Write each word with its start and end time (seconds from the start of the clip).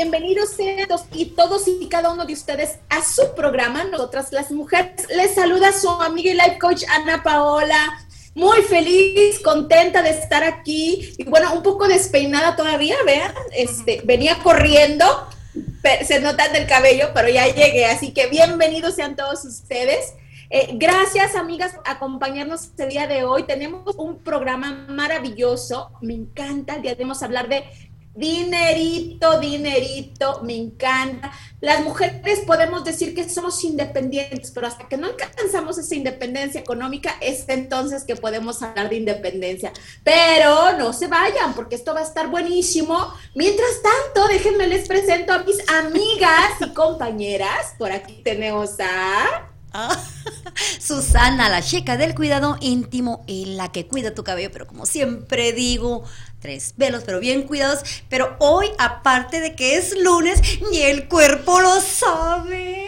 Bienvenidos 0.00 0.50
sean 0.50 0.86
todos 0.86 1.06
y 1.12 1.24
todos 1.24 1.66
y 1.66 1.88
cada 1.88 2.12
uno 2.12 2.24
de 2.24 2.32
ustedes 2.32 2.78
a 2.88 3.02
su 3.02 3.34
programa, 3.34 3.82
Nosotras 3.82 4.30
las 4.30 4.52
Mujeres. 4.52 5.08
Les 5.08 5.34
saluda 5.34 5.72
su 5.72 5.90
amiga 5.90 6.30
y 6.30 6.34
life 6.34 6.56
coach 6.60 6.84
Ana 6.88 7.24
Paola. 7.24 7.98
Muy 8.36 8.62
feliz, 8.62 9.40
contenta 9.40 10.00
de 10.02 10.10
estar 10.10 10.44
aquí 10.44 11.14
y 11.18 11.24
bueno, 11.24 11.52
un 11.52 11.64
poco 11.64 11.88
despeinada 11.88 12.54
todavía, 12.54 12.94
vean, 13.04 13.34
este, 13.50 14.00
venía 14.04 14.38
corriendo, 14.38 15.04
se 16.06 16.20
nota 16.20 16.48
del 16.50 16.68
cabello, 16.68 17.10
pero 17.12 17.28
ya 17.28 17.48
llegué, 17.48 17.86
así 17.86 18.12
que 18.12 18.28
bienvenidos 18.28 18.94
sean 18.94 19.16
todos 19.16 19.44
ustedes. 19.44 20.14
Eh, 20.50 20.70
gracias, 20.74 21.34
amigas, 21.34 21.74
por 21.74 21.82
acompañarnos 21.86 22.64
este 22.64 22.86
día 22.86 23.06
de 23.06 23.24
hoy. 23.24 23.42
Tenemos 23.42 23.96
un 23.96 24.18
programa 24.18 24.86
maravilloso. 24.88 25.90
Me 26.00 26.14
encanta. 26.14 26.76
El 26.76 26.82
día 26.82 26.94
de 26.94 27.04
a 27.04 27.24
hablar 27.24 27.48
de 27.48 27.64
dinerito, 28.18 29.38
dinerito. 29.38 30.40
Me 30.42 30.56
encanta. 30.56 31.32
Las 31.60 31.82
mujeres 31.82 32.40
podemos 32.40 32.84
decir 32.84 33.14
que 33.14 33.28
somos 33.28 33.62
independientes, 33.64 34.50
pero 34.52 34.66
hasta 34.66 34.88
que 34.88 34.96
no 34.96 35.06
alcanzamos 35.06 35.78
esa 35.78 35.94
independencia 35.94 36.60
económica, 36.60 37.16
es 37.20 37.48
entonces 37.48 38.04
que 38.04 38.16
podemos 38.16 38.62
hablar 38.62 38.88
de 38.90 38.96
independencia. 38.96 39.72
Pero 40.04 40.76
no 40.76 40.92
se 40.92 41.06
vayan, 41.06 41.54
porque 41.54 41.76
esto 41.76 41.94
va 41.94 42.00
a 42.00 42.04
estar 42.04 42.28
buenísimo. 42.28 43.12
Mientras 43.34 43.70
tanto, 43.82 44.28
déjenme 44.28 44.66
les 44.66 44.86
presento 44.86 45.32
a 45.32 45.38
mis 45.38 45.58
amigas 45.68 46.52
y 46.60 46.72
compañeras. 46.74 47.74
Por 47.78 47.92
aquí 47.92 48.20
tenemos 48.24 48.78
a. 48.80 49.47
Ah, 49.72 49.96
Susana, 50.80 51.48
la 51.48 51.62
chica 51.62 51.96
del 51.96 52.14
cuidado 52.14 52.56
íntimo 52.60 53.22
y 53.26 53.56
la 53.56 53.70
que 53.70 53.86
cuida 53.86 54.14
tu 54.14 54.24
cabello, 54.24 54.50
pero 54.52 54.66
como 54.66 54.86
siempre 54.86 55.52
digo, 55.52 56.04
tres 56.40 56.74
velos, 56.76 57.02
pero 57.04 57.20
bien 57.20 57.42
cuidados. 57.42 57.80
Pero 58.08 58.36
hoy, 58.38 58.68
aparte 58.78 59.40
de 59.40 59.54
que 59.54 59.76
es 59.76 59.96
lunes 59.98 60.40
y 60.72 60.82
el 60.82 61.08
cuerpo 61.08 61.60
lo 61.60 61.80
sabe, 61.80 62.86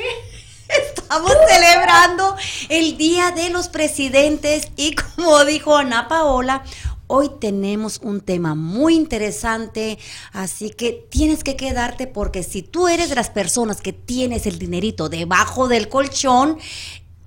estamos 0.68 1.32
celebrando 1.48 2.36
el 2.68 2.96
Día 2.96 3.30
de 3.32 3.50
los 3.50 3.68
Presidentes 3.68 4.68
y 4.76 4.94
como 4.94 5.44
dijo 5.44 5.76
Ana 5.76 6.08
Paola, 6.08 6.64
Hoy 7.12 7.28
tenemos 7.40 7.98
un 8.04 8.20
tema 8.20 8.54
muy 8.54 8.94
interesante, 8.94 9.98
así 10.32 10.70
que 10.70 10.92
tienes 11.10 11.42
que 11.42 11.56
quedarte 11.56 12.06
porque 12.06 12.44
si 12.44 12.62
tú 12.62 12.86
eres 12.86 13.08
de 13.08 13.16
las 13.16 13.30
personas 13.30 13.80
que 13.80 13.92
tienes 13.92 14.46
el 14.46 14.60
dinerito 14.60 15.08
debajo 15.08 15.66
del 15.66 15.88
colchón, 15.88 16.58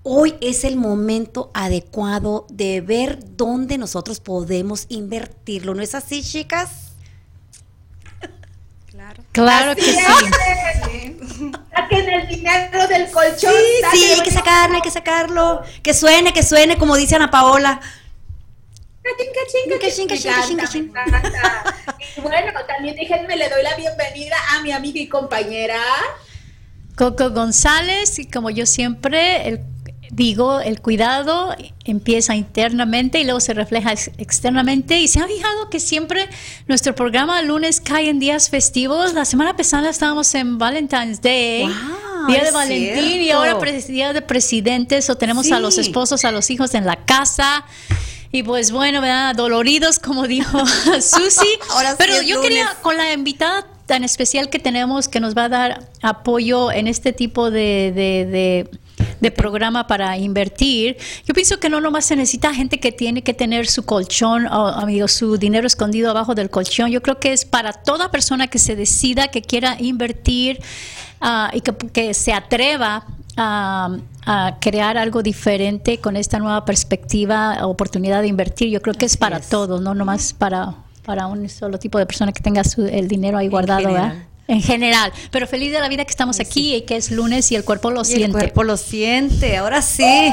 hoy 0.01 0.35
es 0.39 0.63
el 0.63 0.77
momento 0.77 1.51
adecuado 1.53 2.47
de 2.49 2.79
ver 2.79 3.19
dónde 3.35 3.77
nosotros 3.77 4.21
podemos 4.21 4.85
invertirlo. 4.87 5.75
¿No 5.75 5.81
es 5.81 5.95
así, 5.95 6.23
chicas? 6.23 6.69
Claro. 8.89 9.23
Claro 9.33 9.75
que 9.75 9.81
sí. 9.81 9.97
Saquen 11.75 12.09
el 12.09 12.27
dinero 12.29 12.87
del 12.87 13.11
colchón. 13.11 13.51
Sí, 13.51 13.97
sí, 13.97 14.03
hay 14.13 14.21
que 14.21 14.31
sacarlo, 14.31 14.75
hay 14.75 14.81
que 14.81 14.91
sacarlo. 14.91 15.61
Que 15.81 15.93
suene, 15.93 16.31
que 16.31 16.41
suene, 16.41 16.77
como 16.77 16.95
dice 16.95 17.15
Ana 17.15 17.29
Paola. 17.29 17.81
Y 22.15 22.21
bueno, 22.21 22.51
también 22.67 22.95
déjenme, 22.95 23.35
le 23.35 23.49
doy 23.49 23.63
la 23.63 23.75
bienvenida 23.75 24.35
a 24.51 24.61
mi 24.61 24.71
amiga 24.71 24.99
y 24.99 25.07
compañera. 25.07 25.79
Coco 26.95 27.31
González, 27.31 28.19
y 28.19 28.29
como 28.29 28.49
yo 28.49 28.65
siempre 28.65 29.63
digo, 30.11 30.59
el 30.59 30.79
cuidado 30.79 31.55
empieza 31.85 32.35
internamente 32.35 33.19
y 33.19 33.23
luego 33.23 33.39
se 33.39 33.53
refleja 33.53 33.93
externamente. 34.17 34.99
Y 34.99 35.07
se 35.07 35.19
ha 35.19 35.27
fijado 35.27 35.69
que 35.69 35.79
siempre 35.79 36.29
nuestro 36.67 36.95
programa 36.95 37.41
lunes 37.41 37.81
cae 37.81 38.09
en 38.09 38.19
días 38.19 38.49
festivos. 38.49 39.13
La 39.13 39.25
semana 39.25 39.55
pasada 39.55 39.89
estábamos 39.89 40.33
en 40.35 40.57
Valentine's 40.57 41.21
Day. 41.21 41.67
día 42.27 42.43
de 42.43 42.51
Valentín 42.51 43.21
y 43.21 43.31
ahora 43.31 43.57
día 43.87 44.13
de 44.13 44.21
presidentes 44.21 45.09
o 45.09 45.15
tenemos 45.15 45.51
a 45.51 45.59
los 45.59 45.77
esposos, 45.77 46.23
a 46.25 46.31
los 46.31 46.49
hijos 46.49 46.73
en 46.73 46.85
la 46.85 47.03
casa. 47.05 47.65
Y 48.35 48.41
pues 48.41 48.71
bueno, 48.71 48.99
¿verdad? 48.99 49.35
Doloridos, 49.35 49.99
como 49.99 50.23
dijo 50.27 50.65
Susi. 50.65 51.47
Pero 51.99 52.23
yo 52.23 52.41
quería, 52.41 52.75
con 52.81 52.97
la 52.97 53.13
invitada 53.13 53.67
tan 53.85 54.03
especial 54.03 54.49
que 54.49 54.57
tenemos, 54.57 55.07
que 55.07 55.19
nos 55.19 55.37
va 55.37 55.45
a 55.45 55.49
dar 55.49 55.87
apoyo 56.01 56.71
en 56.71 56.87
este 56.87 57.13
tipo 57.13 57.51
de, 57.51 58.67
de, 59.21 59.31
programa 59.31 59.87
para 59.87 60.17
invertir, 60.17 60.97
yo 61.25 61.33
pienso 61.33 61.59
que 61.59 61.69
no 61.69 61.79
nomás 61.79 62.05
se 62.05 62.15
necesita 62.15 62.53
gente 62.53 62.79
que 62.79 62.91
tiene 62.91 63.21
que 63.21 63.33
tener 63.33 63.67
su 63.67 63.85
colchón, 63.85 64.47
o, 64.47 64.67
amigos, 64.67 65.11
su 65.11 65.37
dinero 65.37 65.67
escondido 65.67 66.09
abajo 66.09 66.33
del 66.33 66.49
colchón. 66.49 66.89
Yo 66.89 67.01
creo 67.01 67.19
que 67.19 67.33
es 67.33 67.45
para 67.45 67.71
toda 67.71 68.09
persona 68.09 68.47
que 68.47 68.57
se 68.57 68.75
decida, 68.75 69.27
que 69.27 69.43
quiera 69.43 69.77
invertir 69.79 70.59
ah, 71.21 71.51
y 71.53 71.61
que, 71.61 71.73
que 71.93 72.13
se 72.15 72.33
atreva 72.33 73.05
a, 73.37 73.97
crear 74.61 74.97
algo 74.97 75.21
diferente 75.21 75.99
con 75.99 76.15
esta 76.15 76.39
nueva 76.39 76.65
perspectiva, 76.65 77.65
oportunidad 77.65 78.21
de 78.21 78.27
invertir. 78.27 78.69
Yo 78.69 78.81
creo 78.81 78.93
que 78.93 79.05
es 79.05 79.17
para 79.17 79.39
todos, 79.39 79.81
no 79.81 79.93
nomás 79.93 80.33
para, 80.33 80.75
para 81.05 81.27
un 81.27 81.49
solo 81.49 81.77
tipo 81.77 81.97
de 81.97 82.05
persona 82.05 82.31
que 82.31 82.41
tenga 82.41 82.61
el 82.77 83.07
dinero 83.07 83.37
ahí 83.37 83.49
guardado, 83.49 83.89
en 84.47 84.61
general. 84.61 85.11
Pero 85.31 85.47
feliz 85.47 85.71
de 85.71 85.79
la 85.79 85.89
vida 85.89 86.05
que 86.05 86.11
estamos 86.11 86.39
aquí 86.39 86.75
y 86.75 86.81
que 86.81 86.95
es 86.95 87.11
lunes 87.11 87.51
y 87.51 87.55
el 87.55 87.63
cuerpo 87.63 87.91
lo 87.91 88.03
siente. 88.03 88.25
El 88.25 88.31
cuerpo 88.31 88.63
lo 88.63 88.77
siente, 88.77 89.57
ahora 89.57 89.81
sí. 89.81 90.03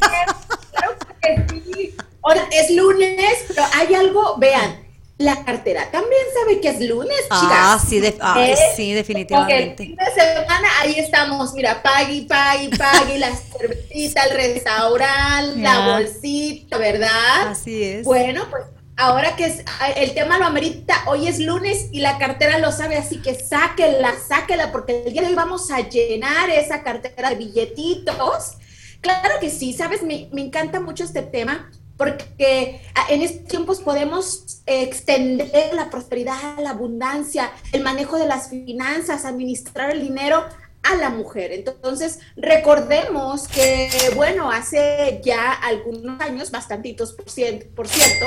claro 0.00 0.96
que 1.20 1.62
sí. 1.72 1.94
Ahora 2.22 2.48
es 2.50 2.74
lunes, 2.74 3.44
pero 3.48 3.62
hay 3.74 3.94
algo, 3.94 4.36
vean, 4.38 4.83
la 5.18 5.44
cartera 5.44 5.88
también 5.92 6.22
sabe 6.34 6.60
que 6.60 6.68
es 6.70 6.80
lunes, 6.80 7.16
ah, 7.30 7.80
Sí, 7.86 7.98
¿Eh? 8.04 8.56
sí, 8.74 8.92
definitivamente. 8.92 9.84
el 9.84 9.88
fin 9.88 9.96
de 9.96 10.06
semana 10.06 10.68
ahí 10.80 10.98
estamos, 10.98 11.54
mira, 11.54 11.82
pague, 11.82 12.26
pague, 12.28 12.70
pague, 12.76 13.18
la 13.18 13.30
cervecita, 13.34 14.24
el 14.24 14.36
restaurante, 14.36 15.60
la 15.60 15.94
bolsita, 15.94 16.78
¿verdad? 16.78 17.48
Así 17.48 17.84
es. 17.84 18.04
Bueno, 18.04 18.44
pues 18.50 18.64
ahora 18.96 19.36
que 19.36 19.46
es, 19.46 19.64
el 19.96 20.14
tema 20.14 20.38
lo 20.38 20.46
amerita, 20.46 21.04
hoy 21.06 21.28
es 21.28 21.38
lunes 21.38 21.88
y 21.92 22.00
la 22.00 22.18
cartera 22.18 22.58
lo 22.58 22.72
sabe, 22.72 22.96
así 22.96 23.22
que 23.22 23.36
sáquela, 23.36 24.14
sáquela, 24.26 24.72
porque 24.72 25.04
el 25.06 25.12
día 25.12 25.22
de 25.22 25.28
hoy 25.28 25.34
vamos 25.36 25.70
a 25.70 25.80
llenar 25.88 26.50
esa 26.50 26.82
cartera 26.82 27.30
de 27.30 27.36
billetitos. 27.36 28.54
Claro 29.00 29.38
que 29.40 29.50
sí, 29.50 29.74
sabes, 29.74 30.02
me, 30.02 30.28
me 30.32 30.40
encanta 30.40 30.80
mucho 30.80 31.04
este 31.04 31.22
tema 31.22 31.70
porque 31.96 32.80
en 33.08 33.22
estos 33.22 33.44
tiempos 33.46 33.80
podemos 33.80 34.62
extender 34.66 35.74
la 35.74 35.90
prosperidad, 35.90 36.58
la 36.58 36.70
abundancia, 36.70 37.52
el 37.72 37.82
manejo 37.82 38.16
de 38.16 38.26
las 38.26 38.48
finanzas, 38.48 39.24
administrar 39.24 39.90
el 39.90 40.02
dinero 40.02 40.44
a 40.84 40.96
la 40.96 41.10
mujer. 41.10 41.52
Entonces, 41.52 42.20
recordemos 42.36 43.48
que, 43.48 43.88
bueno, 44.14 44.50
hace 44.50 45.20
ya 45.24 45.52
algunos 45.52 46.20
años, 46.20 46.50
bastantitos 46.50 47.12
por, 47.12 47.30
cierto, 47.30 47.66
por 47.74 47.88
cierto, 47.88 48.26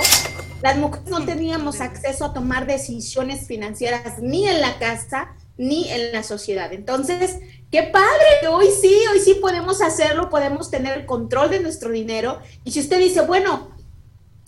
las 0.62 0.76
mujeres 0.78 1.08
no 1.08 1.24
teníamos 1.24 1.82
acceso 1.82 2.26
a 2.26 2.34
tomar 2.34 2.66
decisiones 2.66 3.48
financieras 3.48 4.20
ni 4.20 4.48
en 4.48 4.60
la 4.60 4.80
casa 4.80 5.36
ni 5.58 5.90
en 5.90 6.12
la 6.12 6.24
sociedad. 6.24 6.72
Entonces, 6.74 7.38
qué 7.72 7.84
padre, 7.84 8.48
hoy 8.50 8.68
sí, 8.82 8.94
hoy 9.12 9.20
sí 9.20 9.36
podemos 9.36 9.82
hacerlo, 9.82 10.30
podemos 10.30 10.72
tener 10.72 10.98
el 10.98 11.06
control 11.06 11.50
de 11.50 11.60
nuestro 11.60 11.92
dinero. 11.92 12.40
Y 12.64 12.72
si 12.72 12.80
usted 12.80 13.00
dice, 13.00 13.22
bueno, 13.22 13.70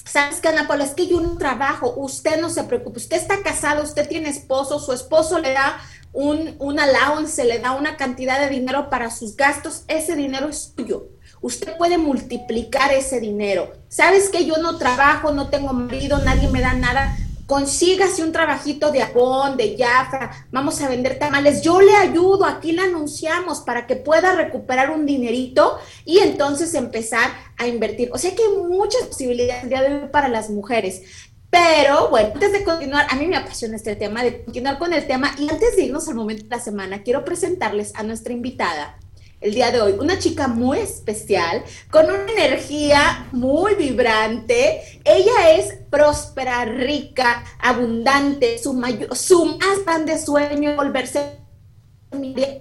¿sabes 0.06 0.40
qué, 0.40 0.50
Ana? 0.50 0.68
Es 0.84 0.92
que 0.92 1.08
yo 1.08 1.20
no 1.20 1.38
trabajo, 1.38 1.94
usted 1.98 2.40
no 2.40 2.50
se 2.50 2.64
preocupe, 2.64 3.00
usted 3.00 3.18
está 3.18 3.42
casado, 3.44 3.84
usted 3.84 4.08
tiene 4.08 4.30
esposo, 4.30 4.80
su 4.80 4.94
esposo 4.94 5.40
le 5.40 5.54
da 5.54 5.80
un, 6.14 6.56
un 6.60 6.80
allowance, 6.80 7.44
le 7.44 7.60
da 7.60 7.74
una 7.74 7.98
cantidad 7.98 8.40
de 8.40 8.50
dinero 8.50 8.90
para 8.90 9.12
sus 9.12 9.36
gastos, 9.36 9.84
ese 9.88 10.16
dinero 10.16 10.50
es 10.50 10.74
suyo. 10.76 11.10
Usted 11.42 11.78
puede 11.78 11.98
multiplicar 11.98 12.92
ese 12.92 13.22
dinero. 13.22 13.72
¿Sabes 13.88 14.30
que 14.30 14.46
yo 14.46 14.58
no 14.58 14.78
trabajo, 14.78 15.32
no 15.32 15.50
tengo 15.50 15.72
marido, 15.72 16.18
nadie 16.20 16.50
me 16.50 16.60
da 16.60 16.74
nada? 16.74 17.16
Consígase 17.50 18.24
un 18.24 18.32
trabajito 18.32 18.92
de 18.92 19.02
abón, 19.02 19.58
de 19.58 19.76
Jafra, 19.76 20.46
vamos 20.52 20.80
a 20.82 20.88
vender 20.88 21.18
tamales, 21.18 21.64
yo 21.64 21.82
le 21.82 21.96
ayudo, 21.96 22.46
aquí 22.46 22.74
le 22.74 22.84
anunciamos 22.84 23.62
para 23.62 23.88
que 23.88 23.96
pueda 23.96 24.36
recuperar 24.36 24.92
un 24.92 25.08
dinerito 25.08 25.80
y 26.06 26.20
entonces 26.20 26.76
empezar 26.76 27.32
a 27.58 27.66
invertir. 27.66 28.12
O 28.14 28.20
sea 28.20 28.36
que 28.36 28.44
hay 28.44 28.56
muchas 28.56 29.02
posibilidades 29.02 29.68
ya 29.68 30.12
para 30.12 30.28
las 30.28 30.52
mujeres. 30.52 31.02
Pero 31.50 32.10
bueno, 32.10 32.30
antes 32.36 32.52
de 32.52 32.64
continuar, 32.64 33.08
a 33.10 33.16
mí 33.16 33.26
me 33.26 33.38
apasiona 33.38 33.78
este 33.78 33.96
tema, 33.96 34.24
de 34.24 34.44
continuar 34.44 34.78
con 34.78 34.94
el 34.94 35.08
tema, 35.08 35.34
y 35.40 35.50
antes 35.50 35.76
de 35.76 35.86
irnos 35.86 36.08
al 36.08 36.14
momento 36.14 36.44
de 36.44 36.56
la 36.56 36.62
semana, 36.62 37.02
quiero 37.02 37.26
presentarles 37.26 37.96
a 37.96 38.04
nuestra 38.04 38.32
invitada 38.32 38.99
el 39.42 39.54
día 39.54 39.72
de 39.72 39.82
hoy, 39.82 39.94
una 40.00 40.20
chica 40.20 40.48
muy 40.48 40.80
especial, 40.80 41.64
con 41.90 42.06
una 42.06 42.32
energía 42.32 43.28
muy 43.32 43.76
vibrante. 43.76 44.82
Ella 45.06 45.52
es 45.52 45.76
próspera, 45.90 46.66
rica, 46.66 47.44
abundante, 47.60 48.58
su, 48.58 48.74
mayor, 48.74 49.16
su 49.16 49.46
más 49.46 49.86
grande 49.86 50.18
sueño 50.18 50.72
es 50.72 50.76
volverse 50.76 51.40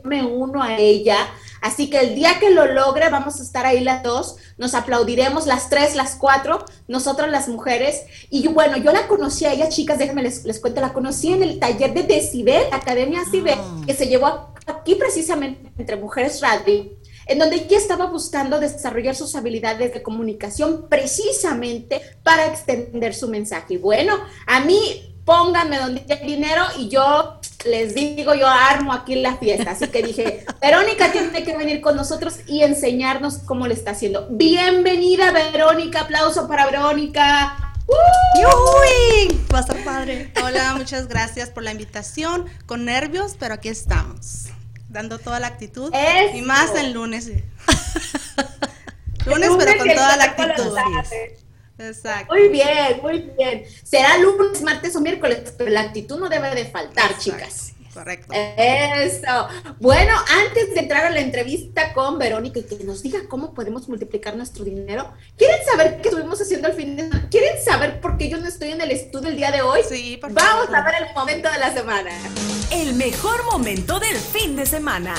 me 0.05 0.25
uno 0.25 0.63
a 0.63 0.77
ella. 0.77 1.17
Así 1.61 1.91
que 1.91 1.99
el 2.01 2.15
día 2.15 2.39
que 2.39 2.51
lo 2.51 2.67
logre, 2.67 3.09
vamos 3.09 3.41
a 3.41 3.43
estar 3.43 3.67
ahí 3.67 3.81
las 3.81 4.03
dos, 4.03 4.37
nos 4.59 4.75
aplaudiremos 4.75 5.47
las 5.47 5.71
tres, 5.71 5.97
las 5.97 6.15
cuatro, 6.15 6.65
nosotras 6.87 7.31
las 7.31 7.49
mujeres. 7.49 8.03
Y 8.31 8.47
bueno, 8.49 8.77
yo 8.77 8.93
la 8.93 9.09
conocí 9.09 9.45
a 9.45 9.53
ella, 9.53 9.69
chicas, 9.69 9.99
déjenme 9.99 10.23
les, 10.23 10.45
les 10.45 10.61
cuento, 10.61 10.81
la 10.81 10.93
conocí 10.93 11.33
en 11.33 11.43
el 11.43 11.59
taller 11.59 11.95
de 11.95 12.03
Decibel, 12.03 12.65
Academia 12.73 13.25
Cibel, 13.31 13.59
ah. 13.59 13.81
que 13.87 13.95
se 13.95 14.07
llevó 14.07 14.53
aquí 14.69 14.95
precisamente 14.95 15.73
entre 15.79 15.97
Mujeres 15.97 16.41
Radio, 16.41 16.97
en 17.27 17.39
donde 17.39 17.57
ella 17.57 17.77
estaba 17.77 18.07
buscando 18.07 18.61
desarrollar 18.61 19.15
sus 19.15 19.35
habilidades 19.35 19.93
de 19.93 20.03
comunicación 20.03 20.87
precisamente 20.89 22.01
para 22.23 22.47
extender 22.47 23.15
su 23.15 23.29
mensaje. 23.29 23.75
Y 23.75 23.79
bueno, 23.79 24.19
a 24.47 24.61
mí 24.61 25.15
pónganme 25.25 25.79
donde 25.79 26.07
hay 26.09 26.27
dinero 26.27 26.63
y 26.79 26.89
yo 26.89 27.39
les 27.67 27.95
digo, 27.95 28.35
yo 28.35 28.47
armo 28.47 28.95
aquí 28.95 29.17
la 29.17 29.37
fiesta. 29.37 29.73
Así 29.73 29.89
que 29.89 30.03
dije, 30.03 30.47
Verónica 30.63 31.13
tiene 31.13 31.45
que 31.45 31.57
venir 31.57 31.83
con 31.83 31.97
nosotros 31.97 32.37
y 32.47 32.63
enseñarnos 32.63 33.39
cómo 33.39 33.67
le 33.67 33.75
está 33.75 33.91
haciendo. 33.91 34.27
Bienvenida, 34.31 35.31
Verónica. 35.33 36.03
Aplauso 36.03 36.49
para 36.49 36.65
Verónica. 36.67 37.75
¡Uy! 37.87 39.39
Va 39.53 39.59
a 39.59 39.61
estar 39.61 39.85
padre. 39.85 40.33
Hola, 40.43 40.75
muchas 40.77 41.09
gracias 41.09 41.51
por 41.51 41.63
la 41.63 41.73
invitación. 41.73 42.47
Con 42.65 42.87
nervios, 42.87 43.37
pero 43.39 43.55
aquí 43.55 43.69
estamos. 43.69 44.49
Dando 44.89 45.19
toda 45.19 45.39
la 45.41 45.49
actitud. 45.49 45.93
Y 46.35 46.43
más 46.43 46.75
el 46.75 46.93
lunes. 46.93 47.27
lunes, 49.27 49.51
pero 49.59 49.79
con 49.79 49.89
toda 49.89 50.17
la 50.17 50.25
actitud. 50.25 50.77
Exacto. 51.79 52.35
Muy 52.35 52.49
bien, 52.49 53.01
muy 53.03 53.31
bien. 53.39 53.65
Será 53.85 54.19
lunes, 54.19 54.63
martes 54.63 54.97
o 54.97 55.01
miércoles, 55.01 55.55
pero 55.57 55.71
la 55.71 55.83
actitud 55.83 56.19
no 56.19 56.29
debe 56.29 56.55
de 56.55 56.65
faltar, 56.65 57.17
chicas. 57.19 57.75
Correcto. 57.99 58.33
Eso. 58.33 59.49
Bueno, 59.81 60.13
antes 60.47 60.73
de 60.73 60.79
entrar 60.79 61.07
a 61.07 61.11
la 61.11 61.19
entrevista 61.19 61.93
con 61.95 62.17
Verónica 62.17 62.61
y 62.61 62.63
que 62.63 62.85
nos 62.85 63.03
diga 63.03 63.23
cómo 63.29 63.55
podemos 63.55 63.89
multiplicar 63.89 64.37
nuestro 64.37 64.65
dinero, 64.65 65.13
¿quieren 65.37 65.59
saber 65.67 66.01
qué 66.01 66.11
estuvimos 66.11 66.41
haciendo 66.41 66.69
el 66.69 66.75
fin 66.75 66.95
de 66.95 67.03
semana? 67.03 67.29
¿Quieren 67.29 67.61
saber 67.61 68.01
por 68.01 68.17
qué 68.17 68.29
yo 68.29 68.39
no 68.39 68.47
estoy 68.47 68.71
en 68.71 68.83
el 68.83 68.93
estudio 68.93 69.31
el 69.31 69.37
día 69.37 69.51
de 69.51 69.63
hoy? 69.63 69.81
Sí, 69.89 70.17
por 70.21 70.33
Vamos 70.33 70.69
a 70.73 70.85
ver 70.85 71.09
el 71.09 71.13
momento 71.13 71.51
de 71.51 71.59
la 71.59 71.73
semana. 71.73 72.13
El 72.71 72.95
mejor 72.95 73.45
momento 73.47 73.99
del 73.99 74.17
fin 74.17 74.55
de 74.55 74.65
semana. 74.65 75.17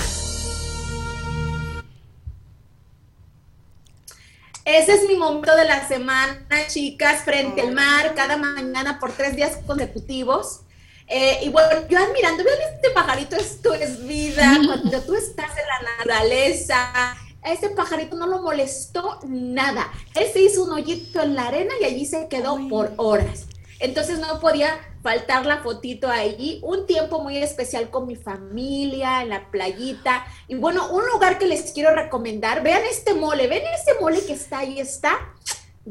Ese 4.63 4.93
es 4.93 5.05
mi 5.05 5.17
momento 5.17 5.53
de 5.53 5.65
la 5.65 5.85
semana, 5.85 6.47
chicas, 6.69 7.23
frente 7.25 7.59
al 7.59 7.73
mar, 7.73 8.13
cada 8.15 8.37
mañana 8.37 9.01
por 9.01 9.11
tres 9.11 9.35
días 9.35 9.57
consecutivos. 9.67 10.61
Eh, 11.09 11.39
y 11.43 11.49
bueno, 11.49 11.87
yo 11.89 11.97
admirando, 11.97 12.43
vean 12.43 12.59
este 12.73 12.91
pajarito, 12.91 13.35
esto 13.35 13.73
es 13.73 14.05
vida, 14.05 14.57
cuando 14.65 15.01
tú 15.01 15.15
estás 15.15 15.49
en 15.57 15.67
la 15.67 15.91
naturaleza, 15.97 17.17
a 17.41 17.51
este 17.51 17.69
pajarito 17.69 18.15
no 18.15 18.27
lo 18.27 18.41
molestó 18.43 19.19
nada. 19.25 19.91
Él 20.13 20.27
se 20.31 20.41
hizo 20.41 20.63
un 20.63 20.71
hoyito 20.71 21.21
en 21.21 21.35
la 21.35 21.47
arena 21.47 21.73
y 21.81 21.85
allí 21.85 22.05
se 22.05 22.27
quedó 22.27 22.57
por 22.69 22.93
horas. 22.97 23.47
Entonces 23.79 24.19
no 24.19 24.39
podía 24.39 24.77
faltar 25.01 25.45
la 25.45 25.59
fotito 25.59 26.09
ahí. 26.09 26.59
Un 26.63 26.85
tiempo 26.85 27.23
muy 27.23 27.37
especial 27.37 27.89
con 27.89 28.07
mi 28.07 28.15
familia, 28.15 29.21
en 29.21 29.29
la 29.29 29.49
playita. 29.49 30.25
Y 30.47 30.55
bueno, 30.55 30.91
un 30.91 31.07
lugar 31.07 31.39
que 31.39 31.47
les 31.47 31.71
quiero 31.71 31.95
recomendar. 31.95 32.61
Vean 32.61 32.81
este 32.89 33.13
mole, 33.13 33.47
ven 33.47 33.63
este 33.73 33.93
mole 34.01 34.19
que 34.25 34.33
está 34.33 34.59
ahí, 34.59 34.79
está 34.79 35.17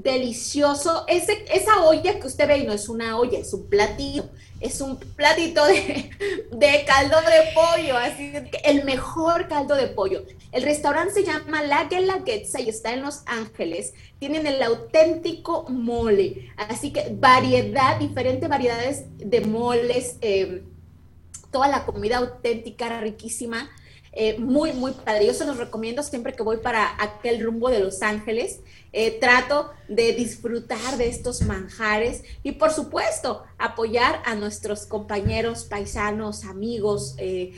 delicioso. 0.03 1.05
Ese, 1.09 1.45
esa 1.53 1.83
olla 1.83 2.19
que 2.19 2.27
usted 2.27 2.49
ve, 2.49 2.65
no 2.65 2.73
es 2.73 2.89
una 2.89 3.19
olla, 3.19 3.39
es 3.39 3.53
un 3.53 3.69
platillo. 3.69 4.25
Es 4.61 4.81
un 4.81 4.99
platito 4.99 5.65
de, 5.67 6.11
de 6.51 6.85
caldo 6.85 7.17
de 7.21 7.53
pollo, 7.55 7.97
así 7.97 8.33
el 8.65 8.85
mejor 8.85 9.47
caldo 9.47 9.77
de 9.77 9.87
pollo. 9.87 10.25
El 10.51 10.65
restaurante 10.65 11.15
se 11.15 11.25
llama 11.25 11.63
La 11.63 11.85
Guelaguetza 11.85 12.61
y 12.61 12.69
está 12.69 12.93
en 12.93 13.03
Los 13.03 13.23
Ángeles. 13.27 13.95
Tienen 14.19 14.49
el 14.49 14.61
auténtico 14.63 15.67
mole, 15.69 16.51
así 16.57 16.93
que 16.93 17.09
variedad, 17.13 18.01
diferentes 18.01 18.49
variedades 18.49 19.05
de 19.19 19.43
moles, 19.43 20.17
em, 20.23 20.63
toda 21.53 21.69
la 21.69 21.87
comida 21.87 22.19
auténtica, 22.19 23.01
riquísima. 23.01 23.71
Eh, 24.13 24.39
muy, 24.39 24.73
muy 24.73 24.93
padre. 24.93 25.27
Yo 25.27 25.35
se 25.35 25.45
los 25.45 25.59
recomiendo 25.59 26.03
siempre 26.03 26.33
que 26.33 26.43
voy 26.43 26.59
para 26.59 26.97
aquel 27.03 27.43
rumbo 27.43 27.71
de 27.71 27.81
Los 27.81 28.03
Ángeles. 28.03 28.61
Eh, 28.93 29.19
trato 29.21 29.71
de 29.89 30.13
disfrutar 30.13 30.97
de 30.97 31.09
estos 31.09 31.43
manjares 31.43 32.23
y 32.43 32.53
por 32.53 32.73
supuesto 32.73 33.45
apoyar 33.59 34.23
a 34.25 34.35
nuestros 34.35 34.87
compañeros, 34.87 35.65
paisanos, 35.65 36.45
amigos. 36.45 37.15
Eh, 37.19 37.55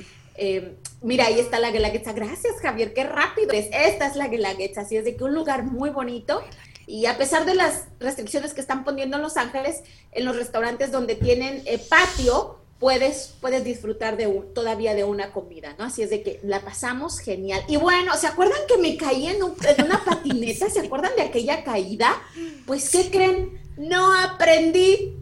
mira, 1.03 1.27
ahí 1.27 1.39
está 1.39 1.61
la 1.61 1.71
Guelaguetza. 1.71 2.13
Gracias, 2.13 2.55
Javier, 2.61 2.93
qué 2.95 3.05
rápido 3.05 3.53
es. 3.53 3.69
Esta 3.73 4.07
es 4.07 4.17
la 4.17 4.29
Guelaguetza, 4.29 4.83
así 4.83 4.97
es 4.97 5.05
de 5.05 5.17
que 5.17 5.25
un 5.25 5.35
lugar 5.35 5.65
muy 5.65 5.91
bonito. 5.91 6.43
Y 6.87 7.07
a 7.07 7.17
pesar 7.17 7.45
de 7.45 7.55
las 7.55 7.85
restricciones 8.01 8.53
que 8.53 8.61
están 8.61 8.83
poniendo 8.83 9.17
en 9.17 9.23
Los 9.23 9.37
Ángeles, 9.37 9.83
en 10.11 10.25
los 10.25 10.35
restaurantes 10.35 10.91
donde 10.91 11.15
tienen 11.15 11.63
patio, 11.89 12.60
puedes, 12.81 13.35
puedes 13.41 13.63
disfrutar 13.63 14.17
de 14.17 14.27
todavía 14.55 14.95
de 14.95 15.05
una 15.05 15.33
comida, 15.33 15.77
¿no? 15.79 15.85
Así 15.85 16.03
es 16.03 16.11
de 16.11 16.23
que 16.23 16.41
la 16.43 16.63
pasamos 16.63 17.21
genial. 17.21 17.63
Y 17.69 17.77
bueno, 17.77 18.17
¿se 18.17 18.27
acuerdan 18.27 18.59
que 18.67 18.79
me 18.79 18.97
caí 18.97 19.27
en, 19.27 19.37
en 19.37 19.85
una 19.85 20.05
patineta? 20.05 20.69
¿Se 20.69 20.81
acuerdan 20.81 21.13
de 21.15 21.23
aquella 21.23 21.63
caída? 21.63 22.21
Pues, 22.67 22.91
¿qué 22.91 23.11
creen? 23.11 23.61
No 23.77 24.13
aprendí 24.19 25.21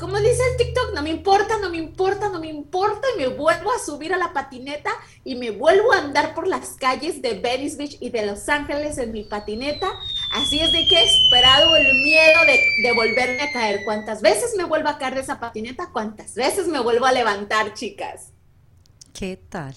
como 0.00 0.18
dice 0.18 0.40
el 0.50 0.56
TikTok, 0.56 0.94
no 0.94 1.02
me 1.02 1.10
importa, 1.10 1.58
no 1.58 1.68
me 1.68 1.76
importa, 1.76 2.30
no 2.30 2.40
me 2.40 2.48
importa, 2.48 3.06
y 3.14 3.18
me 3.18 3.28
vuelvo 3.28 3.70
a 3.70 3.78
subir 3.78 4.14
a 4.14 4.16
la 4.16 4.32
patineta 4.32 4.90
y 5.24 5.34
me 5.34 5.50
vuelvo 5.50 5.92
a 5.92 5.98
andar 5.98 6.34
por 6.34 6.48
las 6.48 6.70
calles 6.70 7.20
de 7.20 7.34
Venice 7.34 7.76
Beach 7.76 7.98
y 8.00 8.08
de 8.08 8.24
Los 8.24 8.48
Ángeles 8.48 8.96
en 8.96 9.12
mi 9.12 9.24
patineta. 9.24 9.90
Así 10.30 10.60
es 10.60 10.72
de 10.72 10.86
que 10.86 10.96
he 10.96 11.04
esperado 11.04 11.74
el 11.76 11.92
miedo 12.02 12.40
de, 12.46 12.92
volverme 12.92 13.42
a 13.42 13.52
caer. 13.52 13.82
¿Cuántas 13.84 14.22
veces 14.22 14.54
me 14.56 14.64
vuelvo 14.64 14.88
a 14.88 14.96
caer 14.96 15.14
de 15.14 15.20
esa 15.22 15.40
patineta? 15.40 15.90
¿Cuántas 15.92 16.34
veces 16.34 16.68
me 16.68 16.78
vuelvo 16.78 17.06
a 17.06 17.12
levantar, 17.12 17.74
chicas? 17.74 18.32
¿Qué 19.12 19.40
tal? 19.48 19.74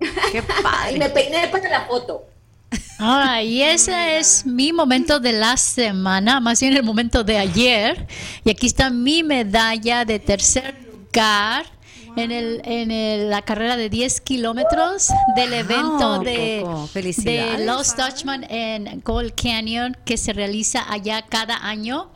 Qué 0.32 0.42
padre. 0.42 0.96
y 0.96 0.98
me 0.98 1.10
peiné 1.10 1.46
para 1.48 1.68
la 1.68 1.86
foto. 1.86 2.26
Ah, 2.98 3.40
y 3.42 3.62
ese 3.62 4.18
es 4.18 4.44
mi 4.44 4.72
momento 4.72 5.20
de 5.20 5.32
la 5.32 5.56
semana, 5.56 6.40
más 6.40 6.60
bien 6.60 6.76
el 6.76 6.82
momento 6.82 7.22
de 7.22 7.38
ayer. 7.38 8.06
Y 8.44 8.50
aquí 8.50 8.66
está 8.66 8.90
mi 8.90 9.22
medalla 9.22 10.04
de 10.04 10.18
tercer 10.18 10.74
lugar 10.90 11.66
en, 12.16 12.32
el, 12.32 12.62
en 12.64 13.30
la 13.30 13.42
carrera 13.42 13.76
de 13.76 13.88
10 13.88 14.20
kilómetros 14.22 15.08
del 15.36 15.52
evento 15.52 16.18
de, 16.20 16.64
de 16.94 17.64
Lost 17.64 17.98
Dutchman 17.98 18.44
en 18.50 19.00
Gold 19.04 19.34
Canyon 19.34 19.96
que 20.04 20.16
se 20.16 20.32
realiza 20.32 20.90
allá 20.90 21.22
cada 21.22 21.66
año. 21.66 22.10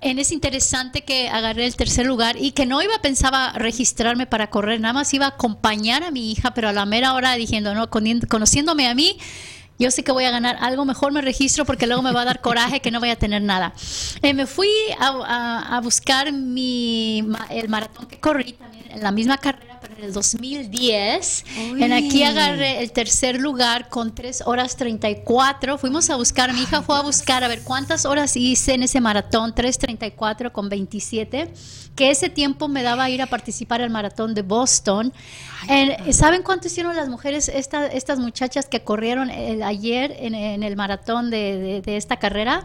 Es 0.00 0.30
interesante 0.32 1.02
que 1.02 1.28
agarré 1.28 1.66
el 1.66 1.74
tercer 1.74 2.06
lugar 2.06 2.36
y 2.38 2.52
que 2.52 2.66
no 2.66 2.82
iba, 2.82 3.00
pensaba 3.00 3.52
registrarme 3.54 4.26
para 4.26 4.48
correr, 4.50 4.80
nada 4.80 4.94
más 4.94 5.12
iba 5.12 5.26
a 5.26 5.30
acompañar 5.30 6.04
a 6.04 6.10
mi 6.10 6.30
hija, 6.30 6.54
pero 6.54 6.68
a 6.68 6.72
la 6.72 6.86
mera 6.86 7.14
hora 7.14 7.34
diciendo, 7.34 7.74
no, 7.74 7.90
conociéndome 7.90 8.86
a 8.86 8.94
mí, 8.94 9.18
yo 9.78 9.90
sé 9.90 10.02
que 10.02 10.12
voy 10.12 10.24
a 10.24 10.30
ganar 10.30 10.56
algo, 10.60 10.84
mejor 10.84 11.12
me 11.12 11.20
registro 11.20 11.64
porque 11.64 11.86
luego 11.86 12.02
me 12.02 12.12
va 12.12 12.22
a 12.22 12.24
dar 12.24 12.40
coraje 12.40 12.80
que 12.80 12.90
no 12.90 13.00
voy 13.00 13.10
a 13.10 13.16
tener 13.16 13.42
nada. 13.42 13.72
Eh, 14.22 14.34
me 14.34 14.46
fui 14.46 14.70
a, 14.98 15.80
buscar 15.82 16.32
mi, 16.32 17.24
el 17.50 17.68
maratón 17.68 18.06
que 18.06 18.18
corrí 18.18 18.54
también 18.54 18.90
en 18.90 19.02
la 19.02 19.12
misma 19.12 19.38
carrera, 19.38 19.77
en 19.98 20.04
el 20.04 20.12
2010. 20.12 21.44
En 21.56 21.92
aquí 21.92 22.22
agarré 22.22 22.82
el 22.82 22.92
tercer 22.92 23.40
lugar 23.40 23.88
con 23.88 24.14
3 24.14 24.44
horas 24.46 24.76
34. 24.76 25.76
Fuimos 25.76 26.08
a 26.10 26.16
buscar, 26.16 26.52
mi 26.52 26.62
hija 26.62 26.82
fue 26.82 26.96
a 26.96 27.02
buscar 27.02 27.42
a 27.42 27.48
ver 27.48 27.62
cuántas 27.62 28.04
horas 28.04 28.36
hice 28.36 28.74
en 28.74 28.84
ese 28.84 29.00
maratón, 29.00 29.54
3.34 29.54 30.52
con 30.52 30.68
27 30.68 31.52
que 31.98 32.12
ese 32.12 32.28
tiempo 32.28 32.68
me 32.68 32.84
daba 32.84 33.04
a 33.04 33.10
ir 33.10 33.20
a 33.22 33.26
participar 33.26 33.82
al 33.82 33.90
maratón 33.90 34.32
de 34.32 34.42
Boston. 34.42 35.12
¿Saben 36.12 36.44
cuánto 36.44 36.68
hicieron 36.68 36.94
las 36.94 37.08
mujeres, 37.08 37.48
estas 37.48 38.20
muchachas 38.20 38.66
que 38.66 38.84
corrieron 38.84 39.30
ayer 39.30 40.14
en, 40.20 40.62
el 40.62 40.76
maratón 40.76 41.28
de, 41.28 41.82
esta 41.84 42.18
carrera? 42.18 42.64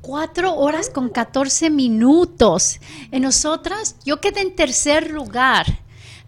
Cuatro 0.00 0.56
horas 0.56 0.90
con 0.90 1.10
14 1.10 1.70
minutos. 1.70 2.80
En 3.12 3.22
nosotras, 3.22 3.94
yo 4.04 4.20
quedé 4.20 4.40
en 4.40 4.56
tercer 4.56 5.12
lugar. 5.12 5.81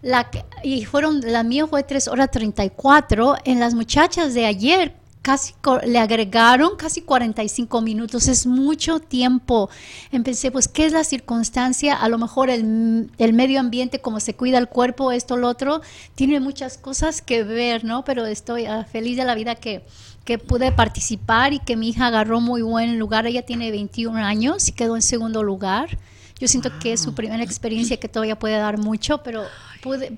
La, 0.05 0.29
y 0.61 0.85
fueron, 0.85 1.19
la 1.21 1.41
mía 1.41 1.65
fue 1.65 1.81
3 1.81 2.09
horas 2.09 2.29
34. 2.29 3.37
En 3.43 3.59
las 3.59 3.73
muchachas 3.73 4.35
de 4.35 4.45
ayer 4.45 4.93
casi 5.23 5.55
le 5.87 5.97
agregaron 5.97 6.75
casi 6.77 7.01
45 7.01 7.81
minutos, 7.81 8.27
es 8.27 8.45
mucho 8.45 8.99
tiempo. 8.99 9.67
Empecé, 10.11 10.51
pues, 10.51 10.67
¿qué 10.67 10.85
es 10.85 10.91
la 10.91 11.03
circunstancia? 11.03 11.95
A 11.95 12.07
lo 12.07 12.19
mejor 12.19 12.51
el, 12.51 13.09
el 13.17 13.33
medio 13.33 13.59
ambiente, 13.59 13.99
cómo 13.99 14.19
se 14.19 14.35
cuida 14.35 14.59
el 14.59 14.69
cuerpo, 14.69 15.11
esto, 15.11 15.37
lo 15.37 15.47
otro, 15.47 15.81
tiene 16.13 16.39
muchas 16.39 16.77
cosas 16.77 17.23
que 17.23 17.41
ver, 17.41 17.83
¿no? 17.83 18.05
Pero 18.05 18.27
estoy 18.27 18.67
ah, 18.67 18.85
feliz 18.85 19.17
de 19.17 19.25
la 19.25 19.33
vida 19.33 19.55
que, 19.55 19.81
que 20.23 20.37
pude 20.37 20.71
participar 20.71 21.53
y 21.53 21.57
que 21.57 21.77
mi 21.77 21.89
hija 21.89 22.05
agarró 22.05 22.41
muy 22.41 22.61
buen 22.61 22.99
lugar. 22.99 23.25
Ella 23.25 23.43
tiene 23.43 23.71
21 23.71 24.19
años 24.19 24.69
y 24.69 24.71
quedó 24.71 24.95
en 24.95 25.01
segundo 25.01 25.41
lugar. 25.41 25.97
Yo 26.37 26.49
siento 26.49 26.69
que 26.79 26.93
es 26.93 27.01
su 27.01 27.15
primera 27.15 27.41
experiencia 27.41 27.97
que 27.97 28.09
todavía 28.09 28.37
puede 28.37 28.57
dar 28.57 28.77
mucho, 28.77 29.23
pero 29.23 29.45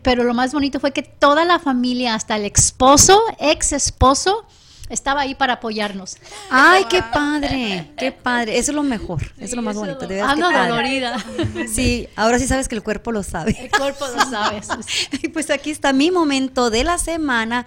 pero 0.01 0.23
lo 0.23 0.33
más 0.33 0.53
bonito 0.53 0.79
fue 0.79 0.91
que 0.91 1.03
toda 1.03 1.45
la 1.45 1.59
familia, 1.59 2.15
hasta 2.15 2.35
el 2.35 2.45
esposo, 2.45 3.21
ex 3.39 3.73
esposo, 3.73 4.45
estaba 4.89 5.21
ahí 5.21 5.35
para 5.35 5.53
apoyarnos. 5.53 6.17
Ay, 6.49 6.85
qué 6.89 7.01
padre, 7.01 7.91
qué 7.97 8.11
padre. 8.11 8.57
Eso 8.57 8.71
es 8.71 8.75
lo 8.75 8.83
mejor, 8.83 9.23
eso 9.37 9.45
es 9.45 9.55
lo 9.55 9.61
más 9.61 9.75
bonito. 9.75 10.07
De 10.07 10.21
Ando 10.21 10.49
dolorida. 10.51 11.17
Sí, 11.67 12.07
ahora 12.15 12.39
sí 12.39 12.47
sabes 12.47 12.67
que 12.67 12.75
el 12.75 12.83
cuerpo 12.83 13.11
lo 13.11 13.23
sabe. 13.23 13.57
El 13.59 13.69
cuerpo 13.69 14.07
lo 14.07 14.29
sabe. 14.29 14.61
pues 15.33 15.49
aquí 15.49 15.71
está 15.71 15.93
mi 15.93 16.11
momento 16.11 16.69
de 16.69 16.83
la 16.83 16.97
semana 16.97 17.65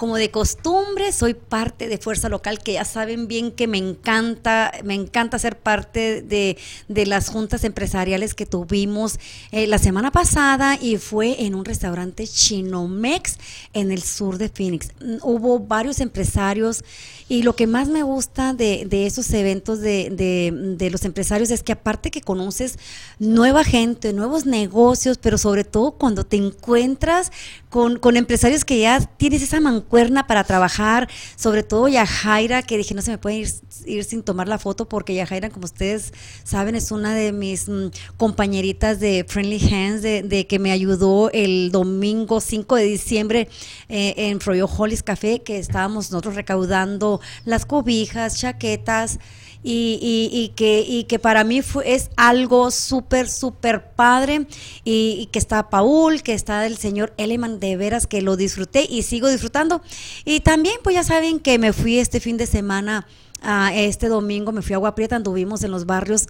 como 0.00 0.16
de 0.16 0.30
costumbre, 0.30 1.12
soy 1.12 1.34
parte 1.34 1.86
de 1.86 1.98
Fuerza 1.98 2.30
Local, 2.30 2.60
que 2.60 2.72
ya 2.72 2.86
saben 2.86 3.28
bien 3.28 3.52
que 3.52 3.66
me 3.66 3.76
encanta, 3.76 4.72
me 4.82 4.94
encanta 4.94 5.38
ser 5.38 5.58
parte 5.58 6.22
de, 6.22 6.56
las 7.04 7.28
juntas 7.28 7.64
empresariales 7.64 8.32
que 8.32 8.46
tuvimos 8.46 9.18
eh, 9.52 9.66
la 9.66 9.76
semana 9.76 10.10
pasada 10.10 10.78
y 10.80 10.96
fue 10.96 11.44
en 11.44 11.54
un 11.54 11.66
restaurante 11.66 12.26
Chinomex 12.26 13.36
en 13.74 13.90
el 13.90 14.02
sur 14.02 14.38
de 14.38 14.48
Phoenix. 14.48 14.88
Mm, 15.02 15.16
hubo 15.22 15.58
varios 15.58 16.00
empresarios 16.00 16.82
y 17.28 17.42
lo 17.42 17.54
que 17.54 17.66
más 17.66 17.88
me 17.88 18.02
gusta 18.02 18.54
de, 18.54 18.88
esos 18.90 19.30
eventos 19.34 19.80
de, 19.80 20.88
los 20.90 21.04
empresarios 21.04 21.50
es 21.50 21.62
que 21.62 21.72
aparte 21.72 22.10
que 22.10 22.22
conoces 22.22 22.78
nueva 23.18 23.64
gente, 23.64 24.14
nuevos 24.14 24.46
negocios, 24.46 25.18
pero 25.18 25.36
sobre 25.36 25.64
todo 25.64 25.92
cuando 25.92 26.24
te 26.24 26.38
encuentras 26.38 27.30
con, 27.68 27.98
con 27.98 28.16
empresarios 28.16 28.64
que 28.64 28.80
ya 28.80 29.00
tienes 29.00 29.42
esa 29.42 29.60
mancuerna 29.60 29.89
cuerna 29.90 30.26
para 30.26 30.44
trabajar, 30.44 31.08
sobre 31.36 31.64
todo 31.64 31.88
Yajaira, 31.88 32.62
que 32.62 32.78
dije, 32.78 32.94
no 32.94 33.02
se 33.02 33.10
me 33.10 33.18
puede 33.18 33.44
ir, 33.84 34.04
sin 34.04 34.22
tomar 34.22 34.48
la 34.48 34.58
foto, 34.58 34.88
porque 34.88 35.14
Yajaira, 35.14 35.50
como 35.50 35.64
ustedes 35.64 36.14
saben, 36.44 36.76
es 36.76 36.92
una 36.92 37.14
de 37.14 37.32
mis 37.32 37.68
mm, 37.68 37.88
compañeritas 38.16 39.00
de 39.00 39.26
Friendly 39.28 39.60
Hands, 39.74 40.00
de, 40.02 40.46
que 40.48 40.58
me 40.58 40.70
ayudó 40.70 41.30
el 41.32 41.72
domingo 41.72 42.40
5 42.40 42.76
de 42.76 42.84
diciembre 42.84 43.48
eh, 43.88 44.14
en 44.16 44.40
Froyo 44.40 44.66
Hollis 44.66 45.02
Café, 45.02 45.42
que 45.42 45.58
estábamos 45.58 46.10
nosotros 46.10 46.36
recaudando 46.36 47.20
las 47.44 47.66
cobijas, 47.66 48.38
chaquetas, 48.38 49.18
y, 49.62 50.52
que, 50.56 50.84
y 50.86 51.04
que 51.04 51.18
para 51.18 51.44
mí 51.44 51.62
fue, 51.62 51.92
es 51.94 52.10
algo 52.16 52.70
súper, 52.70 53.28
súper 53.28 53.90
padre 53.92 54.46
y, 54.84 55.28
que 55.32 55.38
está 55.38 55.68
Paul, 55.68 56.22
que 56.22 56.34
está 56.34 56.66
el 56.66 56.78
señor 56.78 57.12
Eleman, 57.16 57.60
de 57.60 57.76
veras 57.76 58.06
que 58.06 58.22
lo 58.22 58.36
disfruté 58.36 58.86
y 58.88 59.02
sigo 59.02 59.28
disfrutando. 59.28 59.82
Y 60.24 60.40
también 60.40 60.76
pues 60.82 60.94
ya 60.94 61.04
saben 61.04 61.40
que 61.40 61.58
me 61.58 61.72
fui 61.72 61.98
este 61.98 62.20
fin 62.20 62.36
de 62.36 62.46
semana, 62.46 63.06
a 63.42 63.74
este 63.74 64.08
domingo 64.08 64.52
me 64.52 64.62
fui 64.62 64.74
a 64.74 64.76
Agua 64.76 64.94
Prieta, 64.94 65.16
anduvimos 65.16 65.62
en 65.62 65.70
los 65.70 65.86
barrios 65.86 66.26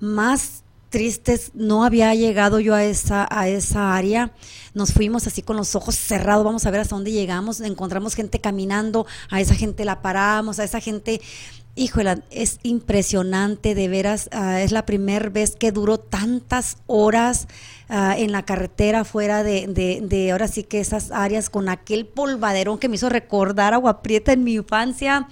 más 0.00 0.62
tristes, 0.88 1.50
no 1.54 1.84
había 1.84 2.14
llegado 2.14 2.60
yo 2.60 2.74
a 2.74 2.82
esa, 2.82 3.28
a 3.30 3.48
esa 3.48 3.94
área, 3.94 4.32
nos 4.74 4.92
fuimos 4.92 5.26
así 5.26 5.42
con 5.42 5.56
los 5.56 5.74
ojos 5.74 5.94
cerrados, 5.96 6.44
vamos 6.44 6.64
a 6.64 6.70
ver 6.70 6.80
hasta 6.80 6.94
dónde 6.94 7.12
llegamos, 7.12 7.60
encontramos 7.60 8.14
gente 8.14 8.40
caminando, 8.40 9.06
a 9.30 9.40
esa 9.40 9.54
gente 9.54 9.84
la 9.84 10.00
paramos, 10.00 10.58
a 10.58 10.64
esa 10.64 10.80
gente 10.80 11.20
Híjole, 11.78 12.22
es 12.32 12.58
impresionante, 12.64 13.76
de 13.76 13.86
veras, 13.86 14.28
ah, 14.32 14.60
es 14.60 14.72
la 14.72 14.84
primera 14.84 15.28
vez 15.28 15.54
que 15.54 15.70
duró 15.70 15.96
tantas 15.96 16.78
horas 16.88 17.46
ah, 17.88 18.16
en 18.18 18.32
la 18.32 18.44
carretera 18.44 19.04
fuera 19.04 19.44
de, 19.44 19.68
de, 20.02 20.32
ahora 20.32 20.48
sí 20.48 20.64
que 20.64 20.80
esas 20.80 21.12
áreas 21.12 21.50
con 21.50 21.68
aquel 21.68 22.04
polvaderón 22.04 22.78
que 22.80 22.88
me 22.88 22.96
hizo 22.96 23.08
recordar 23.08 23.74
Agua 23.74 24.02
Prieta 24.02 24.32
en 24.32 24.42
mi 24.42 24.54
infancia. 24.54 25.28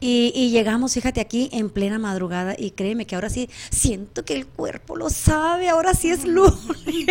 Y, 0.00 0.48
llegamos, 0.50 0.94
fíjate, 0.94 1.20
aquí 1.20 1.50
en 1.52 1.68
plena 1.68 1.98
madrugada 1.98 2.54
y 2.58 2.70
créeme 2.70 3.06
que 3.06 3.14
ahora 3.14 3.28
sí 3.28 3.50
siento 3.70 4.24
que 4.24 4.34
el 4.34 4.46
cuerpo 4.46 4.96
lo 4.96 5.10
sabe, 5.10 5.68
ahora 5.68 5.92
sí 5.92 6.08
es 6.08 6.24
luz. 6.24 6.58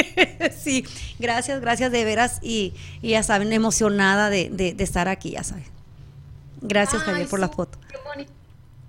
sí, 0.60 0.84
gracias, 1.20 1.62
gracias 1.62 1.92
de 1.92 2.04
veras 2.04 2.40
y, 2.42 2.74
ya 3.04 3.22
saben, 3.22 3.54
emocionada 3.54 4.32
de, 4.32 4.76
estar 4.80 5.08
aquí, 5.08 5.32
ya 5.32 5.44
saben. 5.44 5.66
Gracias, 6.62 7.04
Javier, 7.04 7.28
por 7.28 7.40
la 7.40 7.50
foto. 7.50 7.78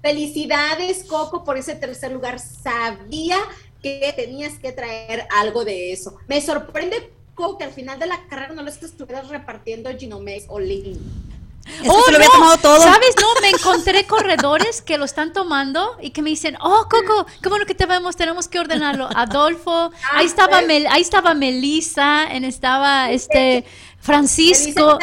Felicidades, 0.03 1.05
Coco, 1.05 1.45
por 1.45 1.57
ese 1.57 1.77
tercer 1.77 2.11
lugar. 2.11 2.41
Sabía 2.41 3.39
que 3.81 4.13
tenías 4.17 4.55
que 4.59 4.73
traer 4.73 5.27
algo 5.31 5.65
de 5.65 5.93
eso. 5.93 6.17
Me 6.27 6.41
sorprende, 6.41 7.13
Coco, 7.35 7.59
que 7.59 7.65
al 7.65 7.73
final 7.73 8.01
de 8.01 8.07
la 8.07 8.27
carrera 8.27 8.53
no 8.53 8.63
les 8.63 8.83
estuvieras 8.83 9.29
repartiendo 9.29 9.91
Ginomex 9.97 10.47
o 10.49 10.59
Lean. 10.59 10.99
oh, 11.89 12.05
lo 12.11 12.17
había 12.17 12.29
tomado 12.29 12.59
todo. 12.59 12.83
¿Sabes? 12.83 13.15
No, 13.21 13.41
me 13.41 13.51
encontré 13.51 14.05
corredores 14.05 14.83
que 14.83 14.99
lo 14.99 15.05
están 15.05 15.33
tomando 15.33 15.97
y 16.01 16.11
que 16.11 16.21
me 16.21 16.31
dicen, 16.31 16.57
oh, 16.61 16.89
Coco, 16.91 17.27
qué 17.41 17.49
bueno 17.49 17.65
que 17.65 17.77
te 17.77 17.87
vemos, 17.87 18.17
tenemos 18.17 18.49
que 18.49 18.59
ordenarlo. 18.59 19.09
Adolfo, 19.15 19.71
ah, 19.71 19.91
ahí 20.15 20.27
estaba 20.27 20.59
ahí 20.59 21.01
estaba 21.01 21.35
Melissa, 21.35 22.25
en 22.25 22.45
estaba 22.45 23.11
este 23.13 23.65
Francisco. 24.01 24.99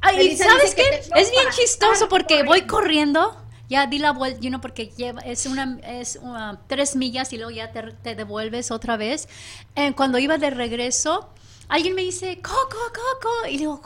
Ay, 0.00 0.36
¿sabes 0.36 0.74
qué? 0.74 0.82
Es 1.14 1.30
bien 1.30 1.46
chistoso 1.50 2.08
porque 2.08 2.42
voy 2.42 2.62
corriendo 2.62 3.39
ya 3.70 3.86
di 3.86 3.98
la 3.98 4.10
vuelta, 4.10 4.40
you 4.40 4.60
porque 4.60 4.88
lleva, 4.96 5.20
es 5.20 5.46
una, 5.46 5.78
es 5.84 6.18
tres 6.66 6.96
millas 6.96 7.32
y 7.32 7.36
luego 7.36 7.52
ya 7.52 7.70
te, 7.70 8.14
devuelves 8.16 8.72
otra 8.72 8.96
vez. 8.96 9.28
Eh, 9.76 9.92
cuando 9.94 10.18
iba 10.18 10.38
de 10.38 10.50
regreso, 10.50 11.30
alguien 11.68 11.94
me 11.94 12.02
dice, 12.02 12.40
Coco, 12.42 12.76
Coco, 12.88 13.48
y 13.48 13.58
digo, 13.58 13.80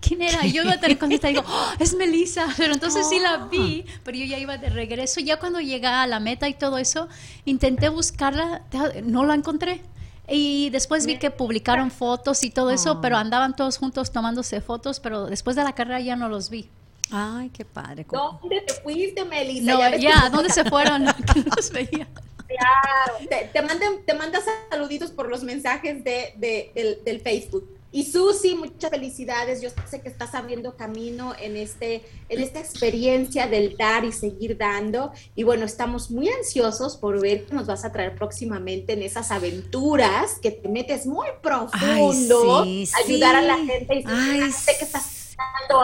¿quién, 0.00 0.22
era? 0.22 0.46
Y 0.46 0.52
yo 0.52 0.62
iba 0.62 0.72
a 0.72 0.80
tener 0.80 0.98
y 1.02 1.18
digo, 1.18 1.44
oh, 1.46 1.72
es 1.78 1.94
Melissa, 1.94 2.48
pero 2.56 2.72
entonces 2.72 3.06
sí 3.10 3.18
la 3.18 3.36
vi, 3.36 3.84
ah. 3.86 4.00
pero 4.04 4.16
yo 4.16 4.24
ya 4.24 4.38
iba 4.38 4.56
de 4.56 4.70
regreso, 4.70 5.20
ya 5.20 5.38
cuando 5.38 5.60
llegué 5.60 5.86
a 5.86 6.06
la 6.06 6.18
meta 6.18 6.48
y 6.48 6.54
todo 6.54 6.78
eso, 6.78 7.06
intenté 7.44 7.90
buscarla, 7.90 8.62
no 9.04 9.24
la 9.26 9.34
encontré. 9.34 9.82
Y 10.28 10.70
después 10.70 11.06
vi 11.06 11.18
que 11.18 11.30
publicaron 11.30 11.92
fotos 11.92 12.42
y 12.42 12.50
todo 12.50 12.70
eso, 12.70 13.00
pero 13.02 13.18
ah. 13.18 13.20
andaban 13.20 13.54
todos 13.54 13.76
juntos 13.76 14.10
tomándose 14.12 14.62
fotos, 14.62 14.98
pero 14.98 15.26
después 15.26 15.56
de 15.56 15.62
la 15.62 15.74
carrera 15.74 16.00
ya 16.00 16.16
no 16.16 16.30
los 16.30 16.48
vi. 16.48 16.70
Ay, 17.10 17.50
qué 17.50 17.64
padre. 17.64 18.06
¿Dónde 18.10 18.60
te 18.62 18.74
fuiste, 18.74 19.24
Melissa? 19.24 19.72
No, 19.72 19.96
ya, 19.96 20.28
¿dónde 20.30 20.50
se 20.50 20.64
fueron? 20.64 21.04
veía. 21.72 22.08
Claro, 22.46 23.28
te, 23.28 23.50
te, 23.52 23.62
mandan, 23.62 24.04
te 24.04 24.14
mandas 24.14 24.44
saluditos 24.70 25.10
por 25.10 25.28
los 25.28 25.42
mensajes 25.42 26.02
de, 26.04 27.00
del, 27.04 27.20
Facebook. 27.20 27.68
Y 27.90 28.04
Susi, 28.04 28.54
muchas 28.54 28.90
felicidades. 28.90 29.62
Yo 29.62 29.70
sé 29.88 30.00
que 30.00 30.08
estás 30.08 30.34
abriendo 30.34 30.76
camino 30.76 31.34
en, 31.40 31.56
este, 31.56 32.04
en 32.28 32.40
esta 32.40 32.60
experiencia 32.60 33.46
del 33.46 33.76
dar 33.76 34.04
y 34.04 34.12
seguir 34.12 34.58
dando. 34.58 35.12
Y 35.34 35.44
bueno, 35.44 35.64
estamos 35.64 36.10
muy 36.10 36.28
ansiosos 36.28 36.96
por 36.96 37.20
ver 37.20 37.46
qué 37.46 37.54
nos 37.54 37.66
vas 37.66 37.84
a 37.84 37.92
traer 37.92 38.14
próximamente 38.14 38.92
en 38.92 39.02
esas 39.02 39.30
aventuras 39.30 40.38
que 40.40 40.50
te 40.50 40.68
metes 40.68 41.06
muy 41.06 41.26
profundo, 41.42 42.62
ayudar 43.04 43.36
a 43.36 43.42
la 43.42 43.56
gente 43.56 44.00
y 44.00 44.04
Ay, 44.06 44.52
sé 44.52 44.76
que 44.78 44.84
estás 44.84 45.15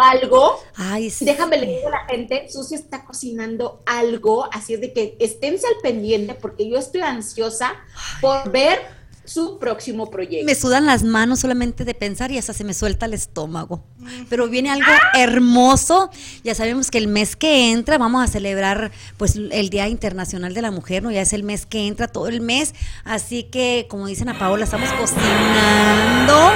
algo. 0.00 0.62
Ay, 0.76 1.12
Déjame 1.20 1.58
leer 1.58 1.86
a 1.86 1.90
la 1.90 2.04
gente, 2.06 2.48
Susi 2.48 2.74
está 2.74 3.04
cocinando 3.04 3.82
algo, 3.86 4.48
así 4.52 4.74
es 4.74 4.80
de 4.80 4.92
que 4.92 5.16
esténse 5.20 5.66
al 5.66 5.74
pendiente 5.82 6.34
porque 6.34 6.68
yo 6.68 6.78
estoy 6.78 7.02
ansiosa 7.02 7.74
por 8.20 8.50
ver 8.50 9.02
su 9.24 9.58
próximo 9.58 10.10
proyecto. 10.10 10.44
Me 10.44 10.54
sudan 10.54 10.84
las 10.84 11.04
manos 11.04 11.40
solamente 11.40 11.84
de 11.84 11.94
pensar 11.94 12.32
y 12.32 12.38
hasta 12.38 12.52
se 12.52 12.64
me 12.64 12.74
suelta 12.74 13.06
el 13.06 13.14
estómago. 13.14 13.84
Pero 14.28 14.48
viene 14.48 14.70
algo 14.70 14.90
hermoso. 15.14 16.10
Ya 16.42 16.56
sabemos 16.56 16.90
que 16.90 16.98
el 16.98 17.06
mes 17.06 17.36
que 17.36 17.70
entra 17.70 17.98
vamos 17.98 18.24
a 18.24 18.26
celebrar 18.26 18.90
pues 19.16 19.36
el 19.36 19.70
Día 19.70 19.86
Internacional 19.88 20.54
de 20.54 20.62
la 20.62 20.72
Mujer, 20.72 21.04
¿no? 21.04 21.10
Ya 21.10 21.20
es 21.20 21.32
el 21.32 21.44
mes 21.44 21.66
que 21.66 21.86
entra 21.86 22.08
todo 22.08 22.26
el 22.28 22.40
mes, 22.40 22.74
así 23.04 23.44
que 23.44 23.86
como 23.88 24.06
dicen 24.06 24.28
a 24.28 24.38
Paola, 24.38 24.64
estamos 24.64 24.92
cocinando. 24.94 26.52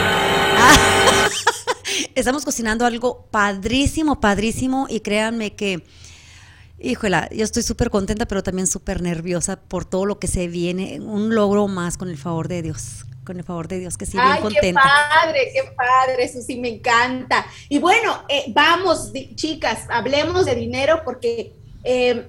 Estamos 2.17 2.47
cocinando 2.47 2.87
algo 2.87 3.27
padrísimo, 3.31 4.21
padrísimo 4.21 4.87
y 4.89 5.01
créanme 5.01 5.55
que, 5.55 5.85
híjola, 6.79 7.29
yo 7.31 7.45
estoy 7.45 7.63
súper 7.63 7.91
contenta, 7.91 8.27
pero 8.27 8.43
también 8.43 8.67
súper 8.67 9.03
nerviosa 9.03 9.57
por 9.61 9.85
todo 9.85 10.07
lo 10.07 10.19
que 10.19 10.27
se 10.27 10.49
viene, 10.49 10.99
un 10.99 11.35
logro 11.35 11.69
más 11.69 11.99
con 11.99 12.09
el 12.09 12.17
favor 12.17 12.49
de 12.49 12.63
Dios 12.63 13.05
con 13.23 13.39
el 13.39 13.45
favor 13.45 13.67
de 13.67 13.81
Dios, 13.81 13.99
que 13.99 14.07
sí, 14.07 14.17
bien 14.17 14.41
contenta. 14.41 14.81
Qué 14.81 15.25
padre, 15.25 15.51
qué 15.53 15.63
padre, 15.77 16.25
eso 16.25 16.41
sí 16.41 16.61
me 16.61 16.69
encanta. 16.69 17.45
Y 17.69 17.81
bueno, 17.81 18.25
eh, 18.29 18.45
vamos, 18.55 19.13
chicas, 19.35 19.81
hablemos 19.91 20.47
de 20.47 20.55
dinero 20.55 21.03
porque 21.05 21.53
eh, 21.83 22.25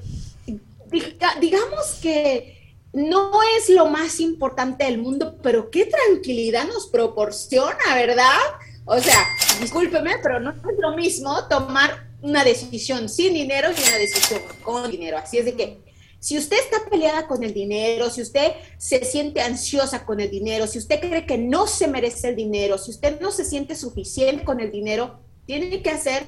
digamos 1.39 1.99
que 2.01 2.75
no 2.93 3.31
es 3.57 3.69
lo 3.69 3.85
más 3.85 4.19
importante 4.19 4.85
del 4.85 4.97
mundo, 4.97 5.37
pero 5.43 5.69
qué 5.69 5.85
tranquilidad 5.85 6.65
nos 6.65 6.87
proporciona, 6.87 7.93
¿verdad? 7.93 8.39
O 8.87 8.99
sea, 8.99 9.27
discúlpeme, 9.59 10.15
pero 10.23 10.39
no 10.39 10.51
es 10.51 10.57
lo 10.79 10.95
mismo 10.95 11.45
tomar 11.49 12.07
una 12.21 12.45
decisión 12.45 13.09
sin 13.09 13.33
dinero 13.33 13.67
y 13.69 13.87
una 13.87 13.97
decisión 13.97 14.41
con 14.63 14.89
dinero. 14.89 15.17
Así 15.17 15.37
es 15.37 15.45
de 15.45 15.55
que 15.55 15.81
si 16.19 16.37
usted 16.37 16.57
está 16.57 16.89
peleada 16.89 17.27
con 17.27 17.43
el 17.43 17.53
dinero, 17.53 18.09
si 18.09 18.21
usted 18.21 18.53
se 18.77 19.03
siente 19.03 19.41
ansiosa 19.41 20.05
con 20.05 20.21
el 20.21 20.31
dinero, 20.31 20.67
si 20.67 20.79
usted 20.79 21.01
cree 21.01 21.25
que 21.25 21.37
no 21.37 21.67
se 21.67 21.87
merece 21.87 22.29
el 22.29 22.37
dinero, 22.37 22.77
si 22.77 22.91
usted 22.91 23.19
no 23.19 23.31
se 23.31 23.43
siente 23.43 23.75
suficiente 23.75 24.45
con 24.45 24.61
el 24.61 24.71
dinero, 24.71 25.19
tiene 25.45 25.81
que 25.81 25.89
hacer 25.89 26.25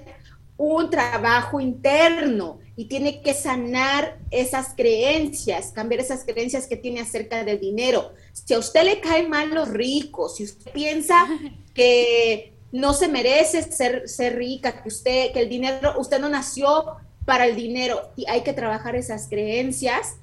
un 0.58 0.90
trabajo 0.90 1.62
interno 1.62 2.60
y 2.80 2.86
tiene 2.86 3.22
que 3.22 3.34
sanar 3.34 4.20
esas 4.32 4.74
creencias, 4.74 5.74
cambiar 5.74 6.00
esas 6.00 6.24
creencias 6.24 6.66
que 6.66 6.78
tiene 6.78 7.02
acerca 7.02 7.44
del 7.44 7.60
dinero. 7.60 8.14
Si 8.32 8.54
a 8.54 8.58
usted 8.58 8.86
le 8.86 9.02
caen 9.02 9.30
mal 9.30 9.54
los 9.54 9.68
ricos, 9.68 10.38
si 10.38 10.46
usted 10.46 10.72
piensa 10.72 11.28
que 11.74 12.54
no 12.72 12.94
se 12.94 13.10
merece 13.10 13.64
ser, 13.64 14.08
ser 14.08 14.38
rica, 14.38 14.82
que 14.82 14.88
usted, 14.88 15.34
que 15.34 15.42
el 15.42 15.50
dinero, 15.50 15.96
usted 16.00 16.22
no 16.22 16.30
nació 16.30 16.96
para 17.26 17.48
el 17.48 17.58
dinero 17.58 18.14
y 18.16 18.26
hay 18.30 18.44
que 18.44 18.54
trabajar 18.54 18.96
esas 18.96 19.28
creencias, 19.28 20.16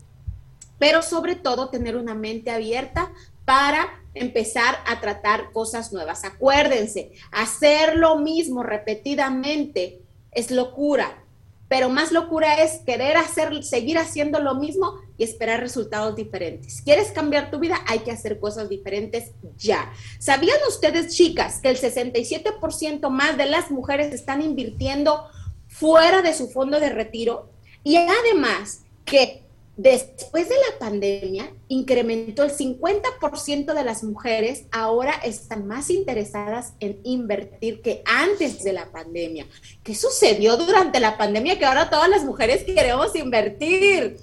pero 0.79 1.03
sobre 1.03 1.35
todo 1.35 1.69
tener 1.69 1.95
una 1.95 2.15
mente 2.15 2.51
abierta 2.51 3.13
para 3.45 4.03
empezar 4.15 4.79
a 4.87 4.99
tratar 5.03 5.53
cosas 5.53 5.93
nuevas. 5.93 6.25
Acuérdense, 6.25 7.13
hacer 7.33 7.97
lo 7.97 8.17
mismo 8.17 8.63
repetidamente 8.63 10.01
es 10.33 10.51
locura, 10.51 11.23
pero 11.69 11.89
más 11.89 12.13
locura 12.13 12.63
es 12.63 12.81
querer 12.87 13.17
hacer, 13.17 13.65
seguir 13.65 13.99
haciendo 13.99 14.39
lo 14.41 14.55
mismo 14.55 14.95
y 15.19 15.25
esperar 15.25 15.61
resultados 15.61 16.15
diferentes. 16.15 16.83
¿Quieres 16.83 17.11
cambiar 17.11 17.51
tu 17.51 17.59
vida? 17.59 17.81
Hay 17.87 18.01
que 18.01 18.13
hacer 18.13 18.39
cosas 18.39 18.69
diferentes 18.69 19.33
ya. 19.57 19.93
¿Sabían 20.19 20.59
ustedes, 20.69 21.15
chicas, 21.15 21.61
que 21.61 21.71
el 21.71 21.79
67% 21.79 23.09
más 23.11 23.37
de 23.37 23.47
las 23.47 23.71
mujeres 23.71 24.13
están 24.15 24.43
invirtiendo 24.43 25.27
fuera 25.67 26.23
de 26.23 26.35
su 26.35 26.49
fondo 26.49 26.79
de 26.79 26.91
retiro? 26.91 27.51
Y 27.83 27.97
además 27.97 28.83
que 29.05 29.46
Después 29.77 30.49
de 30.49 30.55
la 30.55 30.79
pandemia, 30.79 31.53
incrementó 31.69 32.45
el 32.45 32.51
50% 32.51 33.75
de 33.75 33.85
las 33.85 34.03
mujeres 34.05 34.65
ahora 34.73 35.13
están 35.23 35.67
más 35.67 35.91
interesadas 35.91 36.73
en 36.81 36.99
invertir 37.05 37.83
que 37.83 38.03
antes 38.07 38.65
de 38.65 38.73
la 38.73 38.91
pandemia. 38.91 39.47
¿Qué 39.85 39.95
sucedió 39.95 40.57
durante 40.57 40.99
la 40.99 41.19
pandemia 41.19 41.59
que 41.59 41.67
ahora 41.67 41.91
todas 41.91 42.09
las 42.09 42.25
mujeres 42.25 42.65
queremos 42.65 43.15
invertir? 43.17 44.17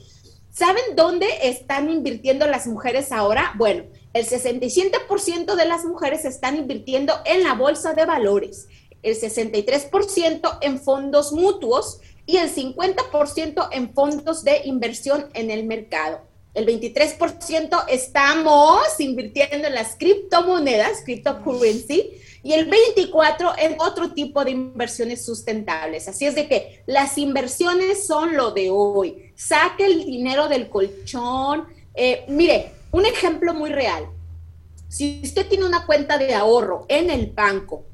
¿Saben 0.49 0.95
dónde 0.95 1.27
están 1.43 1.87
invirtiendo 1.87 2.47
las 2.47 2.65
mujeres 2.65 3.11
ahora? 3.11 3.53
Bueno, 3.55 3.83
el 4.13 4.25
67% 4.25 5.55
de 5.55 5.65
las 5.65 5.85
mujeres 5.85 6.25
están 6.25 6.57
invirtiendo 6.57 7.13
en 7.25 7.43
la 7.43 7.53
bolsa 7.53 7.93
de 7.93 8.05
valores, 8.05 8.67
el 9.03 9.15
63% 9.15 10.57
en 10.61 10.79
fondos 10.79 11.31
mutuos 11.31 11.99
y 12.25 12.37
el 12.37 12.53
50% 12.53 13.69
en 13.71 13.93
fondos 13.93 14.43
de 14.43 14.61
inversión 14.65 15.27
en 15.33 15.51
el 15.51 15.65
mercado. 15.65 16.21
El 16.53 16.67
23% 16.67 17.85
estamos 17.89 18.99
invirtiendo 18.99 19.67
en 19.67 19.73
las 19.73 19.95
criptomonedas, 19.95 21.01
cryptocurrency, 21.03 22.11
y 22.43 22.53
el 22.53 22.69
24% 22.69 23.55
en 23.57 23.75
otro 23.79 24.11
tipo 24.11 24.43
de 24.43 24.51
inversiones 24.51 25.25
sustentables. 25.25 26.07
Así 26.07 26.25
es 26.25 26.35
de 26.35 26.47
que 26.47 26.83
las 26.85 27.17
inversiones 27.17 28.05
son 28.05 28.35
lo 28.35 28.51
de 28.51 28.69
hoy. 28.69 29.31
Saque 29.35 29.85
el 29.85 30.05
dinero 30.05 30.47
del 30.47 30.69
colchón. 30.69 31.65
Eh, 31.95 32.25
mire, 32.27 32.73
un 32.91 33.05
ejemplo 33.05 33.53
muy 33.53 33.71
real. 33.71 34.07
Si 34.89 35.21
usted 35.23 35.47
tiene 35.47 35.65
una 35.65 35.85
cuenta 35.85 36.17
de 36.17 36.35
ahorro 36.35 36.85
en 36.89 37.09
el 37.09 37.31
banco 37.31 37.85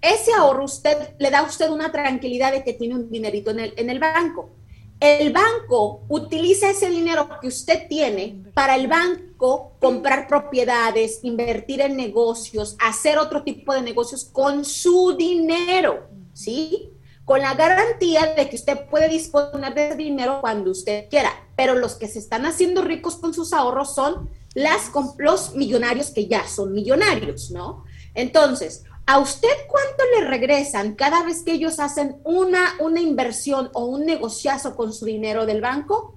ese 0.00 0.32
ahorro 0.32 0.64
usted 0.64 1.14
le 1.18 1.30
da 1.30 1.40
a 1.40 1.46
usted 1.46 1.68
una 1.70 1.92
tranquilidad 1.92 2.52
de 2.52 2.64
que 2.64 2.72
tiene 2.72 2.94
un 2.94 3.10
dinerito 3.10 3.50
en 3.50 3.60
el, 3.60 3.74
en 3.76 3.90
el 3.90 3.98
banco. 3.98 4.50
El 4.98 5.32
banco 5.32 6.02
utiliza 6.08 6.70
ese 6.70 6.90
dinero 6.90 7.28
que 7.40 7.48
usted 7.48 7.88
tiene 7.88 8.44
para 8.52 8.76
el 8.76 8.86
banco 8.86 9.72
comprar 9.80 10.28
propiedades, 10.28 11.20
invertir 11.22 11.80
en 11.80 11.96
negocios, 11.96 12.76
hacer 12.78 13.18
otro 13.18 13.42
tipo 13.42 13.72
de 13.72 13.80
negocios 13.80 14.26
con 14.26 14.64
su 14.64 15.16
dinero, 15.16 16.06
¿sí? 16.34 16.90
Con 17.24 17.40
la 17.40 17.54
garantía 17.54 18.34
de 18.34 18.50
que 18.50 18.56
usted 18.56 18.88
puede 18.90 19.08
disponer 19.08 19.72
de 19.72 19.88
ese 19.88 19.96
dinero 19.96 20.40
cuando 20.42 20.70
usted 20.70 21.08
quiera. 21.08 21.30
Pero 21.56 21.74
los 21.74 21.94
que 21.94 22.08
se 22.08 22.18
están 22.18 22.44
haciendo 22.44 22.82
ricos 22.82 23.16
con 23.16 23.32
sus 23.32 23.54
ahorros 23.54 23.94
son 23.94 24.28
las, 24.54 24.90
los 25.16 25.54
millonarios 25.54 26.10
que 26.10 26.26
ya 26.26 26.46
son 26.46 26.72
millonarios, 26.72 27.50
¿no? 27.50 27.84
Entonces, 28.14 28.84
¿A 29.06 29.18
usted 29.18 29.48
cuánto 29.66 30.04
le 30.14 30.26
regresan 30.26 30.94
cada 30.94 31.24
vez 31.24 31.42
que 31.42 31.52
ellos 31.52 31.80
hacen 31.80 32.18
una, 32.24 32.76
una 32.78 33.00
inversión 33.00 33.70
o 33.72 33.86
un 33.86 34.06
negociazo 34.06 34.76
con 34.76 34.92
su 34.92 35.04
dinero 35.04 35.46
del 35.46 35.60
banco? 35.60 36.14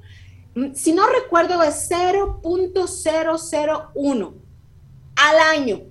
Mm, 0.56 0.74
si 0.76 0.94
no 0.94 1.08
recuerdo, 1.08 1.64
es 1.64 1.90
0.001 1.90 4.34
al 5.16 5.40
año. 5.40 5.82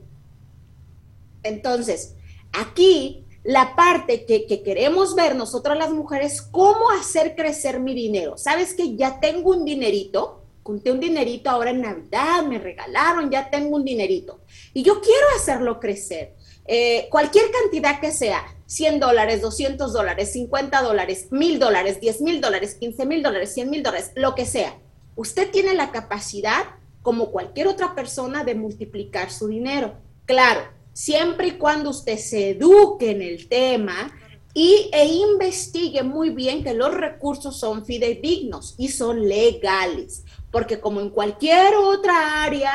Entonces, 1.43 2.15
aquí 2.53 3.27
la 3.45 3.75
parte 3.75 4.25
que, 4.25 4.47
que, 4.47 4.63
queremos 4.63 5.17
ver 5.17 5.35
nosotras 5.35 5.77
las 5.77 5.91
mujeres, 5.91 6.43
cómo 6.43 6.91
hacer 6.91 7.35
crecer 7.35 7.81
mi 7.81 7.93
dinero. 7.95 8.39
¿Sabes 8.39 8.75
que 8.75 8.95
ya 8.95 9.19
tengo 9.19 9.51
un 9.51 9.65
dinerito? 9.65 10.45
Conté 10.63 10.93
un 10.93 11.01
dinerito 11.01 11.51
ahora 11.51 11.71
en 11.71 11.81
Navidad, 11.81 12.45
me 12.45 12.61
regalaron, 12.61 13.31
ya 13.31 13.51
tengo 13.51 13.75
un 13.75 13.85
dinerito. 13.85 14.43
Y 14.73 14.85
yo 14.85 15.01
quiero 15.01 15.27
hacerlo 15.37 15.81
crecer. 15.81 16.37
Eh, 16.67 17.09
cualquier 17.11 17.45
cantidad 17.51 18.01
que 18.01 18.13
sea, 18.13 18.45
100 18.67 19.01
dólares, 19.01 19.43
200 19.43 19.93
dólares, 19.93 20.33
50 20.33 20.83
dólares, 20.83 21.29
1000 21.31 21.59
dólares, 21.59 22.01
10 22.01 22.21
mil 22.21 22.41
dólares, 22.41 22.77
15 22.79 23.07
mil 23.07 23.23
dólares, 23.23 23.53
100 23.53 23.71
mil 23.71 23.83
dólares, 23.83 24.13
lo 24.15 24.35
que 24.35 24.47
sea. 24.47 24.79
Usted 25.17 25.51
tiene 25.51 25.75
la 25.75 25.91
capacidad, 25.91 26.63
como 27.03 27.31
cualquier 27.31 27.67
otra 27.67 27.95
persona, 27.95 28.45
de 28.45 28.55
multiplicar 28.55 29.31
su 29.31 29.49
dinero. 29.49 29.95
Claro, 30.25 30.63
siempre 30.93 31.49
y 31.49 31.53
cuando 31.53 31.91
usted 31.91 32.17
se 32.17 32.51
eduque 32.51 33.11
en 33.11 33.23
el 33.23 33.49
tema 33.49 34.13
y, 34.55 34.89
e 34.93 35.07
investigue 35.07 36.03
muy 36.03 36.31
bien 36.31 36.63
que 36.63 36.75
los 36.75 36.95
recursos 36.95 37.59
son 37.59 37.85
fidedignos 37.85 38.75
y 38.79 38.89
son 38.89 39.29
legales, 39.29 40.25
porque 40.51 40.81
como 40.81 41.01
en 41.01 41.11
cualquier 41.11 41.75
otra 41.75 42.45
área, 42.45 42.73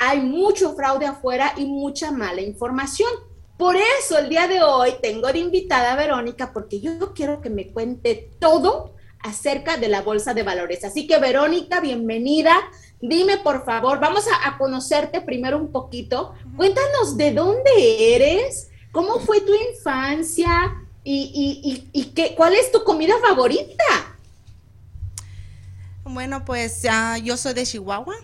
hay 0.00 0.20
mucho 0.20 0.74
fraude 0.74 1.04
afuera 1.04 1.52
y 1.58 1.66
mucha 1.66 2.10
mala 2.10 2.40
información. 2.40 3.10
Por 3.58 3.76
eso 3.76 4.16
el 4.16 4.30
día 4.30 4.48
de 4.48 4.62
hoy 4.62 4.94
tengo 5.02 5.30
de 5.30 5.38
invitada 5.38 5.92
a 5.92 5.96
Verónica 5.96 6.54
porque 6.54 6.80
yo 6.80 7.12
quiero 7.12 7.42
que 7.42 7.50
me 7.50 7.70
cuente 7.70 8.30
todo 8.38 8.94
acerca 9.18 9.76
de 9.76 9.88
la 9.88 10.00
bolsa 10.00 10.32
de 10.32 10.42
valores. 10.42 10.84
Así 10.84 11.06
que 11.06 11.18
Verónica, 11.18 11.80
bienvenida. 11.80 12.56
Dime 13.02 13.36
por 13.36 13.66
favor, 13.66 14.00
vamos 14.00 14.24
a, 14.42 14.56
conocerte 14.56 15.20
primero 15.20 15.58
un 15.58 15.70
poquito. 15.70 16.34
Cuéntanos 16.56 17.18
de 17.18 17.32
dónde 17.34 18.14
eres, 18.16 18.70
cómo 18.92 19.20
fue 19.20 19.42
tu 19.42 19.52
infancia 19.54 20.74
y, 21.04 21.90
y, 21.92 22.04
qué, 22.14 22.34
cuál 22.34 22.54
es 22.54 22.72
tu 22.72 22.84
comida 22.84 23.14
favorita. 23.20 23.84
Bueno, 26.04 26.42
pues 26.46 26.86
yo 27.22 27.36
soy 27.36 27.52
de 27.52 27.64
Chihuahua. 27.64 28.14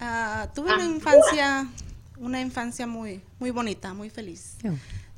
Ah, 0.00 0.48
tuve 0.54 0.72
una 0.74 0.82
ah. 0.82 0.86
infancia, 0.86 1.68
una 2.18 2.40
infancia 2.40 2.86
muy, 2.86 3.22
muy 3.38 3.50
bonita, 3.50 3.94
muy 3.94 4.10
feliz. 4.10 4.56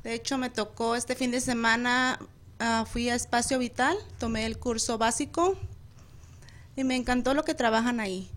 De 0.03 0.13
hecho, 0.13 0.37
me 0.37 0.49
tocó 0.49 0.95
este 0.95 1.15
fin 1.15 1.31
de 1.31 1.41
semana, 1.41 2.19
ah, 2.59 2.85
fui 2.89 3.09
a 3.09 3.15
Espacio 3.15 3.59
Vital, 3.59 3.97
tomé 4.17 4.45
el 4.45 4.57
curso 4.57 4.97
básico 4.97 5.57
y 6.75 6.83
me 6.83 6.95
encantó 6.95 7.33
lo 7.33 7.43
que 7.43 7.53
trabajan 7.53 7.99
ahí. 7.99 8.29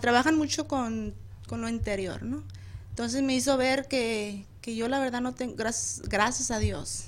trabajan 0.00 0.36
mucho 0.36 0.68
con, 0.68 1.14
lo 1.50 1.68
interior, 1.68 2.22
¿no? 2.22 2.42
Entonces 2.90 3.22
me 3.22 3.34
hizo 3.34 3.56
ver 3.56 3.86
que, 3.86 4.44
yo 4.64 4.88
la 4.88 4.98
verdad 4.98 5.20
no 5.20 5.34
tengo, 5.34 5.54
gracias, 5.56 6.08
gracias 6.08 6.50
a 6.50 6.58
Dios, 6.58 7.06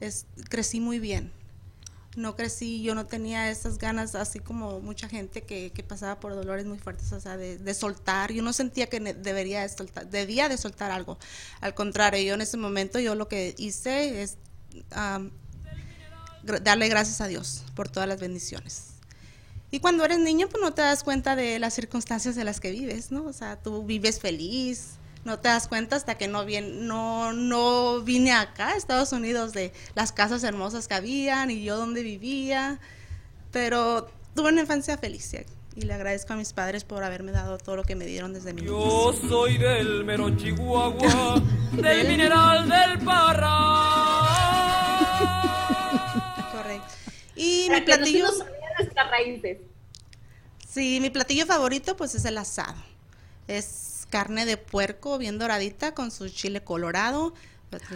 es, 0.00 0.26
crecí 0.48 0.80
muy 0.80 0.98
bien 0.98 1.30
no 2.16 2.36
crecí, 2.36 2.82
yo 2.82 2.94
no 2.94 3.06
tenía 3.06 3.50
esas 3.50 3.78
ganas, 3.78 4.14
así 4.14 4.38
como 4.38 4.80
mucha 4.80 5.08
gente 5.08 5.42
que, 5.42 5.72
que 5.72 5.82
pasaba 5.82 6.20
por 6.20 6.34
dolores 6.34 6.66
muy 6.66 6.78
fuertes, 6.78 7.12
o 7.12 7.20
sea, 7.20 7.36
de, 7.36 7.74
soltar. 7.74 8.32
Yo 8.32 8.42
no 8.42 8.52
sentía 8.52 8.86
que 8.88 9.00
debería 9.00 9.62
de 9.62 9.68
soltar, 9.68 10.08
debía 10.08 10.48
de 10.48 10.58
soltar 10.58 10.90
algo. 10.90 11.18
Al 11.60 11.74
contrario, 11.74 12.22
yo 12.22 12.34
en 12.34 12.42
ese 12.42 12.56
momento, 12.56 13.00
yo 13.00 13.14
lo 13.14 13.28
que 13.28 13.54
hice 13.56 14.22
es 14.22 14.36
darle 16.62 16.88
gracias 16.88 17.20
a 17.20 17.28
Dios 17.28 17.64
por 17.74 17.88
todas 17.88 18.08
las 18.08 18.20
bendiciones. 18.20 18.88
Y 19.70 19.80
cuando 19.80 20.04
eres 20.04 20.18
niño, 20.18 20.48
pues 20.50 20.62
no 20.62 20.74
te 20.74 20.82
das 20.82 21.02
cuenta 21.02 21.34
de 21.34 21.58
las 21.58 21.72
circunstancias 21.72 22.34
de 22.34 22.44
las 22.44 22.60
que 22.60 22.72
vives, 22.72 23.10
¿no? 23.10 23.24
O 23.24 23.32
sea, 23.32 23.56
tú 23.56 23.84
vives 23.84 24.20
feliz, 24.20 24.96
no 25.24 25.38
te 25.38 25.48
das 25.48 25.68
cuenta 25.68 25.96
hasta 25.96 26.16
que 26.16 26.26
no, 26.28 26.44
bien, 26.44 26.86
no, 26.86 27.32
no 27.32 28.00
vine 28.02 28.32
acá 28.32 28.70
a 28.70 28.76
Estados 28.76 29.12
Unidos 29.12 29.52
de 29.52 29.72
las 29.94 30.12
casas 30.12 30.42
hermosas 30.42 30.88
que 30.88 30.94
habían 30.94 31.50
y 31.50 31.62
yo 31.62 31.76
donde 31.76 32.02
vivía, 32.02 32.80
pero 33.52 34.08
tuve 34.34 34.48
una 34.48 34.62
infancia 34.62 34.98
feliz 34.98 35.32
y 35.74 35.82
le 35.82 35.94
agradezco 35.94 36.32
a 36.32 36.36
mis 36.36 36.52
padres 36.52 36.84
por 36.84 37.02
haberme 37.04 37.32
dado 37.32 37.56
todo 37.58 37.76
lo 37.76 37.84
que 37.84 37.94
me 37.94 38.04
dieron 38.04 38.32
desde 38.32 38.52
mi 38.52 38.62
niñez. 38.62 38.76
Yo 38.76 39.14
soy 39.28 39.58
del 39.58 40.04
mero 40.04 40.36
Chihuahua, 40.36 41.40
del 41.72 42.08
mineral 42.08 42.68
del 42.68 42.98
Parra. 42.98 43.48
ahí. 46.66 46.80
Y 47.36 47.68
Para 47.68 47.78
mi 47.78 47.84
platillo, 47.86 48.26
nuestras 48.78 49.10
raíces. 49.10 49.58
sí, 50.68 50.98
mi 51.00 51.10
platillo 51.10 51.46
favorito 51.46 51.96
pues 51.96 52.14
es 52.14 52.24
el 52.24 52.36
asado. 52.38 52.76
Es 53.48 53.91
carne 54.12 54.44
de 54.44 54.58
puerco 54.58 55.16
bien 55.16 55.38
doradita 55.38 55.94
con 55.94 56.10
su 56.10 56.28
chile 56.28 56.62
colorado, 56.62 57.32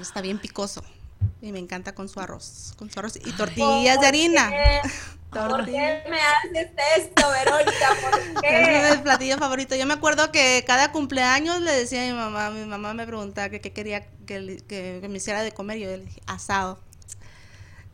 está 0.00 0.22
bien 0.22 0.38
picoso. 0.38 0.82
Y 1.42 1.52
me 1.52 1.58
encanta 1.58 1.94
con 1.94 2.08
su 2.08 2.18
arroz, 2.20 2.72
con 2.78 2.90
su 2.90 2.98
arroz 2.98 3.16
y 3.16 3.32
tortillas 3.32 4.00
de 4.00 4.06
harina. 4.06 4.50
¿Por 5.30 5.66
qué 5.66 6.02
me 6.10 6.16
haces 6.18 6.70
esto, 6.96 7.30
Verónica? 7.30 7.88
¿Por 8.00 8.18
Ese 8.44 8.62
es 8.62 8.68
qué? 8.86 8.88
el 8.94 9.02
platillo 9.02 9.36
favorito. 9.36 9.76
Yo 9.76 9.84
me 9.86 9.92
acuerdo 9.94 10.32
que 10.32 10.64
cada 10.66 10.92
cumpleaños 10.92 11.60
le 11.60 11.72
decía 11.72 12.02
a 12.02 12.06
mi 12.06 12.12
mamá, 12.14 12.48
mi 12.50 12.64
mamá 12.64 12.94
me 12.94 13.06
preguntaba 13.06 13.50
que 13.50 13.60
qué 13.60 13.72
quería 13.74 14.06
que, 14.26 14.40
le- 14.40 14.56
que- 14.58 14.98
que 15.02 15.08
me 15.08 15.18
hiciera 15.18 15.42
de 15.42 15.52
comer 15.52 15.76
y 15.76 15.80
yo 15.82 15.88
le 15.90 15.98
dije 16.04 16.22
asado. 16.26 16.80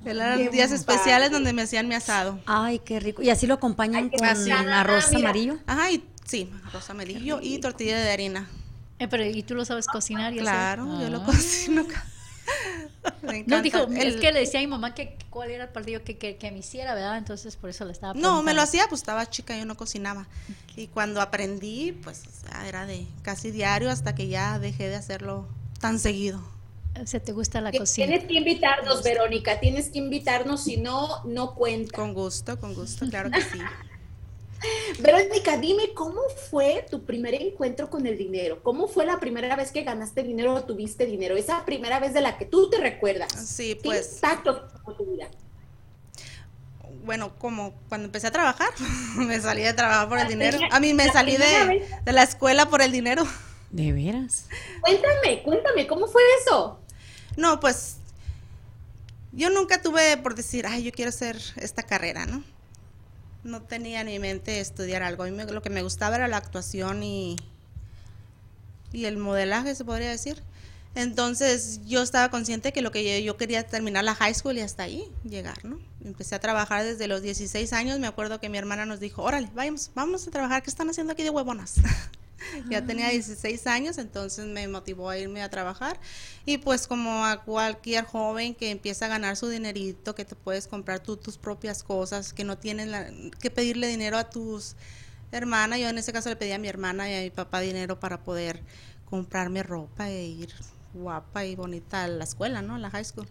Eran 0.04 0.50
días 0.50 0.72
especiales 0.72 1.30
donde 1.30 1.52
me 1.52 1.62
hacían 1.62 1.88
mi 1.88 1.94
asado. 1.94 2.40
Ay, 2.46 2.78
qué 2.80 3.00
rico. 3.00 3.22
Y 3.22 3.30
así 3.30 3.46
lo 3.46 3.54
acompañan 3.54 4.10
Ay, 4.12 4.18
con 4.18 4.26
arroz 4.72 5.06
mira. 5.12 5.28
amarillo. 5.28 5.58
Ajá, 5.66 5.90
y 5.90 6.04
sí, 6.24 6.50
arroz 6.66 6.88
amarillo 6.90 7.38
y 7.42 7.58
tortilla 7.58 7.98
de 7.98 8.10
harina. 8.10 8.48
Eh, 8.98 9.08
pero 9.08 9.24
¿y 9.24 9.42
tú 9.42 9.54
lo 9.54 9.64
sabes 9.64 9.86
cocinar? 9.86 10.32
y 10.32 10.38
hacer? 10.38 10.42
Claro, 10.44 11.00
yo 11.00 11.08
lo 11.10 11.22
Ah. 11.22 11.24
cocino. 11.26 11.84
Me 13.22 13.44
No, 13.46 13.62
dijo, 13.62 13.78
es 13.78 14.14
El- 14.14 14.20
que 14.20 14.32
le 14.32 14.40
decía 14.40 14.60
a 14.60 14.62
mi 14.62 14.66
mamá 14.68 14.94
que 14.94 15.16
cuál 15.30 15.50
era 15.50 15.64
el 15.64 15.70
platillo 15.70 16.02
que, 16.04 16.18
que, 16.18 16.36
que 16.36 16.50
me 16.52 16.58
hiciera, 16.58 16.94
¿verdad? 16.94 17.18
Entonces 17.18 17.56
por 17.56 17.70
eso 17.70 17.84
le 17.84 17.92
estaba 17.92 18.14
No, 18.14 18.42
me 18.42 18.52
lo 18.54 18.62
hacía, 18.62 18.86
pues 18.88 19.00
estaba 19.00 19.28
chica, 19.28 19.56
yo 19.56 19.64
no 19.64 19.76
cocinaba. 19.76 20.26
Y 20.76 20.88
cuando 20.88 21.20
aprendí, 21.20 21.92
pues 21.92 22.22
era 22.66 22.86
de 22.86 23.06
casi 23.22 23.50
diario 23.50 23.90
hasta 23.90 24.14
que 24.14 24.28
ya 24.28 24.58
dejé 24.58 24.88
de 24.88 24.96
hacerlo 24.96 25.48
tan 25.80 25.98
seguido. 25.98 26.42
O 27.00 27.06
sea, 27.06 27.20
¿te 27.20 27.32
gusta 27.32 27.60
la 27.60 27.72
cocina? 27.72 28.06
Tienes 28.06 28.26
que 28.26 28.34
invitarnos, 28.34 29.02
Verónica, 29.02 29.58
tienes 29.60 29.88
que 29.88 29.98
invitarnos, 29.98 30.64
si 30.64 30.76
no, 30.76 31.24
no 31.24 31.54
cuenta. 31.54 31.96
Con 31.96 32.12
gusto, 32.12 32.60
con 32.60 32.74
gusto, 32.74 33.06
claro 33.08 33.30
que 33.30 33.40
sí. 33.40 33.58
Verónica, 35.00 35.56
dime, 35.56 35.92
¿cómo 35.94 36.20
fue 36.50 36.86
tu 36.88 37.04
primer 37.04 37.34
encuentro 37.34 37.90
con 37.90 38.06
el 38.06 38.16
dinero? 38.16 38.62
¿Cómo 38.62 38.86
fue 38.86 39.06
la 39.06 39.18
primera 39.18 39.56
vez 39.56 39.72
que 39.72 39.82
ganaste 39.82 40.22
dinero 40.22 40.54
o 40.54 40.62
tuviste 40.64 41.06
dinero? 41.06 41.36
Esa 41.36 41.64
primera 41.64 41.98
vez 41.98 42.12
de 42.14 42.20
la 42.20 42.38
que 42.38 42.44
tú 42.44 42.70
te 42.70 42.78
recuerdas. 42.78 43.32
Sí, 43.32 43.74
¿Qué 43.74 43.80
pues, 43.82 44.14
impacto 44.14 44.68
tuvo 44.68 44.94
tu 44.94 45.06
vida? 45.06 45.28
bueno, 47.04 47.36
como 47.38 47.74
cuando 47.88 48.06
empecé 48.06 48.28
a 48.28 48.30
trabajar, 48.30 48.70
me 49.16 49.40
salí 49.40 49.62
de 49.62 49.72
trabajar 49.72 50.08
por 50.08 50.18
el 50.18 50.24
La 50.24 50.30
dinero. 50.30 50.58
A 50.70 50.80
mí 50.80 50.94
me 50.94 51.08
salí 51.10 51.36
de, 51.36 51.84
de 52.04 52.12
la 52.12 52.22
escuela 52.22 52.66
por 52.66 52.82
el 52.82 52.92
dinero. 52.92 53.26
¿De 53.70 53.92
veras? 53.92 54.46
Cuéntame, 54.82 55.42
cuéntame, 55.42 55.86
¿cómo 55.86 56.06
fue 56.06 56.22
eso? 56.42 56.81
No, 57.36 57.60
pues 57.60 57.96
yo 59.32 59.48
nunca 59.50 59.80
tuve 59.80 60.16
por 60.18 60.34
decir, 60.34 60.66
ay, 60.66 60.84
yo 60.84 60.92
quiero 60.92 61.08
hacer 61.08 61.40
esta 61.56 61.82
carrera, 61.82 62.26
¿no? 62.26 62.44
No 63.44 63.62
tenía 63.62 64.02
en 64.02 64.06
mi 64.06 64.18
mente 64.18 64.60
estudiar 64.60 65.02
algo. 65.02 65.26
Lo 65.26 65.62
que 65.62 65.70
me 65.70 65.82
gustaba 65.82 66.16
era 66.16 66.28
la 66.28 66.36
actuación 66.36 67.02
y, 67.02 67.36
y 68.92 69.06
el 69.06 69.16
modelaje, 69.16 69.74
se 69.74 69.84
podría 69.84 70.10
decir. 70.10 70.42
Entonces 70.94 71.80
yo 71.86 72.02
estaba 72.02 72.30
consciente 72.30 72.72
que 72.72 72.82
lo 72.82 72.92
que 72.92 73.20
yo, 73.20 73.24
yo 73.24 73.36
quería 73.38 73.66
terminar 73.66 74.04
la 74.04 74.14
high 74.14 74.34
school 74.34 74.58
y 74.58 74.60
hasta 74.60 74.82
ahí 74.82 75.10
llegar, 75.24 75.64
¿no? 75.64 75.78
Empecé 76.04 76.34
a 76.34 76.38
trabajar 76.38 76.84
desde 76.84 77.08
los 77.08 77.22
16 77.22 77.72
años. 77.72 77.98
Me 77.98 78.06
acuerdo 78.06 78.38
que 78.38 78.50
mi 78.50 78.58
hermana 78.58 78.84
nos 78.84 79.00
dijo, 79.00 79.22
órale, 79.22 79.48
vamos, 79.54 79.90
vamos 79.94 80.28
a 80.28 80.30
trabajar. 80.30 80.62
¿Qué 80.62 80.68
están 80.68 80.90
haciendo 80.90 81.14
aquí 81.14 81.22
de 81.22 81.30
huevonas? 81.30 81.76
ya 82.68 82.84
tenía 82.84 83.08
16 83.10 83.66
años, 83.66 83.98
entonces 83.98 84.46
me 84.46 84.66
motivó 84.68 85.08
a 85.10 85.18
irme 85.18 85.42
a 85.42 85.48
trabajar. 85.50 85.98
Y 86.44 86.58
pues 86.58 86.86
como 86.86 87.24
a 87.24 87.42
cualquier 87.42 88.04
joven 88.04 88.54
que 88.54 88.70
empieza 88.70 89.06
a 89.06 89.08
ganar 89.08 89.36
su 89.36 89.48
dinerito, 89.48 90.14
que 90.14 90.24
te 90.24 90.34
puedes 90.34 90.66
comprar 90.66 91.00
tú 91.00 91.16
tus 91.16 91.38
propias 91.38 91.82
cosas, 91.82 92.32
que 92.32 92.44
no 92.44 92.58
tienes 92.58 92.88
la- 92.88 93.10
que 93.40 93.50
pedirle 93.50 93.86
dinero 93.86 94.18
a 94.18 94.30
tus 94.30 94.74
hermanas. 95.30 95.78
Yo 95.78 95.88
en 95.88 95.98
ese 95.98 96.12
caso 96.12 96.28
le 96.28 96.36
pedí 96.36 96.52
a 96.52 96.58
mi 96.58 96.68
hermana 96.68 97.10
y 97.10 97.14
a 97.14 97.20
mi 97.20 97.30
papá 97.30 97.60
dinero 97.60 97.98
para 98.00 98.22
poder 98.22 98.60
comprarme 99.08 99.62
ropa 99.62 100.08
e 100.10 100.24
ir 100.24 100.52
guapa 100.94 101.44
y 101.44 101.54
bonita 101.56 102.04
a 102.04 102.08
la 102.08 102.24
escuela, 102.24 102.60
¿no? 102.62 102.74
A 102.74 102.78
la 102.78 102.90
high 102.90 103.04
school. 103.04 103.26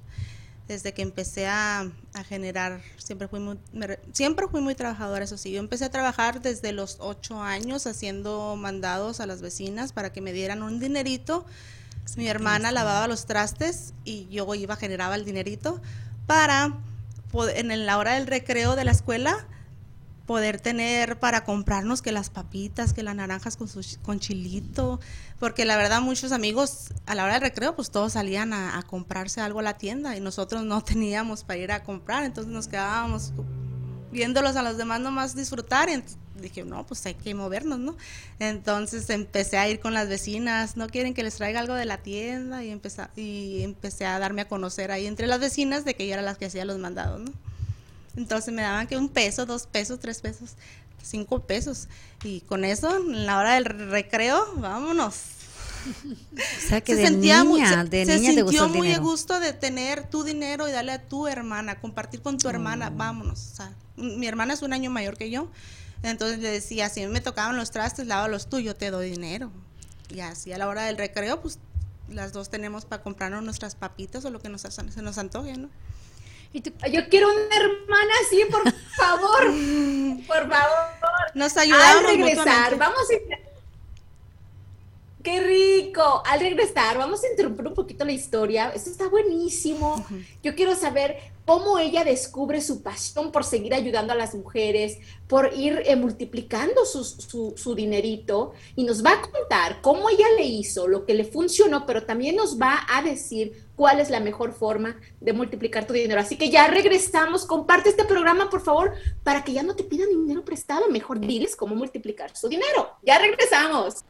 Desde 0.67 0.93
que 0.93 1.01
empecé 1.01 1.47
a, 1.47 1.89
a 2.13 2.23
generar, 2.23 2.81
siempre 2.97 3.27
fui 3.27 3.39
muy, 3.39 3.57
me 3.73 3.87
re- 3.87 3.99
siempre 4.13 4.47
fui 4.47 4.61
muy 4.61 4.73
trabajadora, 4.73 5.25
eso 5.25 5.37
sí. 5.37 5.51
Yo 5.51 5.59
empecé 5.59 5.85
a 5.85 5.91
trabajar 5.91 6.41
desde 6.41 6.71
los 6.71 6.97
ocho 6.99 7.41
años 7.41 7.87
haciendo 7.87 8.55
mandados 8.55 9.19
a 9.19 9.25
las 9.25 9.41
vecinas 9.41 9.91
para 9.91 10.13
que 10.13 10.21
me 10.21 10.31
dieran 10.31 10.63
un 10.63 10.79
dinerito. 10.79 11.45
Mi 12.15 12.27
hermana 12.27 12.71
lavaba 12.71 13.07
los 13.07 13.25
trastes 13.25 13.93
y 14.05 14.27
yo 14.29 14.53
iba, 14.55 14.75
generaba 14.75 15.15
el 15.15 15.25
dinerito 15.25 15.81
para, 16.25 16.77
en 17.55 17.85
la 17.85 17.97
hora 17.97 18.13
del 18.13 18.27
recreo 18.27 18.75
de 18.75 18.85
la 18.85 18.91
escuela, 18.91 19.45
poder 20.31 20.61
tener 20.61 21.19
para 21.19 21.43
comprarnos 21.43 22.01
que 22.01 22.13
las 22.13 22.29
papitas, 22.29 22.93
que 22.93 23.03
las 23.03 23.13
naranjas 23.13 23.57
con, 23.57 23.67
su, 23.67 23.81
con 24.01 24.21
chilito, 24.21 25.01
porque 25.41 25.65
la 25.65 25.75
verdad 25.75 25.99
muchos 25.99 26.31
amigos 26.31 26.93
a 27.05 27.15
la 27.15 27.25
hora 27.25 27.33
del 27.33 27.41
recreo 27.41 27.75
pues 27.75 27.91
todos 27.91 28.13
salían 28.13 28.53
a, 28.53 28.81
comprarse 28.83 29.41
algo 29.41 29.59
a 29.59 29.63
la 29.63 29.77
tienda 29.77 30.15
y 30.15 30.21
nosotros 30.21 30.63
no 30.63 30.81
teníamos 30.85 31.43
para 31.43 31.59
ir 31.59 31.73
a 31.73 31.83
comprar, 31.83 32.23
entonces 32.23 32.49
nos 32.49 32.69
quedábamos 32.69 33.33
viéndolos 34.13 34.55
a 34.55 34.61
los 34.61 34.77
demás 34.77 35.01
nomás 35.01 35.35
disfrutar 35.35 35.89
y 35.89 36.01
dije, 36.41 36.63
no, 36.63 36.85
pues 36.85 37.05
hay 37.05 37.15
que 37.15 37.35
movernos, 37.35 37.79
¿no? 37.79 37.97
Entonces 38.39 39.09
empecé 39.09 39.57
a 39.57 39.67
ir 39.67 39.81
con 39.81 39.93
las 39.93 40.07
vecinas, 40.07 40.77
no 40.77 40.87
quieren 40.87 41.13
que 41.13 41.23
les 41.23 41.35
traiga 41.35 41.59
algo 41.59 41.73
de 41.73 41.83
la 41.83 41.97
tienda 41.97 42.63
y 42.63 42.69
empecé, 42.69 43.01
y 43.17 43.63
empecé 43.63 44.05
a 44.05 44.17
darme 44.17 44.43
a 44.43 44.47
conocer 44.47 44.93
ahí 44.93 45.07
entre 45.07 45.27
las 45.27 45.41
vecinas 45.41 45.83
de 45.83 45.93
que 45.93 46.07
yo 46.07 46.13
era 46.13 46.21
la 46.21 46.35
que 46.35 46.45
hacía 46.45 46.63
los 46.63 46.77
mandados, 46.77 47.19
¿no? 47.19 47.50
Entonces 48.15 48.53
me 48.53 48.61
daban 48.61 48.87
que 48.87 48.97
un 48.97 49.09
peso, 49.09 49.45
dos 49.45 49.67
pesos, 49.67 49.99
tres 49.99 50.21
pesos, 50.21 50.51
cinco 51.01 51.39
pesos. 51.41 51.87
Y 52.23 52.41
con 52.41 52.65
eso, 52.65 52.97
en 52.97 53.25
la 53.25 53.37
hora 53.37 53.53
del 53.55 53.65
recreo, 53.65 54.53
vámonos. 54.57 55.15
O 56.31 56.67
sea, 56.67 56.79
que 56.81 56.93
se 56.93 57.01
de 57.01 57.07
sentía 57.07 57.43
muy, 57.43 57.59
niña, 57.61 57.83
se, 57.83 57.89
de 57.89 58.05
se 58.05 58.19
niña 58.19 58.35
te 58.35 58.41
gustó 58.43 58.65
sintió 58.65 58.83
el 58.83 58.87
muy 58.87 58.93
a 58.93 58.99
gusto 58.99 59.39
de 59.39 59.51
tener 59.51 60.07
tu 60.07 60.23
dinero 60.23 60.67
y 60.67 60.71
darle 60.71 60.91
a 60.91 61.01
tu 61.07 61.27
hermana, 61.27 61.79
compartir 61.79 62.21
con 62.21 62.37
tu 62.37 62.49
hermana, 62.49 62.89
Oh. 62.93 62.97
vámonos. 62.97 63.49
O 63.51 63.55
sea, 63.55 63.73
mi 63.97 64.27
hermana 64.27 64.53
es 64.53 64.61
un 64.61 64.73
año 64.73 64.91
mayor 64.91 65.17
que 65.17 65.31
yo, 65.31 65.49
entonces 66.03 66.37
le 66.39 66.49
decía, 66.51 66.87
si 66.89 67.01
a 67.01 67.07
mí 67.07 67.13
me 67.13 67.19
tocaban 67.19 67.57
los 67.57 67.71
trastes, 67.71 68.05
lávalos 68.05 68.47
tú, 68.47 68.59
yo 68.59 68.75
te 68.75 68.91
doy 68.91 69.09
dinero. 69.09 69.51
Y 70.09 70.19
así 70.19 70.53
a 70.53 70.57
la 70.57 70.67
hora 70.67 70.83
del 70.83 70.97
recreo, 70.97 71.41
pues 71.41 71.57
las 72.09 72.31
dos 72.31 72.49
tenemos 72.49 72.85
para 72.85 73.01
comprarnos 73.01 73.43
nuestras 73.43 73.75
papitas 73.75 74.23
o 74.25 74.29
lo 74.29 74.39
que 74.39 74.49
nos, 74.49 74.61
se 74.61 75.01
nos 75.01 75.17
antoje, 75.17 75.57
¿no? 75.57 75.69
¿Y 76.53 76.61
tú, 76.61 76.71
Yo 76.91 77.07
quiero 77.09 77.29
una 77.29 77.55
hermana 77.55 78.13
así, 78.25 78.41
por 78.51 78.63
favor. 78.95 79.41
por 80.27 80.49
favor. 80.49 80.87
Nos 81.33 81.55
Al 81.57 81.63
ayudábamos 81.63 82.03
regresar, 82.11 82.77
vamos 82.77 82.99
a... 83.09 83.35
¡Qué 85.23 85.39
rico! 85.39 86.23
Al 86.25 86.39
regresar, 86.39 86.97
vamos 86.97 87.23
a 87.23 87.29
interrumpir 87.29 87.67
un 87.67 87.75
poquito 87.75 88.03
la 88.03 88.11
historia. 88.11 88.69
Esto 88.73 88.89
está 88.89 89.07
buenísimo. 89.07 90.03
Yo 90.41 90.55
quiero 90.55 90.73
saber 90.75 91.15
cómo 91.45 91.77
ella 91.77 92.03
descubre 92.03 92.59
su 92.59 92.81
pasión 92.81 93.31
por 93.31 93.43
seguir 93.43 93.75
ayudando 93.75 94.13
a 94.13 94.15
las 94.15 94.33
mujeres, 94.33 94.97
por 95.27 95.53
ir 95.55 95.83
eh, 95.85 95.95
multiplicando 95.95 96.85
sus- 96.85 97.17
su, 97.27 97.53
su 97.55 97.75
dinerito. 97.75 98.53
Y 98.75 98.83
nos 98.83 99.05
va 99.05 99.11
a 99.11 99.21
contar 99.21 99.79
cómo 99.81 100.09
ella 100.09 100.25
le 100.37 100.43
hizo, 100.45 100.87
lo 100.87 101.05
que 101.05 101.13
le 101.13 101.23
funcionó, 101.25 101.85
pero 101.85 102.03
también 102.03 102.35
nos 102.35 102.59
va 102.59 102.79
a 102.89 103.03
decir 103.03 103.67
cuál 103.81 103.99
es 103.99 104.11
la 104.11 104.19
mejor 104.19 104.53
forma 104.53 104.95
de 105.19 105.33
multiplicar 105.33 105.87
tu 105.87 105.93
dinero. 105.93 106.21
Así 106.21 106.37
que 106.37 106.51
ya 106.51 106.67
regresamos. 106.67 107.47
Comparte 107.47 107.89
este 107.89 108.05
programa, 108.05 108.47
por 108.47 108.61
favor, 108.61 108.93
para 109.23 109.43
que 109.43 109.53
ya 109.53 109.63
no 109.63 109.75
te 109.75 109.83
pidan 109.83 110.07
dinero 110.07 110.45
prestado. 110.45 110.87
Mejor 110.91 111.19
diles 111.19 111.55
cómo 111.55 111.73
multiplicar 111.73 112.37
su 112.37 112.47
dinero. 112.47 112.91
Ya 113.01 113.17
regresamos. 113.17 114.05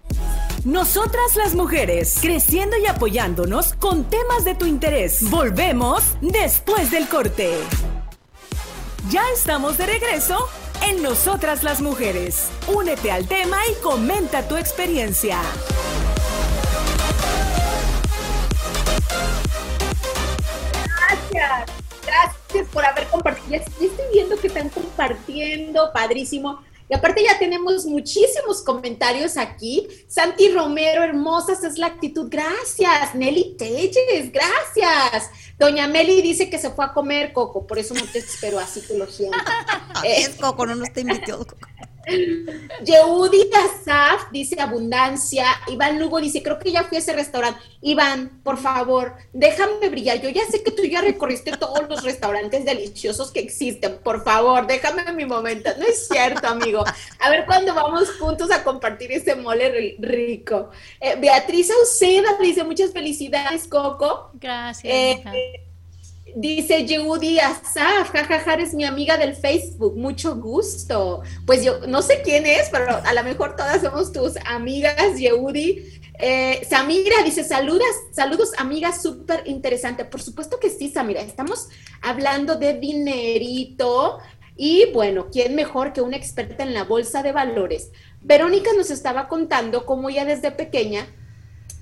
Nosotras 0.65 1.37
las 1.37 1.55
mujeres, 1.55 2.17
creciendo 2.19 2.75
y 2.79 2.85
apoyándonos 2.85 3.73
con 3.75 4.09
temas 4.09 4.43
de 4.43 4.55
tu 4.55 4.65
interés. 4.65 5.29
Volvemos 5.29 6.03
después 6.19 6.91
del 6.91 7.07
corte. 7.07 7.55
Ya 9.09 9.23
estamos 9.33 9.77
de 9.77 9.85
regreso 9.85 10.49
en 10.85 11.01
Nosotras 11.01 11.63
las 11.63 11.79
mujeres. 11.79 12.49
Únete 12.67 13.09
al 13.09 13.25
tema 13.25 13.55
y 13.71 13.81
comenta 13.81 14.45
tu 14.45 14.57
experiencia. 14.57 15.39
Gracias. 21.31 21.77
Gracias 22.05 22.67
por 22.69 22.85
haber 22.85 23.07
compartido. 23.07 23.49
Ya 23.49 23.57
estoy 23.57 23.89
viendo 24.11 24.37
que 24.37 24.47
están 24.47 24.69
compartiendo, 24.69 25.91
padrísimo. 25.93 26.61
Y 26.89 26.93
aparte 26.93 27.23
ya 27.23 27.39
tenemos 27.39 27.85
muchísimos 27.85 28.61
comentarios 28.63 29.37
aquí. 29.37 29.87
Santi 30.09 30.51
Romero, 30.51 31.03
hermosas 31.03 31.63
es 31.63 31.77
la 31.77 31.87
actitud. 31.87 32.27
Gracias. 32.29 33.15
Nelly 33.15 33.55
Telles, 33.57 34.31
gracias. 34.31 35.29
Doña 35.57 35.87
Meli 35.87 36.21
dice 36.21 36.49
que 36.49 36.57
se 36.57 36.71
fue 36.71 36.83
a 36.83 36.91
comer 36.91 37.31
coco, 37.31 37.65
por 37.65 37.79
eso 37.79 37.93
no 37.93 38.01
te 38.11 38.19
espero 38.19 38.59
así 38.59 38.81
que 38.81 38.97
lo 38.97 39.07
siento. 39.07 39.37
Es 40.03 40.29
Coco, 40.29 40.65
no 40.65 40.75
nos 40.75 40.91
te 40.91 41.01
invitó. 41.01 41.45
Yehudi 42.83 43.49
Asaf 43.53 44.31
dice 44.31 44.59
abundancia. 44.59 45.45
Iván 45.67 45.99
Lugo 45.99 46.19
dice, 46.19 46.41
creo 46.41 46.59
que 46.59 46.71
ya 46.71 46.83
fui 46.83 46.97
a 46.97 46.99
ese 46.99 47.13
restaurante. 47.13 47.59
Iván, 47.81 48.41
por 48.43 48.57
favor, 48.57 49.15
déjame 49.33 49.89
brillar. 49.89 50.21
Yo 50.21 50.29
ya 50.29 50.45
sé 50.45 50.63
que 50.63 50.71
tú 50.71 50.83
ya 50.83 51.01
recorriste 51.01 51.51
todos 51.57 51.87
los 51.89 52.03
restaurantes 52.03 52.65
deliciosos 52.65 53.31
que 53.31 53.39
existen. 53.39 53.99
Por 54.03 54.23
favor, 54.23 54.67
déjame 54.67 55.11
mi 55.13 55.25
momento. 55.25 55.69
No 55.77 55.85
es 55.85 56.07
cierto, 56.07 56.47
amigo. 56.47 56.83
A 57.19 57.29
ver 57.29 57.45
cuándo 57.45 57.73
vamos 57.73 58.11
juntos 58.19 58.51
a 58.51 58.63
compartir 58.63 59.11
ese 59.11 59.35
mole 59.35 59.95
rico. 59.99 60.69
Eh, 60.99 61.15
Beatriz 61.19 61.71
Auceda 61.71 62.37
dice, 62.39 62.63
muchas 62.63 62.91
felicidades, 62.91 63.67
Coco. 63.67 64.31
Gracias. 64.33 64.93
Eh, 64.93 65.70
Dice 66.35 66.85
Yehudi 66.85 67.39
Asaf, 67.39 68.11
jajaja, 68.11 68.53
es 68.55 68.73
mi 68.73 68.85
amiga 68.85 69.17
del 69.17 69.35
Facebook, 69.35 69.97
mucho 69.97 70.35
gusto. 70.35 71.21
Pues 71.45 71.63
yo 71.63 71.85
no 71.87 72.01
sé 72.01 72.21
quién 72.23 72.45
es, 72.45 72.69
pero 72.69 73.01
a 73.03 73.13
lo 73.13 73.23
mejor 73.23 73.55
todas 73.55 73.81
somos 73.81 74.11
tus 74.11 74.37
amigas, 74.45 75.17
Yehudi. 75.17 76.01
Eh, 76.19 76.65
Samira 76.69 77.23
dice, 77.23 77.43
saludas, 77.43 77.95
saludos 78.11 78.51
amiga, 78.57 78.91
súper 78.97 79.43
interesante. 79.45 80.05
Por 80.05 80.21
supuesto 80.21 80.59
que 80.59 80.69
sí, 80.69 80.89
Samira, 80.89 81.21
estamos 81.21 81.69
hablando 82.01 82.55
de 82.55 82.75
dinerito 82.75 84.19
y 84.55 84.91
bueno, 84.93 85.27
¿quién 85.31 85.55
mejor 85.55 85.93
que 85.93 86.01
una 86.01 86.17
experta 86.17 86.63
en 86.63 86.73
la 86.73 86.83
bolsa 86.83 87.23
de 87.23 87.31
valores? 87.31 87.91
Verónica 88.21 88.71
nos 88.77 88.91
estaba 88.91 89.27
contando 89.27 89.85
cómo 89.85 90.09
ella 90.09 90.25
desde 90.25 90.51
pequeña 90.51 91.07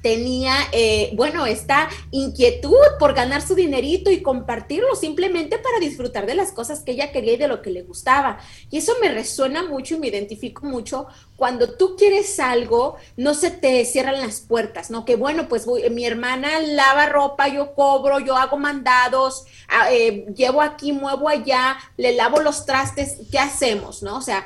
tenía, 0.01 0.55
eh, 0.71 1.11
bueno, 1.13 1.45
esta 1.45 1.89
inquietud 2.11 2.75
por 2.99 3.13
ganar 3.13 3.41
su 3.41 3.55
dinerito 3.55 4.09
y 4.09 4.21
compartirlo 4.21 4.95
simplemente 4.95 5.57
para 5.57 5.79
disfrutar 5.79 6.25
de 6.25 6.35
las 6.35 6.51
cosas 6.51 6.81
que 6.81 6.91
ella 6.91 7.11
quería 7.11 7.33
y 7.33 7.37
de 7.37 7.47
lo 7.47 7.61
que 7.61 7.71
le 7.71 7.83
gustaba. 7.83 8.39
Y 8.71 8.77
eso 8.77 8.93
me 9.01 9.09
resuena 9.09 9.63
mucho 9.63 9.95
y 9.95 9.99
me 9.99 10.07
identifico 10.07 10.65
mucho 10.65 11.07
cuando 11.35 11.75
tú 11.77 11.95
quieres 11.97 12.39
algo, 12.39 12.97
no 13.15 13.33
se 13.33 13.49
te 13.49 13.85
cierran 13.85 14.19
las 14.19 14.41
puertas, 14.41 14.91
¿no? 14.91 15.05
Que 15.05 15.15
bueno, 15.15 15.47
pues 15.47 15.65
mi 15.89 16.05
hermana 16.05 16.59
lava 16.59 17.05
ropa, 17.05 17.47
yo 17.47 17.73
cobro, 17.73 18.19
yo 18.19 18.35
hago 18.35 18.57
mandados, 18.57 19.45
eh, 19.89 20.25
llevo 20.35 20.61
aquí, 20.61 20.91
muevo 20.91 21.29
allá, 21.29 21.77
le 21.95 22.13
lavo 22.13 22.41
los 22.41 22.65
trastes, 22.65 23.17
¿qué 23.31 23.39
hacemos, 23.39 24.03
no? 24.03 24.17
O 24.17 24.21
sea, 24.21 24.45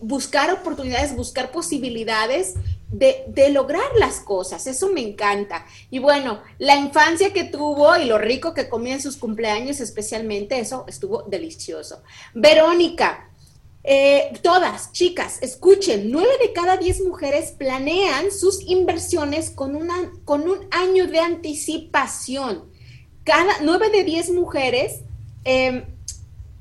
buscar 0.00 0.52
oportunidades, 0.52 1.16
buscar 1.16 1.50
posibilidades 1.50 2.54
de, 2.94 3.50
lograr 3.50 3.84
las 3.98 4.20
cosas. 4.20 4.66
Eso 4.66 4.88
me 4.90 5.00
encanta. 5.00 5.66
Y 5.90 5.98
bueno, 5.98 6.40
la 6.58 6.76
infancia 6.76 7.32
que 7.32 7.44
tuvo 7.44 7.96
y 7.96 8.04
lo 8.04 8.18
rico 8.18 8.54
que 8.54 8.68
comía 8.68 8.94
en 8.94 9.02
sus 9.02 9.16
cumpleaños 9.16 9.80
especialmente, 9.80 10.58
eso 10.58 10.84
estuvo 10.86 11.22
delicioso. 11.22 12.02
Verónica, 12.34 13.30
eh, 13.82 14.32
todas, 14.42 14.92
chicas, 14.92 15.38
escuchen, 15.42 16.10
nueve 16.10 16.32
de 16.40 16.52
cada 16.52 16.76
diez 16.76 17.00
mujeres 17.00 17.52
planean 17.52 18.30
sus 18.30 18.62
inversiones 18.66 19.50
con, 19.50 19.74
una, 19.76 20.12
con 20.24 20.48
un 20.48 20.66
año 20.70 21.06
de 21.06 21.18
anticipación. 21.18 22.72
Cada 23.24 23.60
nueve 23.62 23.90
de 23.90 24.04
diez 24.04 24.30
mujeres 24.30 25.00
em, 25.44 25.76
eh, 25.76 25.86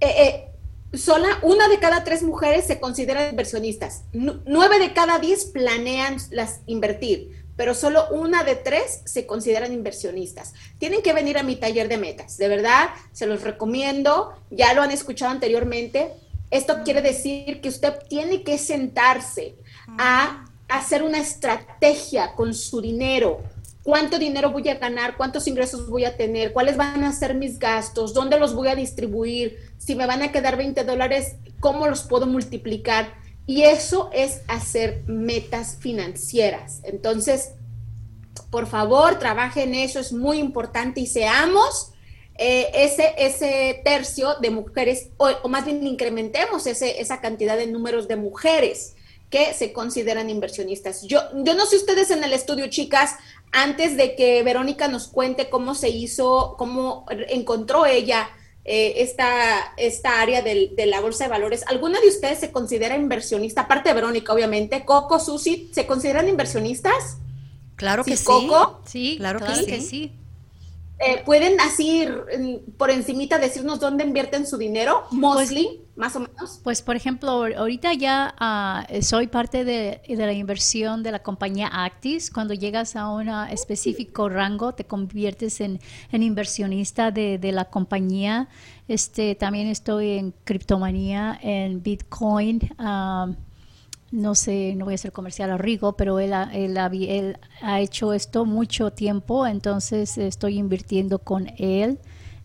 eh, 0.02 0.53
sola 0.94 1.40
una 1.42 1.68
de 1.68 1.80
cada 1.80 2.04
tres 2.04 2.24
mujeres 2.24 2.66
se 2.66 2.80
consideran 2.80 3.30
inversionistas. 3.30 4.04
Nueve 4.14 4.80
de 4.80 4.94
cada 4.94 5.20
diez 5.20 5.46
planean 5.46 6.18
las 6.32 6.62
invertir, 6.66 7.46
pero 7.56 7.74
solo 7.74 8.08
una 8.12 8.44
de 8.44 8.56
tres 8.56 9.02
se 9.06 9.26
consideran 9.26 9.74
inversionistas. 9.74 10.54
Tienen 10.80 11.02
que 11.02 11.14
venir 11.14 11.38
a 11.38 11.44
mi 11.44 11.56
taller 11.56 11.88
de 11.88 11.98
metas, 11.98 12.38
de 12.38 12.48
verdad, 12.48 12.90
se 13.12 13.26
los 13.26 13.42
recomiendo. 13.42 14.34
Ya 14.52 14.74
lo 14.74 14.82
han 14.82 14.92
escuchado 14.92 15.32
anteriormente. 15.32 16.14
Esto 16.52 16.84
quiere 16.84 17.02
decir 17.02 17.62
que 17.62 17.70
usted 17.70 17.94
tiene 18.08 18.44
que 18.44 18.60
sentarse 18.60 19.56
a 19.98 20.46
hacer 20.70 21.04
una 21.04 21.20
estrategia 21.20 22.36
con 22.36 22.54
su 22.54 22.82
dinero, 22.82 23.42
cuánto 23.84 24.18
dinero 24.18 24.52
voy 24.52 24.70
a 24.70 24.76
ganar, 24.76 25.18
cuántos 25.18 25.48
ingresos 25.48 25.90
voy 25.90 26.06
a 26.06 26.16
tener, 26.16 26.54
cuáles 26.54 26.78
van 26.78 27.04
a 27.04 27.12
ser 27.12 27.36
mis 27.36 27.60
gastos, 27.60 28.14
dónde 28.14 28.40
los 28.40 28.56
voy 28.56 28.70
a 28.70 28.76
distribuir, 28.76 29.73
si 29.86 29.96
me 29.96 30.06
van 30.06 30.22
a 30.22 30.32
quedar 30.32 30.56
20 30.56 30.84
dólares, 30.86 31.36
cómo 31.60 31.88
los 31.88 32.04
puedo 32.04 32.26
multiplicar. 32.26 33.16
Y 33.46 33.64
eso 33.64 34.10
es 34.14 34.42
hacer 34.48 35.04
metas 35.08 35.78
financieras. 35.80 36.80
Entonces, 36.84 37.52
por 38.50 38.68
favor, 38.68 39.20
trabaje 39.20 39.64
en 39.64 39.76
eso, 39.76 40.00
es 40.00 40.14
muy 40.14 40.40
importante 40.40 41.02
y 41.02 41.08
seamos 41.08 41.92
eh, 42.38 42.70
ese, 42.74 43.14
ese 43.18 43.82
tercio 43.84 44.36
de 44.42 44.52
mujeres, 44.52 45.10
o, 45.18 45.50
más 45.50 45.66
bien 45.66 45.86
incrementemos 45.86 46.66
ese, 46.66 47.02
esa 47.02 47.20
cantidad 47.20 47.58
de 47.58 47.68
números 47.68 48.08
de 48.08 48.16
mujeres 48.16 48.96
que 49.30 49.54
se 49.54 49.74
consideran 49.74 50.30
inversionistas. 50.30 51.02
Yo, 51.04 51.20
yo 51.44 51.56
no 51.56 51.66
sé 51.66 51.76
ustedes 51.76 52.10
en 52.12 52.24
el 52.24 52.32
estudio, 52.32 52.68
chicas, 52.70 53.16
antes 53.52 53.98
de 53.98 54.16
que 54.16 54.44
Verónica 54.44 54.88
nos 54.88 55.08
cuente 55.08 55.50
cómo 55.50 55.76
se 55.76 55.90
hizo, 55.90 56.56
cómo 56.58 57.06
encontró 57.10 57.86
ella 57.86 58.30
eh, 58.66 58.94
esta, 58.98 59.74
esta 59.78 60.22
área 60.22 60.42
de 60.42 60.86
la 60.88 61.02
bolsa 61.02 61.26
de 61.26 61.30
valores, 61.30 61.64
¿alguna 61.68 62.00
de 62.00 62.08
ustedes 62.08 62.40
se 62.40 62.52
considera 62.52 62.96
inversionista? 62.96 63.62
Aparte 63.62 63.90
de 63.90 63.96
Verónica, 63.96 64.34
obviamente. 64.34 64.86
Coco, 64.86 65.20
Susi, 65.20 65.70
¿se 65.74 65.86
consideran 65.86 66.30
inversionistas? 66.30 67.18
Claro 67.76 68.04
que 68.04 68.16
sí. 68.16 68.26
Coco? 68.26 68.82
Sí, 68.86 69.16
claro, 69.18 69.40
que, 69.40 69.82
sí. 69.82 70.14
Eh, 71.06 71.22
¿Pueden 71.26 71.60
así 71.60 72.08
por 72.78 72.90
encimita 72.90 73.38
decirnos 73.38 73.80
dónde 73.80 74.04
invierten 74.04 74.48
su 74.48 74.58
dinero? 74.58 75.04
Mostly 75.12 75.84
más 75.96 76.16
o 76.16 76.22
menos? 76.22 76.60
Pues, 76.64 76.82
por 76.82 76.96
ejemplo, 76.96 77.30
ahorita 77.30 77.94
ya 77.94 78.34
ah, 78.40 78.88
soy 79.02 79.28
parte 79.28 79.64
de, 79.64 80.02
la 80.08 80.34
inversión 80.34 81.04
de 81.04 81.12
la 81.12 81.20
compañía 81.22 81.68
Actis. 81.68 82.32
Cuando 82.32 82.54
llegas 82.54 82.96
a 82.96 83.10
un 83.10 83.30
específico 83.30 84.30
rango, 84.30 84.74
te 84.74 84.86
conviertes 84.86 85.62
en, 85.62 85.80
inversionista 86.12 87.12
de, 87.12 87.52
la 87.52 87.66
compañía. 87.66 88.48
Este, 88.88 89.36
también 89.36 89.68
estoy 89.68 90.18
en 90.18 90.34
criptomanía, 90.44 91.40
en 91.42 91.84
Bitcoin. 91.84 92.60
Ah, 92.80 93.28
no 94.14 94.36
sé, 94.36 94.76
no 94.76 94.86
voy 94.86 94.94
a 94.94 94.96
hacer 94.96 95.12
comercial 95.12 95.50
a 95.50 95.58
Rigo, 95.58 95.94
pero 95.94 96.20
él 96.20 96.34
ha, 96.34 96.44
él, 96.54 96.78
él 96.78 97.38
ha 97.62 97.82
hecho 97.82 98.14
esto 98.14 98.46
mucho 98.46 98.92
tiempo, 98.92 99.48
entonces 99.48 100.20
estoy 100.20 100.60
invirtiendo 100.60 101.18
con 101.18 101.52
él 101.58 101.98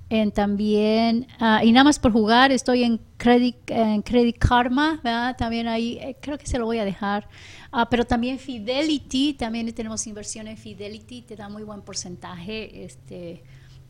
en 0.09 0.33
también, 0.33 1.27
ah, 1.39 1.63
y 1.63 1.71
nada 1.71 1.85
más 1.85 1.99
por 1.99 2.13
jugar, 2.13 2.53
estoy 2.53 2.85
en 2.85 2.99
Credit, 3.19 3.55
Credit 4.03 4.39
Karma, 4.39 4.99
¿verdad? 5.05 5.37
también 5.37 5.69
ahí, 5.69 5.99
eh, 6.01 6.17
creo 6.19 6.39
que 6.39 6.47
se 6.47 6.59
lo 6.59 6.65
voy 6.65 6.79
a 6.79 6.87
dejar, 6.87 7.29
ah, 7.71 7.87
pero 7.91 8.07
también 8.07 8.39
Fidelity, 8.39 9.35
también 9.35 9.71
tenemos 9.75 10.07
inversión 10.07 10.49
en 10.49 10.57
Fidelity, 10.57 11.21
te 11.21 11.37
da 11.37 11.51
muy 11.51 11.65
buen 11.65 11.83
porcentaje, 11.83 12.83
este, 12.83 13.43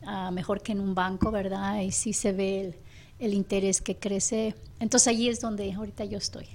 ah, 0.05 0.31
mejor 0.31 0.61
que 0.61 0.73
en 0.73 0.81
un 0.81 0.93
banco, 0.93 1.31
¿verdad? 1.31 1.79
Y 1.79 1.93
sí 1.93 2.11
se 2.11 2.33
ve 2.33 2.59
el, 2.59 2.75
el 3.19 3.33
interés 3.33 3.79
que 3.79 3.95
crece, 3.95 4.53
entonces 4.81 5.07
allí 5.07 5.29
es 5.29 5.39
donde 5.39 5.71
ahorita 5.71 6.03
yo 6.03 6.17
estoy. 6.17 6.47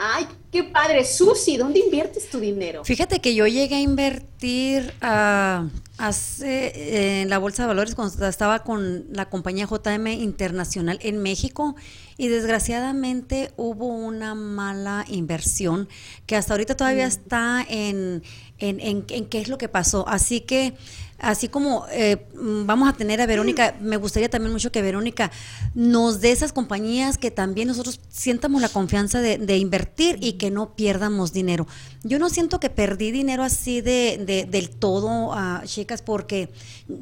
Ay, 0.00 0.28
qué 0.52 0.62
padre. 0.62 1.04
Susi, 1.04 1.56
¿dónde 1.56 1.80
inviertes 1.80 2.30
tu 2.30 2.38
dinero? 2.38 2.84
Fíjate 2.84 3.18
que 3.20 3.34
yo 3.34 3.48
llegué 3.48 3.74
a 3.74 3.80
invertir 3.80 4.94
uh, 5.02 5.68
hace, 5.98 7.22
en 7.22 7.28
la 7.28 7.38
Bolsa 7.38 7.64
de 7.64 7.66
Valores 7.66 7.96
cuando 7.96 8.28
estaba 8.28 8.62
con 8.62 9.06
la 9.10 9.28
compañía 9.28 9.66
JM 9.66 10.06
Internacional 10.06 11.00
en 11.02 11.20
México 11.20 11.74
y 12.16 12.28
desgraciadamente 12.28 13.50
hubo 13.56 13.88
una 13.88 14.36
mala 14.36 15.04
inversión 15.08 15.88
que 16.26 16.36
hasta 16.36 16.54
ahorita 16.54 16.76
todavía 16.76 17.06
mm. 17.06 17.08
está 17.08 17.66
en, 17.68 18.22
en, 18.58 18.78
en, 18.78 19.04
en 19.08 19.26
qué 19.26 19.40
es 19.40 19.48
lo 19.48 19.58
que 19.58 19.68
pasó. 19.68 20.06
Así 20.06 20.42
que 20.42 20.74
así 21.18 21.48
como 21.48 21.86
eh, 21.90 22.26
vamos 22.34 22.88
a 22.88 22.92
tener 22.92 23.20
a 23.20 23.26
Verónica, 23.26 23.74
me 23.80 23.96
gustaría 23.96 24.28
también 24.28 24.52
mucho 24.52 24.70
que 24.70 24.82
Verónica 24.82 25.30
nos 25.74 26.20
dé 26.20 26.30
esas 26.30 26.52
compañías 26.52 27.18
que 27.18 27.30
también 27.30 27.68
nosotros 27.68 28.00
sientamos 28.08 28.62
la 28.62 28.68
confianza 28.68 29.20
de, 29.20 29.56
invertir 29.58 30.18
y 30.20 30.34
que 30.34 30.50
no 30.50 30.74
pierdamos 30.76 31.32
dinero. 31.32 31.66
Yo 32.04 32.18
no 32.18 32.28
siento 32.28 32.60
que 32.60 32.70
perdí 32.70 33.10
dinero 33.10 33.42
así 33.42 33.80
de, 33.80 34.46
del 34.48 34.70
todo, 34.70 35.30
uh, 35.30 35.64
chicas, 35.64 36.02
porque 36.02 36.50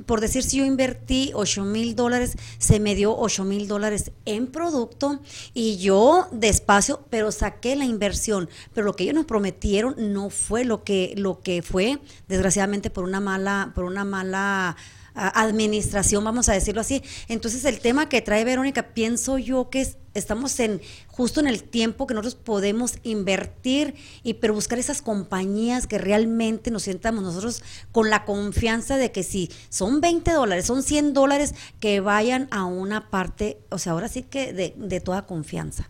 por 0.06 0.20
decir 0.20 0.42
si 0.42 0.58
yo 0.58 0.64
invertí 0.64 1.32
8 1.34 1.64
mil 1.64 1.94
dólares, 1.94 2.36
se 2.58 2.80
me 2.80 2.94
dio 2.94 3.16
8 3.16 3.44
mil 3.44 3.68
dólares 3.68 4.12
en 4.24 4.46
producto 4.46 5.20
y 5.52 5.76
yo 5.76 6.28
despacio, 6.32 7.04
pero 7.10 7.30
saqué 7.32 7.76
la 7.76 7.84
inversión. 7.84 8.48
Pero 8.72 8.86
lo 8.86 8.94
que 8.94 9.04
ellos 9.04 9.14
nos 9.14 9.26
prometieron 9.26 9.94
no 10.12 10.30
fue 10.30 10.64
lo 10.64 10.82
que, 10.82 11.14
lo 11.16 11.40
que 11.40 11.62
fue, 11.62 11.98
desgraciadamente 12.28 12.90
por 12.90 13.04
una 13.04 13.20
mala, 13.20 13.72
por 13.74 13.84
una 13.84 14.05
mala 14.06 14.76
administración, 15.16 16.24
vamos 16.24 16.48
a 16.48 16.52
decirlo 16.52 16.80
así. 16.82 17.02
Entonces 17.28 17.64
el 17.64 17.80
tema 17.80 18.08
que 18.08 18.20
trae 18.20 18.44
Verónica, 18.44 18.94
pienso 18.94 19.38
yo 19.38 19.70
que 19.70 19.86
estamos 20.14 20.58
en 20.60 20.80
justo 21.08 21.40
en 21.40 21.46
el 21.46 21.62
tiempo 21.62 22.06
que 22.06 22.14
nosotros 22.14 22.34
podemos 22.34 22.96
invertir 23.02 23.94
y 24.22 24.34
pero 24.34 24.54
buscar 24.54 24.78
esas 24.78 25.02
compañías 25.02 25.86
que 25.86 25.98
realmente 25.98 26.70
nos 26.70 26.82
sientamos 26.82 27.22
nosotros 27.22 27.62
con 27.92 28.10
la 28.10 28.24
confianza 28.24 28.96
de 28.96 29.10
que 29.10 29.22
si 29.22 29.50
son 29.70 30.00
20 30.00 30.30
dólares, 30.32 30.66
son 30.66 30.82
100 30.82 31.14
dólares, 31.14 31.54
que 31.80 32.00
vayan 32.00 32.48
a 32.50 32.64
una 32.64 33.08
parte, 33.10 33.58
o 33.70 33.78
sea, 33.78 33.92
ahora 33.92 34.08
sí 34.08 34.22
que 34.22 34.52
de, 34.52 34.74
de 34.76 35.00
toda 35.00 35.26
confianza. 35.26 35.88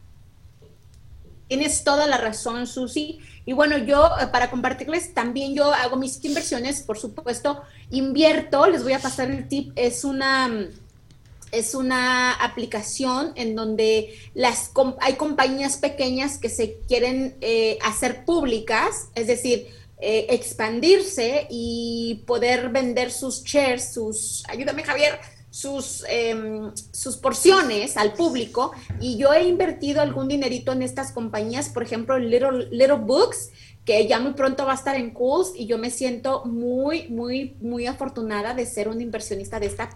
Tienes 1.48 1.84
toda 1.84 2.06
la 2.08 2.18
razón, 2.18 2.66
Susi. 2.66 3.20
Y 3.46 3.52
bueno, 3.52 3.78
yo 3.78 4.10
eh, 4.20 4.26
para 4.26 4.50
compartirles 4.50 5.14
también 5.14 5.54
yo 5.54 5.72
hago 5.72 5.96
mis 5.96 6.22
inversiones, 6.24 6.82
por 6.82 6.98
supuesto, 6.98 7.62
invierto, 7.90 8.66
les 8.66 8.82
voy 8.82 8.92
a 8.92 8.98
pasar 8.98 9.30
el 9.30 9.48
tip, 9.48 9.72
es 9.76 10.04
una 10.04 10.68
es 11.52 11.76
una 11.76 12.32
aplicación 12.32 13.32
en 13.36 13.54
donde 13.54 14.18
las 14.34 14.72
hay 15.00 15.14
compañías 15.14 15.76
pequeñas 15.76 16.38
que 16.38 16.48
se 16.48 16.78
quieren 16.88 17.36
eh, 17.40 17.78
hacer 17.82 18.24
públicas, 18.24 19.08
es 19.14 19.28
decir, 19.28 19.68
eh, 19.98 20.26
expandirse 20.30 21.46
y 21.48 22.24
poder 22.26 22.68
vender 22.70 23.10
sus 23.10 23.42
shares, 23.44 23.94
sus, 23.94 24.42
ayúdame 24.48 24.82
Javier, 24.82 25.18
sus, 25.50 26.04
em, 26.08 26.72
sus 26.92 27.16
porciones 27.16 27.96
al 27.96 28.12
público 28.12 28.72
y 29.00 29.16
yo 29.16 29.32
he 29.32 29.46
invertido 29.46 30.02
algún 30.02 30.28
dinerito 30.28 30.72
en 30.72 30.82
estas 30.82 31.12
compañías, 31.12 31.68
por 31.70 31.82
ejemplo, 31.82 32.18
Little, 32.18 32.68
Little 32.70 32.98
Books, 32.98 33.50
que 33.84 34.06
ya 34.06 34.18
muy 34.18 34.34
pronto 34.34 34.66
va 34.66 34.72
a 34.72 34.74
estar 34.74 34.96
en 34.96 35.12
Cools 35.12 35.52
y 35.54 35.66
yo 35.66 35.78
me 35.78 35.90
siento 35.90 36.44
muy, 36.44 37.08
muy, 37.08 37.56
muy 37.60 37.86
afortunada 37.86 38.52
de 38.52 38.66
ser 38.66 38.88
un 38.88 39.00
inversionista 39.00 39.60
de 39.60 39.66
esta 39.66 39.90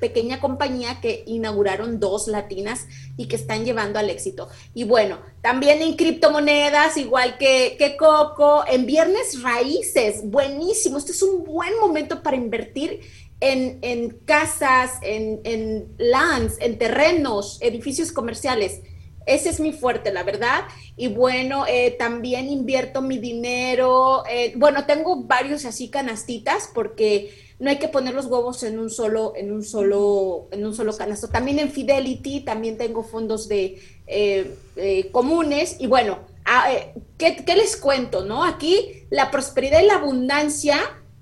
pequeña 0.00 0.38
compañía 0.38 1.00
que 1.00 1.24
inauguraron 1.26 1.98
dos 1.98 2.28
latinas 2.28 2.86
y 3.16 3.26
que 3.26 3.36
están 3.36 3.64
llevando 3.64 3.98
al 3.98 4.10
éxito. 4.10 4.48
Y 4.74 4.84
bueno, 4.84 5.18
también 5.40 5.82
en 5.82 5.96
criptomonedas, 5.96 6.96
igual 6.96 7.36
que, 7.38 7.76
que 7.78 7.96
Coco, 7.96 8.64
en 8.68 8.86
viernes 8.86 9.42
raíces, 9.42 10.20
buenísimo. 10.24 10.98
Este 10.98 11.12
es 11.12 11.22
un 11.22 11.44
buen 11.44 11.78
momento 11.80 12.22
para 12.22 12.36
invertir 12.36 13.00
en, 13.40 14.18
casas, 14.24 14.92
en, 15.02 15.94
lands, 15.98 16.56
en 16.60 16.78
terrenos, 16.78 17.58
edificios 17.60 18.12
comerciales. 18.12 18.80
Ese 19.26 19.48
es 19.48 19.58
mi 19.58 19.72
fuerte, 19.72 20.12
la 20.12 20.22
verdad. 20.22 20.64
Y 20.96 21.08
bueno, 21.08 21.66
eh, 21.66 21.96
también 21.98 22.48
invierto 22.48 23.02
mi 23.02 23.18
dinero. 23.18 24.22
Eh, 24.30 24.52
bueno, 24.56 24.86
tengo 24.86 25.24
varios 25.24 25.64
así 25.64 25.90
canastitas 25.90 26.70
porque 26.72 27.34
no 27.58 27.68
hay 27.68 27.78
que 27.78 27.88
poner 27.88 28.14
los 28.14 28.26
huevos 28.26 28.62
en 28.62 28.78
un 28.78 28.88
solo, 28.88 29.32
en 29.34 29.50
un 29.50 29.64
solo, 29.64 30.48
en 30.52 30.64
un 30.64 30.74
solo 30.74 30.96
canasto. 30.96 31.28
También 31.28 31.58
en 31.58 31.72
Fidelity, 31.72 32.40
también 32.44 32.78
tengo 32.78 33.02
fondos 33.02 33.48
de 33.48 33.80
eh, 34.06 35.08
comunes. 35.10 35.76
Y 35.80 35.88
bueno, 35.88 36.20
ah, 36.44 36.70
¿qué, 37.18 37.44
¿qué 37.44 37.56
les 37.56 37.76
cuento? 37.76 38.24
¿No? 38.24 38.44
Aquí 38.44 39.06
la 39.10 39.32
prosperidad 39.32 39.82
y 39.82 39.86
la 39.86 39.96
abundancia 39.96 40.78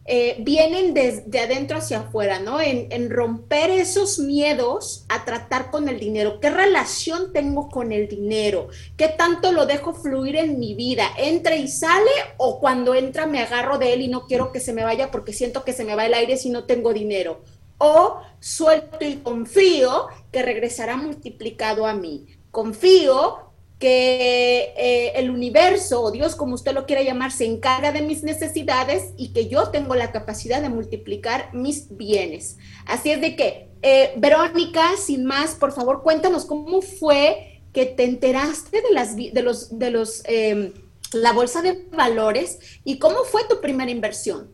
eh, 0.06 0.36
vienen 0.40 0.92
desde 0.92 1.40
adentro 1.40 1.78
hacia 1.78 2.00
afuera, 2.00 2.38
¿no? 2.38 2.60
En, 2.60 2.88
en, 2.90 3.08
romper 3.08 3.70
esos 3.70 4.18
miedos 4.18 5.06
a 5.08 5.24
tratar 5.24 5.70
con 5.70 5.88
el 5.88 5.98
dinero. 5.98 6.40
¿Qué 6.40 6.50
relación 6.50 7.32
tengo 7.32 7.70
con 7.70 7.90
el 7.90 8.06
dinero? 8.06 8.68
¿Qué 8.98 9.08
tanto 9.08 9.50
lo 9.50 9.64
dejo 9.64 9.94
fluir 9.94 10.36
en 10.36 10.58
mi 10.58 10.74
vida? 10.74 11.08
¿Entra 11.16 11.56
y 11.56 11.68
sale 11.68 12.10
o 12.36 12.60
cuando 12.60 12.94
entra 12.94 13.26
me 13.26 13.40
agarro 13.40 13.78
de 13.78 13.94
él 13.94 14.02
y 14.02 14.08
no 14.08 14.26
quiero 14.26 14.52
que 14.52 14.60
se 14.60 14.74
me 14.74 14.84
vaya 14.84 15.10
porque 15.10 15.32
siento 15.32 15.64
que 15.64 15.72
se 15.72 15.84
me 15.84 15.94
va 15.94 16.04
el 16.04 16.12
aire 16.12 16.36
si 16.36 16.50
no 16.50 16.64
tengo 16.64 16.92
dinero? 16.92 17.40
O 17.78 18.20
suelto 18.40 19.06
y 19.06 19.16
confío 19.16 20.08
que 20.30 20.42
regresará 20.42 20.98
multiplicado 20.98 21.86
a 21.86 21.94
mí. 21.94 22.26
Confío 22.50 23.43
que 23.78 24.72
eh, 24.76 25.12
el 25.16 25.30
universo 25.30 26.00
o 26.00 26.10
Dios, 26.10 26.36
como 26.36 26.54
usted 26.54 26.72
lo 26.72 26.86
quiera 26.86 27.02
llamar, 27.02 27.32
se 27.32 27.44
encarga 27.44 27.92
de 27.92 28.02
mis 28.02 28.22
necesidades 28.22 29.12
y 29.16 29.32
que 29.32 29.48
yo 29.48 29.70
tengo 29.70 29.94
la 29.94 30.12
capacidad 30.12 30.62
de 30.62 30.68
multiplicar 30.68 31.50
mis 31.52 31.96
bienes. 31.96 32.58
Así 32.86 33.10
es 33.10 33.20
de 33.20 33.36
que, 33.36 33.68
eh, 33.82 34.12
Verónica, 34.16 34.92
sin 34.96 35.24
más, 35.24 35.54
por 35.56 35.72
favor, 35.72 36.02
cuéntanos 36.02 36.44
cómo 36.44 36.82
fue 36.82 37.60
que 37.72 37.86
te 37.86 38.04
enteraste 38.04 38.80
de, 38.80 38.92
las, 38.92 39.16
de 39.16 39.42
los, 39.42 39.78
de 39.78 39.90
los, 39.90 40.22
em, 40.26 40.72
la 41.12 41.32
bolsa 41.32 41.60
de 41.60 41.86
valores 41.92 42.58
y 42.84 42.98
cómo 42.98 43.24
fue 43.24 43.42
tu 43.48 43.60
primera 43.60 43.90
inversión. 43.90 44.48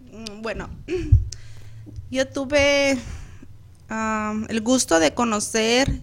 Mm, 0.00 0.42
bueno, 0.42 0.70
yo 2.10 2.28
tuve 2.28 2.96
el 4.48 4.60
gusto 4.60 5.00
de 5.00 5.14
conocer 5.14 6.02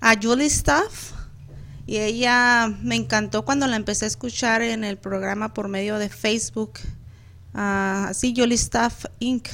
a 0.00 0.16
Julie 0.20 0.46
Staff 0.46 1.12
y 1.86 1.98
ella 1.98 2.72
me 2.82 2.94
encantó 2.94 3.44
cuando 3.44 3.66
la 3.66 3.76
empecé 3.76 4.04
a 4.04 4.08
escuchar 4.08 4.62
en 4.62 4.84
el 4.84 4.98
programa 4.98 5.52
por 5.52 5.68
medio 5.68 5.98
de 5.98 6.08
Facebook, 6.08 6.74
uh, 7.54 8.08
así 8.08 8.34
Jolly 8.36 8.54
Staff 8.54 9.06
Inc. 9.18 9.48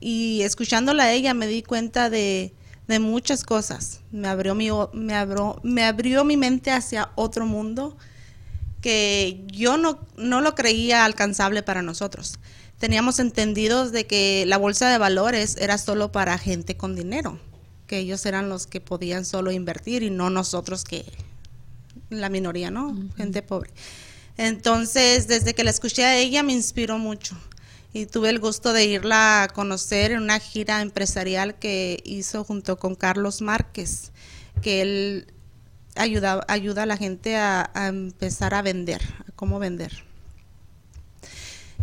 y 0.00 0.40
escuchándola 0.42 1.04
a 1.04 1.12
ella 1.12 1.34
me 1.34 1.46
di 1.46 1.62
cuenta 1.62 2.08
de, 2.08 2.54
muchas 3.00 3.44
cosas. 3.44 4.00
Me 4.10 4.26
abrió, 4.26 4.56
mi, 4.56 4.68
me, 4.92 5.14
abrió, 5.14 5.60
me 5.62 5.84
abrió 5.84 6.24
mi 6.24 6.36
mente 6.36 6.72
hacia 6.72 7.10
otro 7.14 7.46
mundo 7.46 7.96
que 8.80 9.44
yo 9.46 9.76
no, 9.76 10.00
no 10.16 10.40
lo 10.40 10.56
creía 10.56 11.04
alcanzable 11.04 11.62
para 11.62 11.82
nosotros. 11.82 12.40
Teníamos 12.78 13.20
entendidos 13.20 13.92
de 13.92 14.06
que 14.08 14.44
la 14.46 14.56
bolsa 14.56 14.88
de 14.88 14.98
valores 14.98 15.56
era 15.60 15.78
solo 15.78 16.10
para 16.10 16.36
gente 16.38 16.76
con 16.76 16.96
dinero 16.96 17.38
que 17.90 17.98
ellos 17.98 18.24
eran 18.24 18.48
los 18.48 18.68
que 18.68 18.80
podían 18.80 19.24
solo 19.24 19.50
invertir 19.50 20.04
y 20.04 20.10
no 20.10 20.30
nosotros 20.30 20.84
que 20.84 21.04
la 22.08 22.28
minoría, 22.28 22.70
¿no? 22.70 22.96
Gente 23.16 23.42
pobre. 23.42 23.72
Entonces, 24.36 25.26
desde 25.26 25.54
que 25.54 25.64
la 25.64 25.70
escuché 25.70 26.04
a 26.04 26.16
ella 26.16 26.44
me 26.44 26.52
inspiró 26.52 26.98
mucho 26.98 27.36
y 27.92 28.06
tuve 28.06 28.30
el 28.30 28.38
gusto 28.38 28.72
de 28.72 28.84
irla 28.84 29.42
a 29.42 29.48
conocer 29.48 30.12
en 30.12 30.22
una 30.22 30.38
gira 30.38 30.82
empresarial 30.82 31.58
que 31.58 32.00
hizo 32.04 32.44
junto 32.44 32.78
con 32.78 32.94
Carlos 32.94 33.42
Márquez, 33.42 34.12
que 34.62 34.82
él 34.82 35.26
ayuda, 35.96 36.44
ayuda 36.46 36.84
a 36.84 36.86
la 36.86 36.96
gente 36.96 37.36
a, 37.36 37.72
a 37.74 37.88
empezar 37.88 38.54
a 38.54 38.62
vender, 38.62 39.02
a 39.28 39.32
cómo 39.32 39.58
vender. 39.58 40.04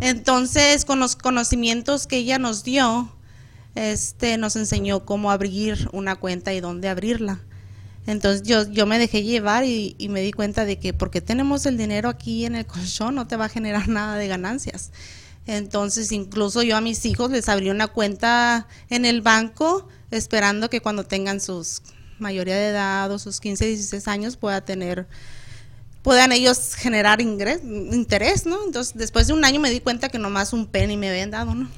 Entonces, 0.00 0.86
con 0.86 1.00
los 1.00 1.16
conocimientos 1.16 2.06
que 2.06 2.16
ella 2.16 2.38
nos 2.38 2.64
dio, 2.64 3.12
este, 3.74 4.36
nos 4.38 4.56
enseñó 4.56 5.04
cómo 5.04 5.30
abrir 5.30 5.88
una 5.92 6.16
cuenta 6.16 6.52
y 6.52 6.60
dónde 6.60 6.88
abrirla. 6.88 7.40
Entonces 8.06 8.42
yo, 8.42 8.66
yo 8.70 8.86
me 8.86 8.98
dejé 8.98 9.22
llevar 9.22 9.64
y, 9.64 9.94
me 10.08 10.22
di 10.22 10.32
cuenta 10.32 10.64
de 10.64 10.78
que 10.78 10.94
porque 10.94 11.20
tenemos 11.20 11.66
el 11.66 11.76
dinero 11.76 12.08
aquí 12.08 12.46
en 12.46 12.54
el 12.54 12.64
colchón 12.64 13.14
no 13.14 13.26
te 13.26 13.36
va 13.36 13.44
a 13.44 13.48
generar 13.50 13.88
nada 13.88 14.16
de 14.16 14.28
ganancias. 14.28 14.92
Entonces 15.46 16.12
incluso 16.12 16.62
yo 16.62 16.76
a 16.76 16.80
mis 16.80 17.04
hijos 17.04 17.30
les 17.30 17.48
abrí 17.48 17.70
una 17.70 17.88
cuenta 17.88 18.66
en 18.88 19.04
el 19.04 19.20
banco 19.20 19.88
esperando 20.10 20.70
que 20.70 20.80
cuando 20.80 21.04
tengan 21.04 21.40
sus 21.40 21.82
mayoría 22.18 22.56
de 22.56 22.68
edad 22.68 23.12
o 23.12 23.18
sus 23.18 23.40
15, 23.40 23.66
16 23.66 24.08
años 24.08 24.36
pueda 24.36 24.62
tener 24.62 25.06
puedan 26.02 26.32
ellos 26.32 26.74
generar 26.74 27.20
ingres, 27.20 27.60
interés, 27.62 28.46
¿no? 28.46 28.64
Entonces 28.64 28.94
después 28.96 29.26
de 29.26 29.34
un 29.34 29.44
año 29.44 29.60
me 29.60 29.70
di 29.70 29.80
cuenta 29.80 30.08
que 30.08 30.18
nomás 30.18 30.54
un 30.54 30.66
penny 30.66 30.96
me 30.96 31.10
habían 31.10 31.30
dado, 31.30 31.54
¿no? 31.54 31.68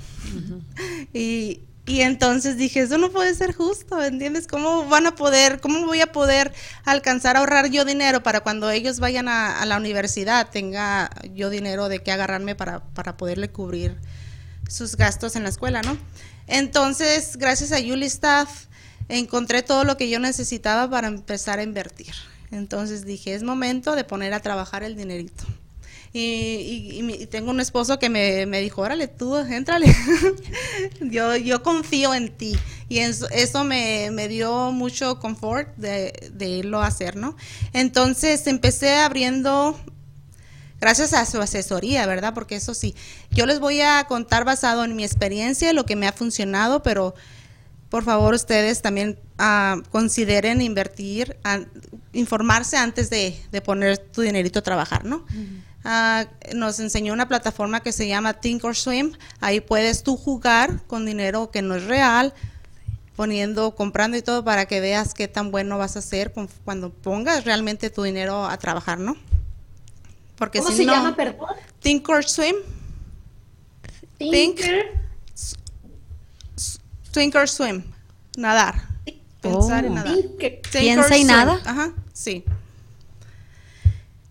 y, 1.13 1.63
y 1.91 2.03
entonces 2.03 2.57
dije, 2.57 2.83
eso 2.83 2.99
no 2.99 3.11
puede 3.11 3.35
ser 3.35 3.53
justo, 3.53 4.01
¿entiendes? 4.01 4.47
¿Cómo 4.47 4.89
van 4.89 5.09
a 5.09 5.17
poder, 5.17 5.61
cómo 5.61 5.85
voy 5.87 6.01
a 6.01 6.13
poder 6.13 6.53
alcanzar 6.85 7.35
a 7.35 7.41
ahorrar 7.41 7.69
yo 7.69 7.85
dinero 7.85 8.23
para 8.23 8.41
cuando 8.41 8.71
ellos 8.71 9.01
vayan 9.01 9.27
a, 9.27 9.67
la 9.67 9.77
universidad, 9.77 10.51
tenga 10.51 11.11
yo 11.35 11.51
dinero 11.51 11.89
de 11.89 12.01
qué 12.01 12.13
agarrarme 12.13 12.55
para, 12.55 12.85
para 12.95 13.17
poderle 13.17 13.51
cubrir 13.51 13.99
sus 14.69 14.95
gastos 14.95 15.35
en 15.35 15.43
la 15.43 15.49
escuela, 15.49 15.83
¿no? 15.83 15.99
Entonces, 16.47 17.37
gracias 17.37 17.73
a 17.73 17.81
Yuli 17.81 18.07
Staff, 18.07 18.67
encontré 19.09 19.65
todo 19.65 19.83
lo 19.83 19.97
que 19.97 20.09
yo 20.09 20.21
necesitaba 20.21 20.89
para 20.89 21.09
empezar 21.09 21.59
a 21.59 21.65
invertir. 21.65 22.15
Entonces 22.53 23.05
dije, 23.05 23.35
es 23.35 23.43
momento 23.43 23.97
de 23.97 24.05
poner 24.05 24.33
a 24.33 24.39
trabajar 24.39 24.85
el 24.85 24.95
dinerito. 24.95 25.43
Y, 26.13 27.27
tengo 27.31 27.51
un 27.51 27.61
esposo 27.61 27.99
que 27.99 28.09
me, 28.09 28.61
dijo, 28.61 28.83
órale, 28.83 29.07
tú, 29.07 29.37
éntrale. 29.37 29.95
yo, 31.01 31.37
yo 31.37 31.63
confío 31.63 32.15
en 32.15 32.37
ti. 32.37 32.57
Y 32.89 32.99
eso, 32.99 33.65
me, 33.65 34.29
dio 34.29 34.73
mucho 34.73 35.21
confort 35.21 35.77
de, 35.77 36.31
de 36.33 36.49
irlo 36.49 36.81
a 36.81 36.87
hacer, 36.87 37.17
¿no? 37.17 37.37
Entonces 37.73 38.47
empecé 38.47 38.97
abriendo 38.97 39.79
gracias 40.81 41.13
a 41.13 41.27
su 41.27 41.41
asesoría, 41.41 42.07
¿verdad? 42.07 42.35
Porque 42.35 42.57
eso 42.57 42.75
sí, 42.75 42.95
yo 43.31 43.47
les 43.47 43.61
voy 43.61 43.81
a 43.81 44.05
contar 44.05 44.45
basado 44.45 44.85
en 44.85 44.97
mi 44.97 45.05
experiencia, 45.05 45.73
lo 45.73 45.85
que 45.85 45.95
me 45.95 46.09
ha 46.09 46.13
funcionado, 46.13 46.83
pero 46.83 47.15
por 47.91 48.05
favor 48.05 48.35
ustedes 48.35 48.83
también 48.83 49.19
ah, 49.39 49.77
consideren 49.91 50.63
invertir, 50.63 51.37
informarse 52.13 52.77
antes 52.77 53.11
de, 53.11 53.37
poner 53.65 53.99
tu 53.99 54.23
dinerito 54.23 54.61
a 54.61 54.63
trabajar, 54.63 55.05
¿no? 55.05 55.25
Ah, 55.85 56.27
nos 56.55 56.79
enseñó 56.79 57.13
una 57.13 57.27
plataforma 57.29 57.81
que 57.81 57.93
se 57.93 58.07
llama 58.07 58.35
Think 58.35 58.65
or 58.65 58.77
Swim. 58.77 59.13
Ahí 59.41 59.61
puedes 59.61 60.03
tú 60.03 60.17
jugar 60.17 60.83
con 60.87 61.07
dinero 61.07 61.51
que 61.51 61.63
no 61.63 61.75
es 61.75 61.85
real, 61.85 62.35
poniendo, 63.17 63.75
comprando 63.75 64.17
y 64.17 64.23
todo 64.23 64.45
para 64.45 64.67
que 64.67 64.81
veas 64.81 65.15
qué 65.15 65.27
tan 65.27 65.51
bueno 65.51 65.79
vas 65.79 65.97
a 65.97 66.01
hacer 66.01 66.33
cuando 66.65 66.91
pongas 66.91 67.45
realmente 67.45 67.89
tu 67.89 68.03
dinero 68.03 68.45
a 68.47 68.59
trabajar, 68.59 68.99
¿no? 68.99 69.17
Porque 70.37 70.61
¿Cómo 70.61 70.75
se 70.75 70.85
llama, 70.85 71.15
perdón? 71.17 71.49
Think 71.81 72.09
or 72.09 72.25
Swim. 72.25 72.57
Think, 74.19 74.61
think 77.13 77.35
or 77.35 77.49
Swim. 77.49 77.83
Nadar. 78.37 78.89
Pensar 79.41 79.85
en 79.87 79.93
oh. 79.93 79.95
nadar. 79.97 80.17
Piensa 80.73 81.17
y 81.17 81.25
nada. 81.25 81.61
Ajá, 81.65 81.93
sí. 82.13 82.45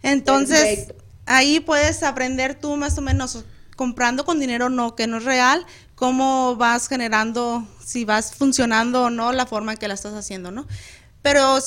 Entonces, 0.01 0.93
ahí 1.29 1.59
puedes 1.59 2.03
aprender 2.03 2.59
tú 2.59 2.75
más 2.75 2.97
o 2.97 3.01
menos 3.01 3.45
comprando 3.75 4.25
con 4.25 4.39
dinero 4.39 4.69
no 4.69 4.95
que 4.95 5.07
no 5.07 5.17
es 5.17 5.23
real, 5.23 5.65
cómo 5.95 6.57
vas 6.57 6.89
generando, 6.89 7.65
si 7.81 8.03
vas 8.03 8.33
funcionando 8.35 9.03
o 9.03 9.09
no 9.09 9.31
la 9.31 9.45
forma 9.45 9.73
en 9.73 9.77
que 9.77 9.87
la 9.87 9.93
estás 9.93 10.13
haciendo, 10.15 10.51
¿no? 10.51 10.67
Pero 11.21 11.59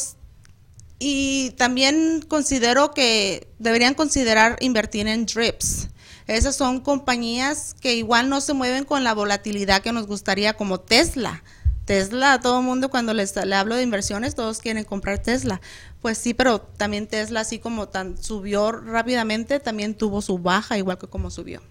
y 0.98 1.50
también 1.52 2.22
considero 2.28 2.92
que 2.92 3.48
deberían 3.58 3.94
considerar 3.94 4.56
invertir 4.60 5.06
en 5.06 5.26
drips. 5.26 5.88
Esas 6.26 6.54
son 6.54 6.80
compañías 6.80 7.74
que 7.80 7.94
igual 7.94 8.28
no 8.28 8.40
se 8.40 8.52
mueven 8.52 8.84
con 8.84 9.04
la 9.04 9.14
volatilidad 9.14 9.82
que 9.82 9.92
nos 9.92 10.06
gustaría 10.06 10.54
como 10.54 10.80
Tesla. 10.80 11.42
Tesla, 11.84 12.40
todo 12.40 12.60
el 12.60 12.64
mundo 12.64 12.90
cuando 12.90 13.14
les, 13.14 13.34
le 13.34 13.54
hablo 13.54 13.74
de 13.74 13.82
inversiones, 13.82 14.34
todos 14.34 14.58
quieren 14.60 14.84
comprar 14.84 15.18
Tesla. 15.18 15.60
Pues 16.03 16.18
sí, 16.18 16.34
pero 16.34 16.61
también 16.61 17.07
Tesla, 17.07 17.40
así 17.40 17.61
como 17.61 17.88
tan 17.88 18.20
subió 18.20 18.72
rápidamente, 18.72 19.61
también 19.61 19.94
tuvo 19.94 20.20
su 20.20 20.36
baja, 20.36 20.76
igual 20.76 20.98
que 20.98 21.07
como 21.07 21.30
subió. 21.30 21.62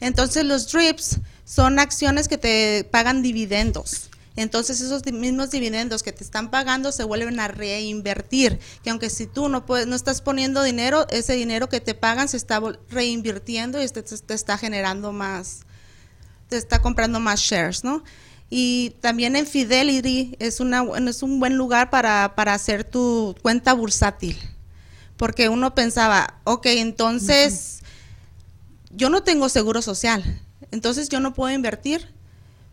Entonces 0.00 0.44
los 0.44 0.70
drips 0.70 1.18
son 1.44 1.80
acciones 1.80 2.28
que 2.28 2.38
te 2.38 2.88
pagan 2.90 3.20
dividendos. 3.20 4.10
Entonces 4.36 4.80
esos 4.80 5.04
mismos 5.12 5.50
dividendos 5.50 6.02
que 6.02 6.12
te 6.12 6.22
están 6.22 6.50
pagando 6.50 6.92
se 6.92 7.04
vuelven 7.04 7.38
a 7.40 7.48
reinvertir, 7.48 8.58
que 8.82 8.90
aunque 8.90 9.10
si 9.10 9.26
tú 9.26 9.48
no 9.48 9.66
puedes, 9.66 9.86
no 9.86 9.96
estás 9.96 10.20
poniendo 10.20 10.62
dinero, 10.62 11.06
ese 11.10 11.34
dinero 11.34 11.68
que 11.68 11.80
te 11.80 11.94
pagan 11.94 12.28
se 12.28 12.36
está 12.36 12.60
reinvirtiendo 12.90 13.82
y 13.82 13.88
te, 13.88 14.02
te 14.02 14.34
está 14.34 14.58
generando 14.58 15.12
más, 15.12 15.60
te 16.48 16.56
está 16.56 16.80
comprando 16.80 17.18
más 17.18 17.40
shares, 17.40 17.84
¿no? 17.84 18.02
Y 18.50 18.96
también 19.00 19.36
en 19.36 19.46
Fidelity 19.46 20.36
es, 20.38 20.60
una, 20.60 20.84
es 21.08 21.22
un 21.22 21.40
buen 21.40 21.56
lugar 21.56 21.90
para, 21.90 22.34
para 22.36 22.54
hacer 22.54 22.84
tu 22.84 23.34
cuenta 23.42 23.72
bursátil. 23.72 24.38
Porque 25.16 25.48
uno 25.48 25.74
pensaba, 25.74 26.40
ok, 26.44 26.66
entonces 26.66 27.82
yo 28.90 29.10
no 29.10 29.22
tengo 29.22 29.48
seguro 29.48 29.82
social, 29.82 30.40
entonces 30.70 31.08
yo 31.08 31.20
no 31.20 31.34
puedo 31.34 31.52
invertir. 31.52 32.12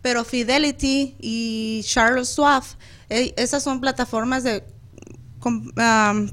Pero 0.02 0.26
Fidelity 0.26 1.16
y 1.20 1.82
Charles 1.84 2.30
Schwab, 2.30 2.64
eh, 3.10 3.34
esas 3.38 3.62
son 3.62 3.80
plataformas 3.80 4.44
de 4.44 4.64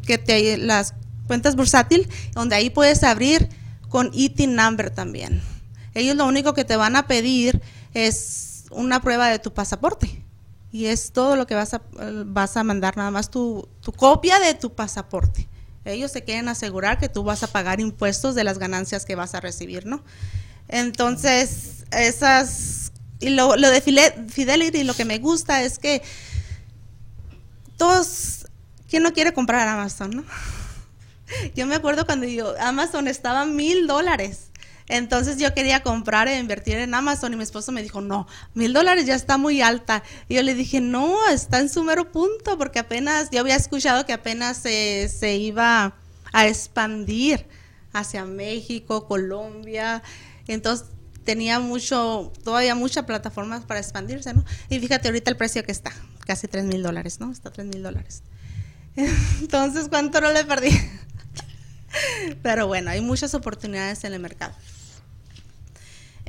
que 0.07 0.19
te 0.19 0.57
las 0.57 0.95
cuentas 1.27 1.57
bursátil, 1.57 2.09
donde 2.33 2.57
ahí 2.57 2.71
puedes 2.71 3.03
abrir 3.03 3.49
con 3.89 4.11
ITIN 4.13 4.55
number 4.55 4.91
también. 4.91 5.43
Ellos 5.95 6.17
lo 6.17 6.27
único 6.27 6.55
que 6.55 6.65
te 6.65 6.77
van 6.77 6.97
a 6.97 7.07
pedir 7.07 7.61
es 7.95 8.48
una 8.71 9.01
prueba 9.01 9.29
de 9.29 9.39
tu 9.39 9.53
pasaporte. 9.53 10.25
Y 10.71 10.87
es 10.87 11.13
todo 11.13 11.37
lo 11.37 11.47
que 11.47 11.55
vas 11.55 11.75
a, 11.75 11.83
vas 12.27 12.57
a 12.57 12.65
mandar, 12.65 12.97
nada 12.97 13.11
más 13.11 13.31
tu, 13.31 13.69
tu 13.81 13.93
copia 13.93 14.39
de 14.39 14.55
tu 14.55 14.75
pasaporte. 14.75 15.49
Ellos 15.85 16.13
se 16.13 16.25
quieren 16.25 16.49
asegurar 16.49 16.99
que 16.99 17.09
tú 17.09 17.25
vas 17.25 17.43
a 17.43 17.47
pagar 17.47 17.81
impuestos 17.81 18.35
de 18.35 18.45
las 18.45 18.59
ganancias 18.59 19.07
que 19.07 19.15
vas 19.15 19.35
a 19.35 19.41
recibir, 19.41 19.87
¿no? 19.87 20.03
Entonces, 20.69 21.87
esas 21.91 22.93
y 23.21 23.31
lo, 23.31 23.57
lo 23.57 23.71
de 23.71 23.81
Fidelity, 23.81 24.85
lo 24.85 24.95
que 24.95 25.05
me 25.05 25.19
gusta 25.19 25.63
es 25.63 25.79
que 25.79 26.03
todos, 27.77 28.47
¿quién 28.89 29.03
no 29.03 29.13
quiere 29.13 29.33
comprar 29.33 29.67
Amazon, 29.67 30.11
no? 30.11 30.25
Yo 31.57 31.67
me 31.67 31.75
acuerdo 31.75 32.07
cuando 32.07 32.27
yo, 32.27 32.55
Amazon 32.59 33.07
estaba 33.07 33.45
mil 33.45 33.87
dólares. 33.87 34.48
Entonces 34.89 35.37
yo 35.39 35.53
quería 35.55 35.83
comprar 35.83 36.29
e 36.29 36.39
invertir 36.39 36.79
en 36.79 36.95
Amazon 36.95 37.33
y 37.33 37.37
mi 37.37 37.43
esposo 37.43 37.73
me 37.73 37.83
dijo, 37.83 38.01
no, 38.01 38.27
mil 38.55 38.73
dólares 38.73 39.07
ya 39.07 39.15
está 39.15 39.37
muy 39.37 39.61
alta. 39.61 40.03
Y 40.29 40.35
yo 40.35 40.43
le 40.43 40.55
dije, 40.55 40.81
no, 40.81 41.29
está 41.29 41.61
en 41.61 41.69
su 41.69 41.85
mero 41.85 42.11
punto 42.11 42.57
porque 42.57 42.79
apenas, 42.79 43.31
yo 43.31 43.41
había 43.41 43.57
escuchado 43.57 44.07
que 44.07 44.13
apenas 44.13 44.57
se, 44.57 45.09
se 45.09 45.37
iba 45.37 45.95
a 46.33 46.47
expandir 46.47 47.47
hacia 47.93 48.25
México, 48.25 49.07
Colombia. 49.07 50.03
Entonces 50.47 50.87
tenía 51.25 51.61
mucho, 51.61 52.33
todavía 52.43 52.75
muchas 52.75 53.05
plataformas 53.05 53.65
para 53.65 53.81
expandirse, 53.81 54.33
¿no? 54.33 54.45
Y 54.71 54.81
fíjate 54.81 55.09
ahorita 55.09 55.31
el 55.31 55.37
precio 55.37 55.63
que 55.63 55.73
está, 55.73 55.93
casi 56.27 56.49
3 56.49 56.65
mil 56.65 56.83
dólares, 56.83 57.21
¿no? 57.21 57.31
Está 57.31 57.51
3 57.51 57.67
mil 57.67 57.83
dólares. 57.83 58.23
Entonces, 59.41 59.89
¿cuánto 59.89 60.23
no 60.23 60.33
le 60.33 60.47
perdí? 60.47 60.71
Pero 62.43 62.67
bueno, 62.67 62.91
hay 62.91 63.03
muchas 63.03 63.35
oportunidades 63.35 64.05
en 64.05 64.15
el 64.15 64.21
mercado. 64.21 64.55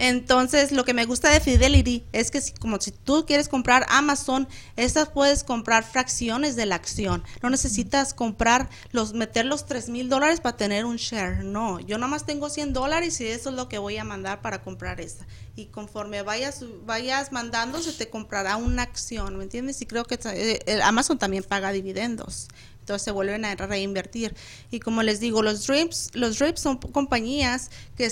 Entonces, 0.01 0.71
lo 0.71 0.85
que 0.85 0.93
me 0.93 1.05
gusta 1.05 1.29
de 1.29 1.41
Fidelity 1.41 2.05
es 2.13 2.31
que 2.31 2.39
si, 2.39 2.53
como 2.53 2.79
si 2.79 2.91
tú 2.91 3.25
quieres 3.25 3.49
comprar 3.49 3.85
Amazon, 3.89 4.47
estas 4.77 5.09
puedes 5.09 5.43
comprar 5.43 5.83
fracciones 5.83 6.55
de 6.55 6.65
la 6.65 6.75
acción. 6.75 7.21
No 7.43 7.49
necesitas 7.49 8.13
comprar 8.13 8.69
los, 8.91 9.13
meter 9.13 9.45
los 9.45 9.65
3 9.65 9.89
mil 9.89 10.07
dólares 10.07 10.39
para 10.39 10.55
tener 10.55 10.85
un 10.85 10.95
share. 10.95 11.43
No, 11.43 11.81
yo 11.81 11.97
nada 11.97 12.09
más 12.09 12.25
tengo 12.25 12.49
100 12.49 12.71
dólares 12.71 13.19
y 13.19 13.27
eso 13.27 13.49
es 13.49 13.55
lo 13.55 13.67
que 13.67 13.77
voy 13.77 13.97
a 13.97 14.05
mandar 14.05 14.41
para 14.41 14.61
comprar 14.61 15.01
esta. 15.01 15.27
Y 15.57 15.65
conforme 15.65 16.21
vayas, 16.21 16.63
vayas 16.85 17.33
mandando, 17.33 17.81
se 17.81 17.91
te 17.91 18.09
comprará 18.09 18.55
una 18.55 18.83
acción, 18.83 19.35
¿me 19.35 19.43
entiendes? 19.43 19.81
Y 19.81 19.85
creo 19.85 20.05
que 20.05 20.17
eh, 20.23 20.79
Amazon 20.81 21.19
también 21.19 21.43
paga 21.43 21.73
dividendos 21.73 22.47
entonces 22.89 23.05
se 23.05 23.11
vuelven 23.11 23.45
a 23.45 23.55
reinvertir. 23.55 24.35
Y 24.71 24.79
como 24.79 25.03
les 25.03 25.19
digo, 25.19 25.43
los 25.43 25.67
DRIPs, 25.67 26.09
los 26.15 26.39
DRIPs 26.39 26.61
son 26.61 26.77
compañías 26.77 27.69
que 27.95 28.11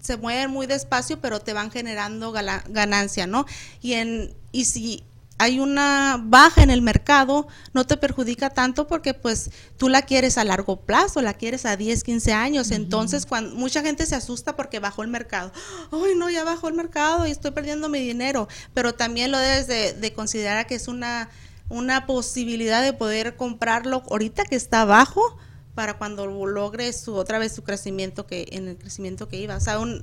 se 0.00 0.16
mueven 0.16 0.50
muy 0.50 0.66
despacio, 0.66 1.20
pero 1.20 1.40
te 1.40 1.52
van 1.52 1.70
generando 1.70 2.32
ganancia, 2.32 3.26
¿no? 3.26 3.46
Y, 3.80 3.94
en, 3.94 4.34
y 4.52 4.64
si 4.64 5.04
hay 5.38 5.60
una 5.60 6.20
baja 6.20 6.62
en 6.62 6.70
el 6.70 6.82
mercado, 6.82 7.46
no 7.72 7.86
te 7.86 7.96
perjudica 7.96 8.50
tanto 8.50 8.88
porque 8.88 9.14
pues 9.14 9.50
tú 9.76 9.88
la 9.88 10.02
quieres 10.02 10.36
a 10.36 10.44
largo 10.44 10.80
plazo, 10.80 11.22
la 11.22 11.34
quieres 11.34 11.64
a 11.64 11.76
10, 11.76 12.02
15 12.02 12.32
años. 12.32 12.70
Entonces, 12.72 13.24
cuando 13.24 13.54
mucha 13.54 13.82
gente 13.82 14.04
se 14.04 14.16
asusta 14.16 14.56
porque 14.56 14.80
bajó 14.80 15.02
el 15.02 15.08
mercado. 15.08 15.52
Ay, 15.92 16.14
no, 16.16 16.28
ya 16.28 16.42
bajó 16.42 16.68
el 16.68 16.74
mercado 16.74 17.26
y 17.26 17.30
estoy 17.30 17.52
perdiendo 17.52 17.88
mi 17.88 18.00
dinero. 18.00 18.48
Pero 18.74 18.94
también 18.94 19.30
lo 19.30 19.38
debes 19.38 19.68
de, 19.68 19.92
de 19.92 20.12
considerar 20.12 20.66
que 20.66 20.74
es 20.74 20.88
una, 20.88 21.30
una 21.68 22.06
posibilidad 22.06 22.82
de 22.82 22.92
poder 22.92 23.36
comprarlo 23.36 24.02
ahorita 24.10 24.44
que 24.44 24.56
está 24.56 24.84
bajo 24.84 25.38
para 25.78 25.96
cuando 25.96 26.26
logre 26.26 26.92
su 26.92 27.14
otra 27.14 27.38
vez 27.38 27.54
su 27.54 27.62
crecimiento 27.62 28.26
que 28.26 28.48
en 28.50 28.66
el 28.66 28.76
crecimiento 28.76 29.28
que 29.28 29.36
iba. 29.36 29.54
O 29.54 29.60
sea, 29.60 29.78
un, 29.78 30.02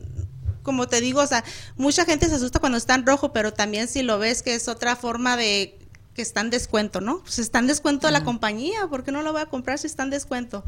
como 0.63 0.87
te 0.87 1.01
digo, 1.01 1.19
o 1.19 1.27
sea, 1.27 1.43
mucha 1.75 2.05
gente 2.05 2.29
se 2.29 2.35
asusta 2.35 2.61
cuando 2.61 2.77
está 2.77 2.95
en 2.95 3.05
rojo, 3.05 3.33
pero 3.33 3.51
también 3.51 3.89
si 3.89 4.01
lo 4.01 4.17
ves 4.17 4.41
que 4.41 4.55
es 4.55 4.69
otra 4.69 4.95
forma 4.95 5.35
de 5.35 5.77
que 6.13 6.21
está 6.21 6.39
en 6.39 6.49
descuento, 6.49 7.01
¿no? 7.01 7.19
Pues 7.23 7.39
está 7.39 7.59
en 7.59 7.67
descuento 7.67 8.09
la 8.09 8.23
compañía, 8.23 8.87
¿por 8.87 9.03
qué 9.03 9.11
no 9.11 9.21
lo 9.21 9.33
voy 9.33 9.41
a 9.41 9.47
comprar 9.47 9.77
si 9.77 9.87
está 9.87 10.03
en 10.03 10.11
descuento? 10.11 10.63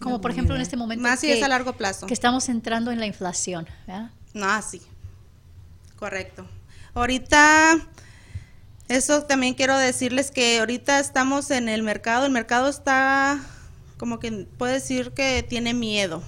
como 0.00 0.20
por 0.20 0.30
ejemplo 0.30 0.54
en 0.54 0.60
este 0.60 0.76
momento 0.76 1.02
más 1.02 1.18
si 1.18 1.32
es 1.32 1.42
a 1.42 1.48
largo 1.48 1.72
plazo. 1.72 2.06
Que 2.06 2.14
estamos 2.14 2.48
entrando 2.48 2.92
en 2.92 3.00
la 3.00 3.06
inflación, 3.06 3.66
¿verdad? 3.88 4.12
No, 4.34 4.62
sí. 4.62 4.80
Correcto. 5.96 6.46
Ahorita 6.94 7.76
eso 8.86 9.24
también 9.24 9.54
quiero 9.54 9.76
decirles 9.76 10.30
que 10.30 10.60
ahorita 10.60 11.00
estamos 11.00 11.50
en 11.50 11.68
el 11.68 11.82
mercado, 11.82 12.24
el 12.24 12.30
mercado 12.30 12.68
está 12.68 13.44
como 13.98 14.18
que 14.18 14.46
puede 14.56 14.74
decir 14.74 15.12
que 15.12 15.44
tiene 15.46 15.74
miedo. 15.74 16.22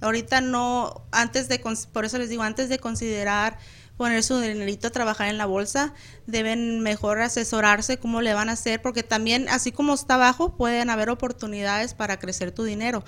Ahorita 0.00 0.40
no, 0.40 1.02
antes 1.10 1.48
de, 1.48 1.60
por 1.92 2.04
eso 2.04 2.18
les 2.18 2.28
digo, 2.28 2.42
antes 2.42 2.68
de 2.68 2.78
considerar 2.78 3.58
poner 3.96 4.22
su 4.22 4.38
dinerito 4.38 4.88
a 4.88 4.90
trabajar 4.90 5.28
en 5.28 5.38
la 5.38 5.46
bolsa, 5.46 5.94
deben 6.26 6.80
mejor 6.80 7.20
asesorarse 7.22 7.98
cómo 7.98 8.20
le 8.20 8.34
van 8.34 8.50
a 8.50 8.52
hacer, 8.52 8.82
porque 8.82 9.02
también, 9.02 9.48
así 9.48 9.72
como 9.72 9.94
está 9.94 10.14
abajo, 10.14 10.54
pueden 10.54 10.90
haber 10.90 11.08
oportunidades 11.08 11.94
para 11.94 12.18
crecer 12.18 12.52
tu 12.52 12.64
dinero. 12.64 13.04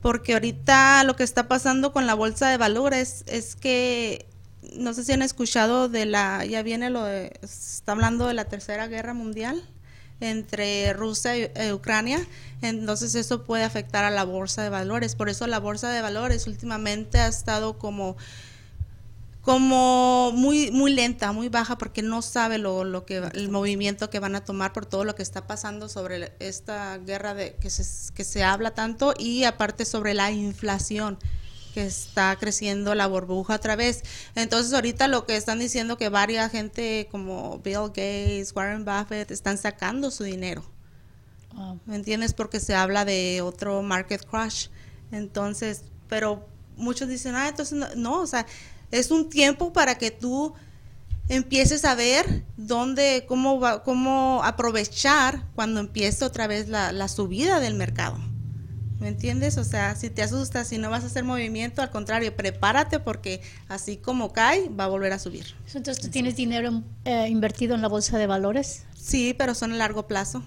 Porque 0.00 0.32
ahorita 0.32 1.04
lo 1.04 1.14
que 1.14 1.22
está 1.22 1.46
pasando 1.46 1.92
con 1.92 2.08
la 2.08 2.14
bolsa 2.14 2.48
de 2.48 2.56
valores 2.56 3.22
es 3.28 3.54
que, 3.54 4.26
no 4.76 4.94
sé 4.94 5.04
si 5.04 5.12
han 5.12 5.22
escuchado 5.22 5.88
de 5.88 6.06
la, 6.06 6.44
ya 6.44 6.62
viene 6.62 6.90
lo 6.90 7.04
de, 7.04 7.38
está 7.42 7.92
hablando 7.92 8.26
de 8.26 8.34
la 8.34 8.46
Tercera 8.46 8.88
Guerra 8.88 9.14
Mundial 9.14 9.62
entre 10.20 10.92
Rusia 10.92 11.36
y 11.36 11.50
e 11.54 11.72
Ucrania, 11.72 12.24
entonces 12.60 13.14
eso 13.14 13.44
puede 13.44 13.64
afectar 13.64 14.04
a 14.04 14.10
la 14.10 14.24
bolsa 14.24 14.62
de 14.62 14.68
valores. 14.68 15.14
Por 15.16 15.28
eso 15.28 15.46
la 15.46 15.58
bolsa 15.58 15.90
de 15.90 16.00
valores 16.00 16.46
últimamente 16.46 17.18
ha 17.18 17.26
estado 17.26 17.78
como 17.78 18.16
como 19.42 20.30
muy 20.32 20.70
muy 20.70 20.94
lenta, 20.94 21.32
muy 21.32 21.48
baja 21.48 21.76
porque 21.76 22.00
no 22.00 22.22
sabe 22.22 22.58
lo, 22.58 22.84
lo 22.84 23.04
que 23.04 23.16
el 23.16 23.50
movimiento 23.50 24.08
que 24.08 24.20
van 24.20 24.36
a 24.36 24.44
tomar 24.44 24.72
por 24.72 24.86
todo 24.86 25.04
lo 25.04 25.16
que 25.16 25.22
está 25.24 25.48
pasando 25.48 25.88
sobre 25.88 26.32
esta 26.38 26.96
guerra 26.98 27.34
de 27.34 27.56
que 27.56 27.68
se, 27.68 28.12
que 28.14 28.22
se 28.22 28.44
habla 28.44 28.72
tanto 28.72 29.14
y 29.18 29.42
aparte 29.42 29.84
sobre 29.84 30.14
la 30.14 30.30
inflación 30.30 31.18
que 31.72 31.86
está 31.86 32.36
creciendo 32.36 32.94
la 32.94 33.06
burbuja 33.06 33.56
otra 33.56 33.76
vez. 33.76 34.02
Entonces 34.34 34.72
ahorita 34.72 35.08
lo 35.08 35.26
que 35.26 35.36
están 35.36 35.58
diciendo 35.58 35.96
que 35.96 36.08
varias 36.08 36.52
gente 36.52 37.08
como 37.10 37.58
Bill 37.58 37.88
Gates, 37.88 38.52
Warren 38.54 38.84
Buffett 38.84 39.30
están 39.30 39.58
sacando 39.58 40.10
su 40.10 40.24
dinero. 40.24 40.64
¿Me 41.86 41.96
entiendes? 41.96 42.32
Porque 42.32 42.60
se 42.60 42.74
habla 42.74 43.04
de 43.04 43.40
otro 43.42 43.82
market 43.82 44.24
crash. 44.24 44.68
Entonces, 45.10 45.84
pero 46.08 46.46
muchos 46.76 47.08
dicen, 47.08 47.34
ah, 47.34 47.48
entonces 47.48 47.96
no, 47.96 48.20
o 48.20 48.26
sea, 48.26 48.46
es 48.90 49.10
un 49.10 49.28
tiempo 49.28 49.72
para 49.72 49.96
que 49.96 50.10
tú 50.10 50.54
empieces 51.28 51.84
a 51.84 51.94
ver 51.94 52.44
dónde, 52.56 53.24
cómo, 53.28 53.60
va, 53.60 53.82
cómo 53.82 54.42
aprovechar 54.44 55.46
cuando 55.54 55.80
empiece 55.80 56.24
otra 56.24 56.46
vez 56.46 56.68
la, 56.68 56.92
la 56.92 57.08
subida 57.08 57.60
del 57.60 57.74
mercado. 57.74 58.18
¿Me 59.02 59.08
entiendes? 59.08 59.58
O 59.58 59.64
sea, 59.64 59.96
si 59.96 60.10
te 60.10 60.22
asustas, 60.22 60.68
si 60.68 60.78
no 60.78 60.88
vas 60.88 61.02
a 61.02 61.06
hacer 61.08 61.24
movimiento, 61.24 61.82
al 61.82 61.90
contrario, 61.90 62.36
prepárate 62.36 63.00
porque 63.00 63.40
así 63.68 63.96
como 63.96 64.32
cae, 64.32 64.68
va 64.68 64.84
a 64.84 64.86
volver 64.86 65.12
a 65.12 65.18
subir. 65.18 65.44
Entonces, 65.74 65.98
¿tú 65.98 66.08
tienes 66.08 66.36
dinero 66.36 66.84
eh, 67.04 67.26
invertido 67.28 67.74
en 67.74 67.82
la 67.82 67.88
bolsa 67.88 68.16
de 68.16 68.28
valores? 68.28 68.84
Sí, 68.96 69.34
pero 69.36 69.56
son 69.56 69.72
a 69.72 69.76
largo 69.76 70.06
plazo. 70.06 70.44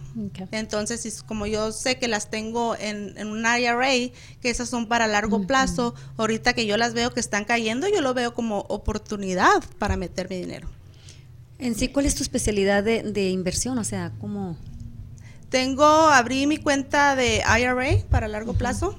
Entonces, 0.51 1.22
como 1.22 1.45
yo 1.47 1.74
sé 1.74 1.99
que 1.99 2.08
las 2.08 2.30
tengo 2.30 2.78
en, 2.80 3.28
un 3.28 3.39
IRA, 3.45 4.14
que 4.41 4.49
esas 4.49 4.70
son 4.70 4.88
para 4.88 5.06
largo 5.08 5.45
plazo, 5.45 5.93
ahorita 6.16 6.53
que 6.53 6.66
yo 6.66 6.78
las 6.78 6.93
veo 6.93 7.14
que 7.14 7.20
están 7.20 7.43
cayendo, 7.43 7.89
yo 7.89 7.99
lo 7.99 8.14
veo 8.14 8.34
como 8.34 8.60
oportunidad 8.70 9.66
para 9.80 9.97
meter 9.97 10.30
mi 10.30 10.38
dinero. 10.38 10.70
En 11.60 11.76
sí, 11.76 11.89
¿cuál 11.89 12.06
es 12.06 12.16
tu 12.16 12.24
especialidad 12.24 12.86
de, 12.86 13.03
de 13.03 13.32
inversión? 13.32 13.78
O 13.80 13.84
sea, 13.84 14.14
¿cómo...? 14.22 14.56
Tengo, 15.56 15.86
abrí 15.86 16.47
mi 16.47 16.58
cuenta 16.58 17.16
de 17.16 17.38
IRA 17.38 18.06
para 18.10 18.28
largo 18.28 18.56
plazo. 18.56 18.93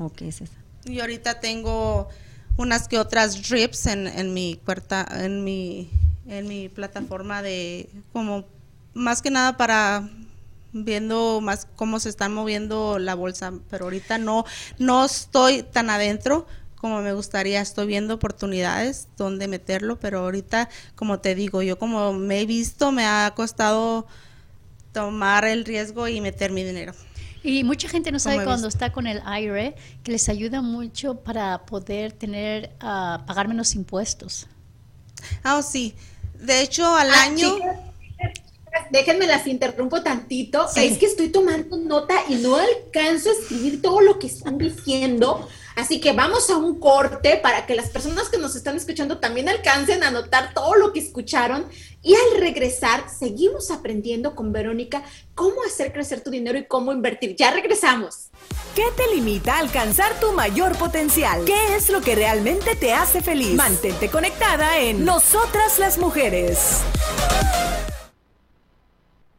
Ok, 0.00 0.22
es 0.22 0.40
esa. 0.40 0.56
Y 0.84 0.98
ahorita 0.98 1.38
tengo 1.38 2.08
unas 2.56 2.88
que 2.88 2.98
otras 2.98 3.48
drips 3.48 3.86
en, 3.86 4.08
en 4.08 4.34
mi 4.34 4.60
cuarta, 4.64 5.06
en 5.12 5.44
mi, 5.44 5.88
en 6.26 6.48
mi 6.48 6.68
plataforma 6.68 7.40
de 7.40 7.88
como 8.12 8.46
más 8.94 9.22
que 9.22 9.30
nada 9.30 9.56
para 9.56 10.10
viendo 10.72 11.40
más 11.40 11.68
cómo 11.76 12.00
se 12.00 12.08
están 12.08 12.34
moviendo 12.34 12.98
la 12.98 13.14
bolsa, 13.14 13.52
pero 13.70 13.84
ahorita 13.84 14.18
no, 14.18 14.44
no 14.80 15.04
estoy 15.04 15.62
tan 15.62 15.88
adentro 15.88 16.48
como 16.74 17.00
me 17.00 17.12
gustaría, 17.12 17.60
estoy 17.60 17.86
viendo 17.86 18.14
oportunidades 18.14 19.06
donde 19.16 19.46
meterlo, 19.46 20.00
pero 20.00 20.18
ahorita, 20.18 20.68
como 20.96 21.20
te 21.20 21.36
digo, 21.36 21.62
yo 21.62 21.78
como 21.78 22.12
me 22.12 22.40
he 22.40 22.46
visto, 22.46 22.90
me 22.90 23.06
ha 23.06 23.32
costado 23.36 24.08
tomar 24.96 25.44
el 25.44 25.66
riesgo 25.66 26.08
y 26.08 26.22
meter 26.22 26.50
mi 26.52 26.64
dinero. 26.64 26.94
Y 27.42 27.64
mucha 27.64 27.86
gente 27.86 28.10
no 28.10 28.18
sabe 28.18 28.42
cuando 28.44 28.66
está 28.66 28.92
con 28.92 29.06
el 29.06 29.18
IRA 29.18 29.74
que 30.02 30.10
les 30.10 30.30
ayuda 30.30 30.62
mucho 30.62 31.16
para 31.16 31.66
poder 31.66 32.12
tener, 32.12 32.70
uh, 32.76 33.22
pagar 33.26 33.46
menos 33.46 33.74
impuestos. 33.74 34.46
Ah, 35.44 35.60
sí. 35.62 35.94
De 36.40 36.62
hecho, 36.62 36.86
al 36.96 37.10
ah, 37.10 37.24
año... 37.24 37.58
déjenme 38.90 39.26
las 39.26 39.46
interrumpo 39.46 40.02
tantito. 40.02 40.66
Es 40.74 40.96
que 40.96 41.04
estoy 41.04 41.28
tomando 41.28 41.76
nota 41.76 42.14
y 42.30 42.36
no 42.36 42.56
alcanzo 42.56 43.28
a 43.28 43.32
escribir 43.34 43.82
todo 43.82 44.00
lo 44.00 44.18
que 44.18 44.28
están 44.28 44.56
diciendo. 44.56 45.46
Así 45.76 46.00
que 46.00 46.14
vamos 46.14 46.48
a 46.48 46.56
un 46.56 46.80
corte 46.80 47.36
para 47.36 47.66
que 47.66 47.74
las 47.74 47.90
personas 47.90 48.30
que 48.30 48.38
nos 48.38 48.56
están 48.56 48.76
escuchando 48.76 49.18
también 49.18 49.50
alcancen 49.50 50.02
a 50.02 50.10
notar 50.10 50.54
todo 50.54 50.74
lo 50.74 50.90
que 50.94 51.00
escucharon. 51.00 51.66
Y 52.02 52.14
al 52.14 52.40
regresar, 52.40 53.08
seguimos 53.10 53.70
aprendiendo 53.70 54.34
con 54.34 54.52
Verónica 54.52 55.02
cómo 55.34 55.62
hacer 55.64 55.92
crecer 55.92 56.22
tu 56.22 56.30
dinero 56.30 56.58
y 56.58 56.66
cómo 56.66 56.92
invertir. 56.92 57.34
Ya 57.34 57.50
regresamos. 57.50 58.30
¿Qué 58.74 58.84
te 58.96 59.14
limita 59.14 59.56
a 59.56 59.58
alcanzar 59.58 60.18
tu 60.20 60.32
mayor 60.32 60.76
potencial? 60.76 61.44
¿Qué 61.44 61.74
es 61.74 61.90
lo 61.90 62.00
que 62.00 62.14
realmente 62.14 62.76
te 62.76 62.92
hace 62.92 63.22
feliz? 63.22 63.54
Mantente 63.54 64.08
conectada 64.08 64.78
en 64.78 65.04
Nosotras 65.04 65.78
las 65.78 65.98
Mujeres. 65.98 66.82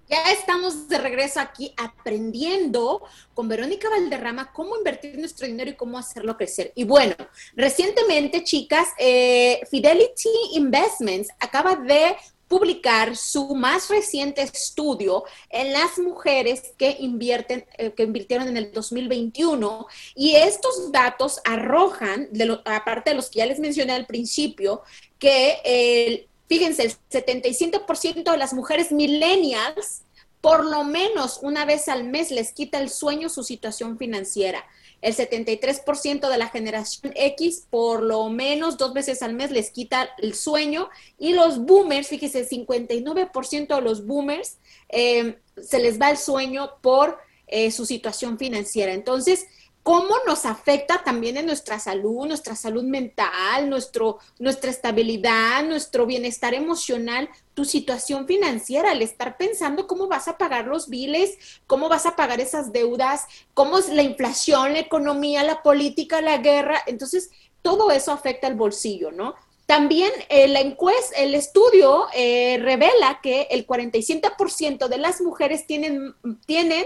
Ya 0.09 0.31
estamos 0.31 0.87
de 0.87 0.99
regreso 0.99 1.41
aquí 1.41 1.73
aprendiendo 1.75 3.03
con 3.33 3.49
Verónica 3.49 3.89
Valderrama 3.89 4.53
cómo 4.53 4.77
invertir 4.77 5.17
nuestro 5.19 5.45
dinero 5.45 5.69
y 5.69 5.75
cómo 5.75 5.97
hacerlo 5.97 6.37
crecer. 6.37 6.71
Y 6.75 6.85
bueno, 6.85 7.13
recientemente, 7.55 8.45
chicas, 8.45 8.87
eh, 8.97 9.59
Fidelity 9.69 10.29
Investments 10.53 11.29
acaba 11.41 11.75
de 11.75 12.15
publicar 12.47 13.15
su 13.15 13.55
más 13.55 13.89
reciente 13.89 14.41
estudio 14.41 15.23
en 15.49 15.73
las 15.73 15.97
mujeres 15.97 16.73
que 16.77 16.97
invierten, 16.99 17.65
eh, 17.77 17.91
que 17.91 18.03
invirtieron 18.03 18.47
en 18.47 18.57
el 18.57 18.71
2021 18.71 19.87
y 20.15 20.35
estos 20.35 20.91
datos 20.91 21.41
arrojan, 21.45 22.27
de 22.31 22.59
aparte 22.65 23.11
de 23.11 23.15
los 23.15 23.29
que 23.29 23.39
ya 23.39 23.45
les 23.45 23.59
mencioné 23.59 23.93
al 23.93 24.05
principio, 24.05 24.81
que 25.19 25.57
el 25.63 26.27
Fíjense, 26.47 26.83
el 26.83 26.93
75% 27.11 28.31
de 28.31 28.37
las 28.37 28.53
mujeres 28.53 28.91
millennials, 28.91 30.03
por 30.39 30.65
lo 30.65 30.83
menos 30.85 31.39
una 31.41 31.65
vez 31.65 31.89
al 31.89 32.05
mes, 32.05 32.31
les 32.31 32.53
quita 32.53 32.79
el 32.79 32.89
sueño 32.89 33.27
su 33.27 33.43
situación 33.43 33.97
financiera. 33.97 34.65
El 35.01 35.15
73% 35.15 36.29
de 36.29 36.37
la 36.37 36.49
generación 36.49 37.13
X, 37.15 37.67
por 37.69 38.01
lo 38.01 38.29
menos 38.29 38.77
dos 38.77 38.93
veces 38.93 39.21
al 39.21 39.33
mes, 39.33 39.51
les 39.51 39.71
quita 39.71 40.09
el 40.17 40.33
sueño. 40.33 40.89
Y 41.19 41.33
los 41.33 41.59
boomers, 41.59 42.07
fíjense, 42.07 42.47
59% 42.47 43.75
de 43.75 43.81
los 43.81 44.05
boomers 44.05 44.57
eh, 44.89 45.37
se 45.61 45.79
les 45.79 46.01
va 46.01 46.09
el 46.09 46.17
sueño 46.17 46.71
por 46.81 47.19
eh, 47.47 47.71
su 47.71 47.85
situación 47.85 48.37
financiera. 48.37 48.93
Entonces, 48.93 49.45
cómo 49.87 50.15
nos 50.27 50.45
afecta 50.45 51.01
también 51.01 51.37
en 51.37 51.45
nuestra 51.45 51.79
salud, 51.79 52.27
nuestra 52.27 52.57
salud 52.57 52.83
mental, 52.83 53.69
nuestro, 53.69 54.19
nuestra 54.37 54.69
estabilidad, 54.69 55.63
nuestro 55.63 56.05
bienestar 56.05 56.53
emocional, 56.53 57.29
tu 57.53 57.63
situación 57.63 58.27
financiera, 58.27 58.91
al 58.91 59.01
estar 59.01 59.37
pensando 59.37 59.87
cómo 59.87 60.09
vas 60.09 60.27
a 60.27 60.37
pagar 60.37 60.67
los 60.67 60.89
biles, 60.89 61.37
cómo 61.67 61.87
vas 61.87 62.05
a 62.05 62.17
pagar 62.17 62.41
esas 62.41 62.73
deudas, 62.73 63.27
cómo 63.53 63.77
es 63.77 63.87
la 63.87 64.03
inflación, 64.03 64.73
la 64.73 64.79
economía, 64.79 65.45
la 65.45 65.63
política, 65.63 66.21
la 66.21 66.39
guerra. 66.39 66.81
Entonces, 66.85 67.29
todo 67.61 67.89
eso 67.89 68.11
afecta 68.11 68.47
al 68.47 68.55
bolsillo, 68.55 69.13
¿no? 69.13 69.35
También 69.67 70.11
eh, 70.27 70.49
la 70.49 70.59
encuesta, 70.59 71.15
el 71.15 71.33
estudio 71.33 72.07
eh, 72.13 72.59
revela 72.61 73.21
que 73.23 73.47
el 73.51 73.65
47% 73.65 74.89
de 74.89 74.97
las 74.97 75.21
mujeres 75.21 75.65
tienen, 75.65 76.13
tienen 76.45 76.83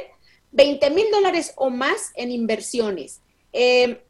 20 0.52 0.90
mil 0.90 1.06
dólares 1.12 1.54
o 1.56 1.70
más 1.70 2.12
en 2.16 2.32
inversiones. 2.32 3.22
Eh, 3.54 4.02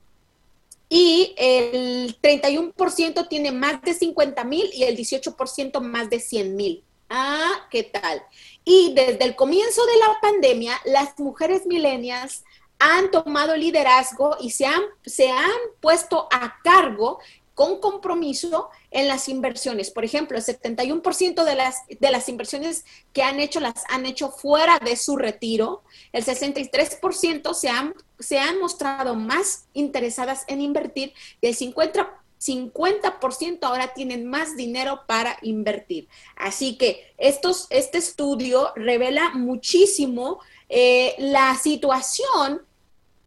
y 0.89 1.33
el 1.37 2.19
31% 2.21 3.29
tiene 3.29 3.51
más 3.51 3.81
de 3.81 3.93
50 3.93 4.43
mil 4.43 4.69
y 4.73 4.83
el 4.83 4.97
18% 4.97 5.79
más 5.79 6.09
de 6.09 6.19
100 6.19 6.55
mil. 6.55 6.83
Ah, 7.09 7.67
¿qué 7.69 7.83
tal? 7.83 8.21
Y 8.65 8.93
desde 8.93 9.23
el 9.23 9.35
comienzo 9.35 9.85
de 9.85 9.97
la 9.99 10.19
pandemia, 10.21 10.79
las 10.85 11.17
mujeres 11.17 11.65
milenias 11.65 12.43
han 12.79 13.11
tomado 13.11 13.55
liderazgo 13.55 14.35
y 14.41 14.49
se 14.49 14.65
han, 14.65 14.81
se 15.05 15.29
han 15.29 15.51
puesto 15.79 16.27
a 16.31 16.59
cargo 16.63 17.19
con 17.61 17.79
compromiso 17.79 18.71
en 18.89 19.07
las 19.07 19.29
inversiones. 19.29 19.91
Por 19.91 20.03
ejemplo, 20.03 20.35
el 20.35 20.43
71% 20.43 21.43
de 21.43 21.53
las, 21.53 21.75
de 21.87 22.11
las 22.11 22.27
inversiones 22.27 22.85
que 23.13 23.21
han 23.21 23.39
hecho 23.39 23.59
las 23.59 23.83
han 23.89 24.07
hecho 24.07 24.31
fuera 24.31 24.79
de 24.79 24.95
su 24.95 25.15
retiro. 25.15 25.83
El 26.11 26.25
63% 26.25 27.53
se 27.53 27.69
han, 27.69 27.93
se 28.17 28.39
han 28.39 28.59
mostrado 28.59 29.13
más 29.13 29.65
interesadas 29.73 30.43
en 30.47 30.59
invertir 30.59 31.13
y 31.39 31.49
el 31.49 31.55
50%, 31.55 32.09
50% 32.39 33.59
ahora 33.61 33.93
tienen 33.93 34.25
más 34.25 34.57
dinero 34.57 35.01
para 35.05 35.37
invertir. 35.43 36.07
Así 36.35 36.79
que 36.79 37.13
estos, 37.19 37.67
este 37.69 37.99
estudio 37.99 38.73
revela 38.75 39.35
muchísimo 39.35 40.39
eh, 40.67 41.13
la 41.19 41.53
situación 41.53 42.63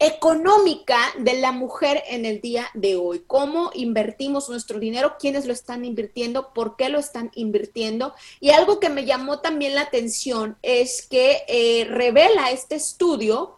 económica 0.07 0.98
de 1.18 1.34
la 1.34 1.50
mujer 1.50 2.02
en 2.09 2.26
el 2.26 2.40
día 2.40 2.68
de 2.74 2.96
hoy. 2.96 3.24
¿Cómo 3.26 3.70
invertimos 3.74 4.48
nuestro 4.50 4.78
dinero? 4.78 5.16
¿Quiénes 5.18 5.46
lo 5.46 5.52
están 5.52 5.84
invirtiendo? 5.84 6.52
¿Por 6.52 6.76
qué 6.76 6.90
lo 6.90 6.98
están 6.98 7.30
invirtiendo? 7.34 8.14
Y 8.38 8.50
algo 8.50 8.80
que 8.80 8.90
me 8.90 9.07
llamó 9.07 9.40
también 9.40 9.74
la 9.74 9.82
atención 9.82 10.59
es 10.62 11.07
que 11.07 11.44
eh, 11.48 11.86
revela 11.88 12.50
este 12.50 12.74
estudio 12.74 13.57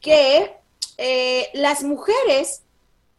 que 0.00 0.54
eh, 0.98 1.48
las 1.54 1.82
mujeres, 1.82 2.62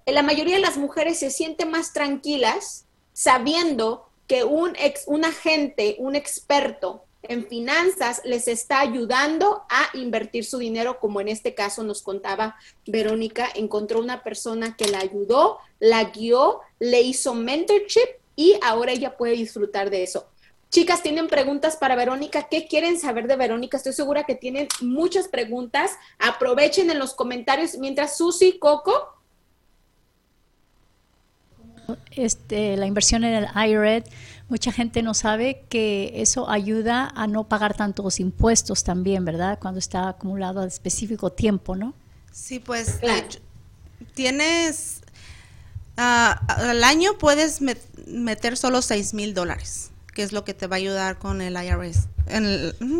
la 0.06 0.22
mayoría 0.22 0.56
de 0.56 0.62
las 0.62 0.78
mujeres 0.78 1.18
se 1.18 1.32
sienten 1.32 1.72
más 1.72 1.94
tranquilas 1.94 2.86
sabiendo 3.14 4.08
que 4.28 4.44
un, 4.44 4.76
ex, 4.78 5.04
un 5.08 5.26
agente, 5.26 5.96
un 5.98 6.16
experto 6.16 7.07
en 7.30 7.48
finanzas 7.48 8.22
les 8.24 8.48
está 8.48 8.80
ayudando 8.80 9.64
a 9.70 9.90
invertir 9.98 10.46
su 10.46 10.58
dinero, 10.58 11.00
como 11.00 11.22
en 11.22 11.28
este 11.28 11.54
caso 11.54 11.84
nos 11.84 12.02
contaba 12.02 12.56
Verónica, 12.86 13.48
encontró 13.56 14.00
una 14.00 14.24
persona 14.24 14.76
que 14.76 14.88
la 14.88 15.00
ayudó, 15.00 15.60
la 15.80 16.06
guió, 16.06 16.62
le 16.80 17.02
hizo 17.02 17.34
mentorship 17.34 18.08
y 18.36 18.58
ahora 18.64 18.92
ella 18.92 19.18
puede 19.18 19.34
disfrutar 19.34 19.90
de 19.90 20.04
eso. 20.04 20.28
Chicas, 20.70 21.02
¿tienen 21.02 21.28
preguntas 21.28 21.78
para 21.78 21.96
Verónica? 21.96 22.50
¿Qué 22.50 22.68
quieren 22.68 23.00
saber 23.00 23.28
de 23.28 23.38
Verónica? 23.38 23.78
Estoy 23.78 23.94
segura 23.94 24.26
que 24.26 24.36
tienen 24.36 24.68
muchas 24.82 25.30
preguntas. 25.30 25.92
Aprovechen 26.20 26.90
en 26.90 27.00
los 27.00 27.14
comentarios 27.14 27.78
mientras 27.78 28.18
Susi, 28.18 28.60
Coco. 28.60 29.17
Este, 32.18 32.76
la 32.78 32.86
inversión 32.86 33.24
en 33.24 33.34
el 33.34 33.48
IRED 33.56 34.04
mucha 34.50 34.72
gente 34.72 35.04
no 35.04 35.14
sabe 35.14 35.64
que 35.70 36.14
eso 36.16 36.50
ayuda 36.50 37.12
a 37.16 37.28
no 37.28 37.48
pagar 37.48 37.76
tantos 37.76 38.20
impuestos 38.20 38.84
también, 38.84 39.26
¿verdad? 39.26 39.60
Cuando 39.60 39.80
está 39.80 40.10
acumulado 40.10 40.62
a 40.62 40.66
específico 40.66 41.32
tiempo, 41.32 41.76
¿no? 41.76 41.94
Sí, 42.32 42.60
pues 42.60 43.00
tienes, 44.14 45.02
ah, 45.98 46.42
al 46.48 46.84
año 46.84 47.18
puedes 47.18 47.60
meter 48.08 48.58
solo 48.58 48.82
6 48.82 49.14
mil 49.14 49.34
dólares, 49.34 49.92
que 50.14 50.24
es 50.24 50.32
lo 50.32 50.46
que 50.46 50.54
te 50.54 50.68
va 50.68 50.76
a 50.76 50.78
ayudar 50.78 51.20
con 51.20 51.42
el 51.42 51.54
IRS, 51.54 52.08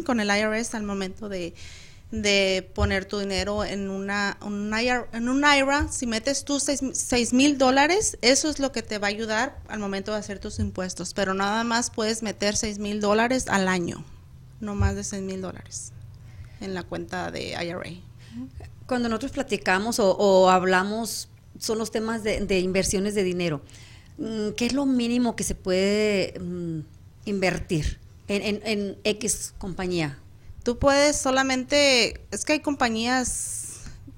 con 0.06 0.20
el 0.20 0.30
IRS 0.30 0.76
al 0.76 0.84
momento 0.84 1.30
de, 1.30 1.54
de 2.12 2.70
poner 2.74 3.06
tu 3.06 3.20
dinero 3.20 3.66
en 3.66 3.90
una 3.90 4.38
en 4.42 5.30
un 5.30 5.44
IRA. 5.44 5.88
Si 5.92 6.08
metes 6.08 6.46
tú 6.46 6.60
seis 6.60 7.34
mil 7.34 7.58
dólares, 7.58 8.18
eso 8.22 8.50
es 8.50 8.60
lo 8.60 8.72
que 8.72 8.82
te 8.82 8.98
va 8.98 9.08
a 9.08 9.10
ayudar 9.10 9.60
al 9.68 9.80
momento 9.80 10.14
de 10.14 10.20
hacer 10.20 10.40
tus 10.40 10.60
impuestos. 10.60 11.14
Pero 11.14 11.34
nada 11.34 11.64
más 11.64 11.92
puedes 11.92 12.24
meter 12.24 12.56
seis 12.56 12.80
mil 12.80 13.02
dólares 13.02 13.46
al 13.50 13.68
año, 13.68 14.06
no 14.60 14.76
más 14.76 14.96
de 14.96 15.04
seis 15.04 15.22
mil 15.22 15.42
dólares 15.42 15.92
en 16.62 16.74
la 16.74 16.84
cuenta 16.84 17.30
de 17.30 17.50
IRA. 17.50 17.90
Cuando 18.88 19.10
nosotros 19.10 19.34
platicamos 19.34 20.00
o, 20.00 20.50
hablamos, 20.50 21.28
son 21.60 21.78
los 21.78 21.92
temas 21.92 22.24
de, 22.24 22.60
inversiones 22.60 23.16
de 23.16 23.24
dinero. 23.24 23.62
Mm, 24.18 24.52
¿Qué 24.52 24.66
es 24.66 24.74
lo 24.74 24.86
mínimo 24.86 25.36
que 25.36 25.44
se 25.44 25.56
puede 25.56 26.40
mm, 26.40 26.80
invertir 27.26 28.00
en, 28.30 28.62
en 28.64 28.98
X 29.04 29.54
compañía? 29.58 30.20
Tú 30.68 30.78
puedes 30.78 31.16
solamente, 31.16 32.28
es 32.30 32.44
que 32.44 32.52
hay 32.52 32.60
compañías 32.60 33.68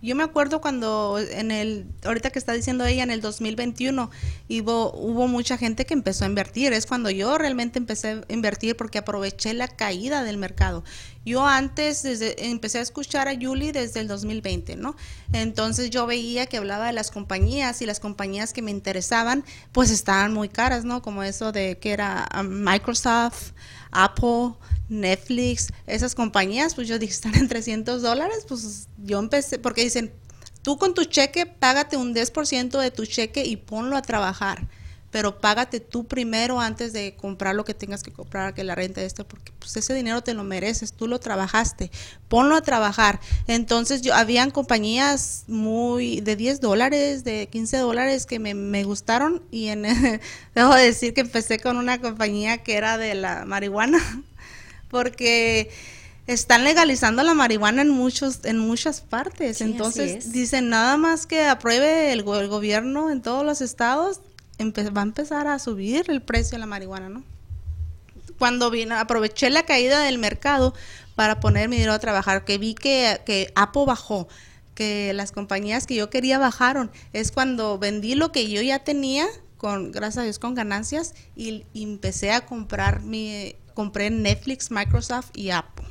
yo 0.02 0.16
me 0.16 0.24
acuerdo 0.24 0.62
cuando 0.62 1.20
en 1.20 1.52
el, 1.52 1.86
ahorita 2.06 2.30
que 2.30 2.40
está 2.40 2.54
diciendo 2.54 2.86
ella, 2.86 3.04
en 3.04 3.12
el 3.12 3.20
2021, 3.20 4.10
hubo, 4.50 4.94
hubo 4.94 5.28
mucha 5.28 5.58
gente 5.58 5.86
que 5.86 5.94
empezó 5.94 6.24
a 6.24 6.28
invertir. 6.28 6.72
Es 6.72 6.86
cuando 6.86 7.10
yo 7.10 7.38
realmente 7.38 7.80
empecé 7.80 8.12
a 8.28 8.34
invertir 8.34 8.78
porque 8.78 8.98
aproveché 8.98 9.54
la 9.54 9.68
caída 9.68 10.24
del 10.24 10.38
mercado. 10.38 10.86
Yo 11.26 11.46
antes 11.46 12.04
desde, 12.04 12.48
empecé 12.48 12.80
a 12.80 12.82
escuchar 12.82 13.28
a 13.28 13.36
Julie 13.36 13.74
desde 13.74 14.00
el 14.00 14.08
2020, 14.08 14.78
¿no? 14.78 14.96
Entonces 15.34 15.90
yo 15.90 16.08
veía 16.08 16.46
que 16.46 16.58
hablaba 16.58 16.88
de 16.88 16.94
las 16.94 17.12
compañías 17.12 17.82
y 17.82 17.86
las 17.86 18.00
compañías 18.00 18.54
que 18.54 18.62
me 18.62 18.72
interesaban, 18.72 19.44
pues 19.74 19.92
estaban 19.92 20.34
muy 20.34 20.48
caras, 20.48 20.86
¿no? 20.86 21.02
Como 21.02 21.24
eso 21.24 21.52
de 21.52 21.78
que 21.78 21.92
era 21.92 22.30
um, 22.40 22.48
Microsoft, 22.48 23.52
Apple, 23.92 24.54
Netflix, 24.90 25.72
esas 25.88 26.16
compañías, 26.16 26.76
pues 26.76 26.88
yo 26.88 27.00
dije, 27.00 27.14
están 27.14 27.36
en 27.36 27.48
300 27.48 28.02
dólares, 28.02 28.46
pues 28.48 28.88
yo 28.98 29.20
empecé, 29.20 29.60
porque 29.60 29.84
dicen, 29.84 30.12
tú 30.62 30.78
con 30.78 30.94
tu 30.94 31.06
cheque, 31.06 31.46
págate 31.46 31.98
un 31.98 32.14
10% 32.14 32.80
de 32.80 32.92
tu 32.92 33.06
cheque 33.06 33.46
y 33.46 33.56
ponlo 33.56 33.96
a 33.96 34.02
trabajar, 34.02 34.68
pero 35.12 35.40
págate 35.40 35.80
tú 35.80 36.06
primero 36.06 36.60
antes 36.60 36.94
de 36.94 37.16
comprar 37.16 37.56
lo 37.56 37.66
que 37.66 37.74
tengas 37.74 38.04
que 38.04 38.12
comprar, 38.12 38.54
que 38.54 38.64
la 38.64 38.76
renta 38.76 39.02
de 39.02 39.08
esto, 39.08 39.28
porque 39.28 39.52
pues 39.58 39.76
ese 39.78 39.94
dinero 39.94 40.22
te 40.22 40.34
lo 40.34 40.44
mereces, 40.44 40.94
tú 40.94 41.08
lo 41.08 41.20
trabajaste, 41.20 41.92
ponlo 42.28 42.56
a 42.56 42.62
trabajar. 42.62 43.20
Entonces 43.48 44.02
yo, 44.02 44.14
habían 44.14 44.52
compañías 44.52 45.46
muy 45.48 46.22
de 46.22 46.36
10 46.36 46.62
dólares, 46.62 47.24
de 47.24 47.48
15 47.52 47.78
dólares 47.78 48.26
que 48.26 48.40
me, 48.40 48.54
me 48.54 48.84
gustaron 48.84 49.42
y 49.52 49.68
en, 49.68 49.84
debo 50.56 50.76
decir 50.76 51.14
que 51.14 51.22
empecé 51.22 51.60
con 51.60 51.78
una 51.78 52.00
compañía 52.00 52.60
que 52.60 52.76
era 52.76 52.98
de 52.98 53.16
la 53.16 53.46
marihuana 53.46 54.00
porque 54.90 55.72
están 56.28 56.64
legalizando 56.64 57.24
la 57.24 57.34
marihuana 57.34 57.82
en 57.82 57.90
muchos 57.90 58.42
en 58.44 58.60
muchas 58.60 59.02
partes. 59.02 59.62
Entonces 59.62 60.32
dicen 60.32 60.70
nada 60.70 60.96
más 60.96 61.26
que 61.26 61.46
apruebe 61.46 62.14
el, 62.14 62.22
gobierno 62.24 63.10
en 63.10 63.22
todos 63.22 63.44
los 63.44 63.62
estados 63.62 64.22
va 64.60 65.02
a 65.02 65.04
empezar 65.04 65.48
a 65.48 65.60
subir 65.60 66.06
el 66.10 66.22
precio 66.22 66.52
de 66.52 66.60
la 66.60 66.66
marihuana, 66.66 67.10
¿no? 67.10 67.24
Cuando 68.38 68.70
vine, 68.70 68.96
aproveché 68.96 69.50
la 69.50 69.64
caída 69.64 70.00
del 70.00 70.18
mercado 70.18 70.74
para 71.16 71.40
poner 71.40 71.68
mi 71.68 71.76
dinero 71.76 71.94
a 71.94 72.00
trabajar, 72.00 72.46
que 72.46 72.58
vi 72.58 72.74
que, 72.74 73.22
que 73.26 73.52
bajó, 73.86 74.28
que 74.76 75.12
las 75.14 75.32
compañías 75.32 75.86
que 75.86 75.96
yo 75.96 76.10
quería 76.10 76.38
bajaron, 76.40 76.90
es 77.12 77.32
cuando 77.32 77.78
vendí 77.78 78.16
lo 78.16 78.32
que 78.32 78.50
yo 78.50 78.62
ya 78.62 78.80
tenía, 78.80 79.28
con 79.58 79.92
gracias 79.92 80.18
a 80.18 80.24
Dios 80.24 80.40
con 80.40 80.56
ganancias, 80.56 81.16
y 81.36 81.66
empecé 81.74 82.32
a 82.32 82.46
comprar 82.46 83.02
mi 83.02 83.56
compré 83.80 84.10
Netflix, 84.10 84.72
Microsoft 84.72 85.30
y 85.34 85.52
Apple. 85.52 85.86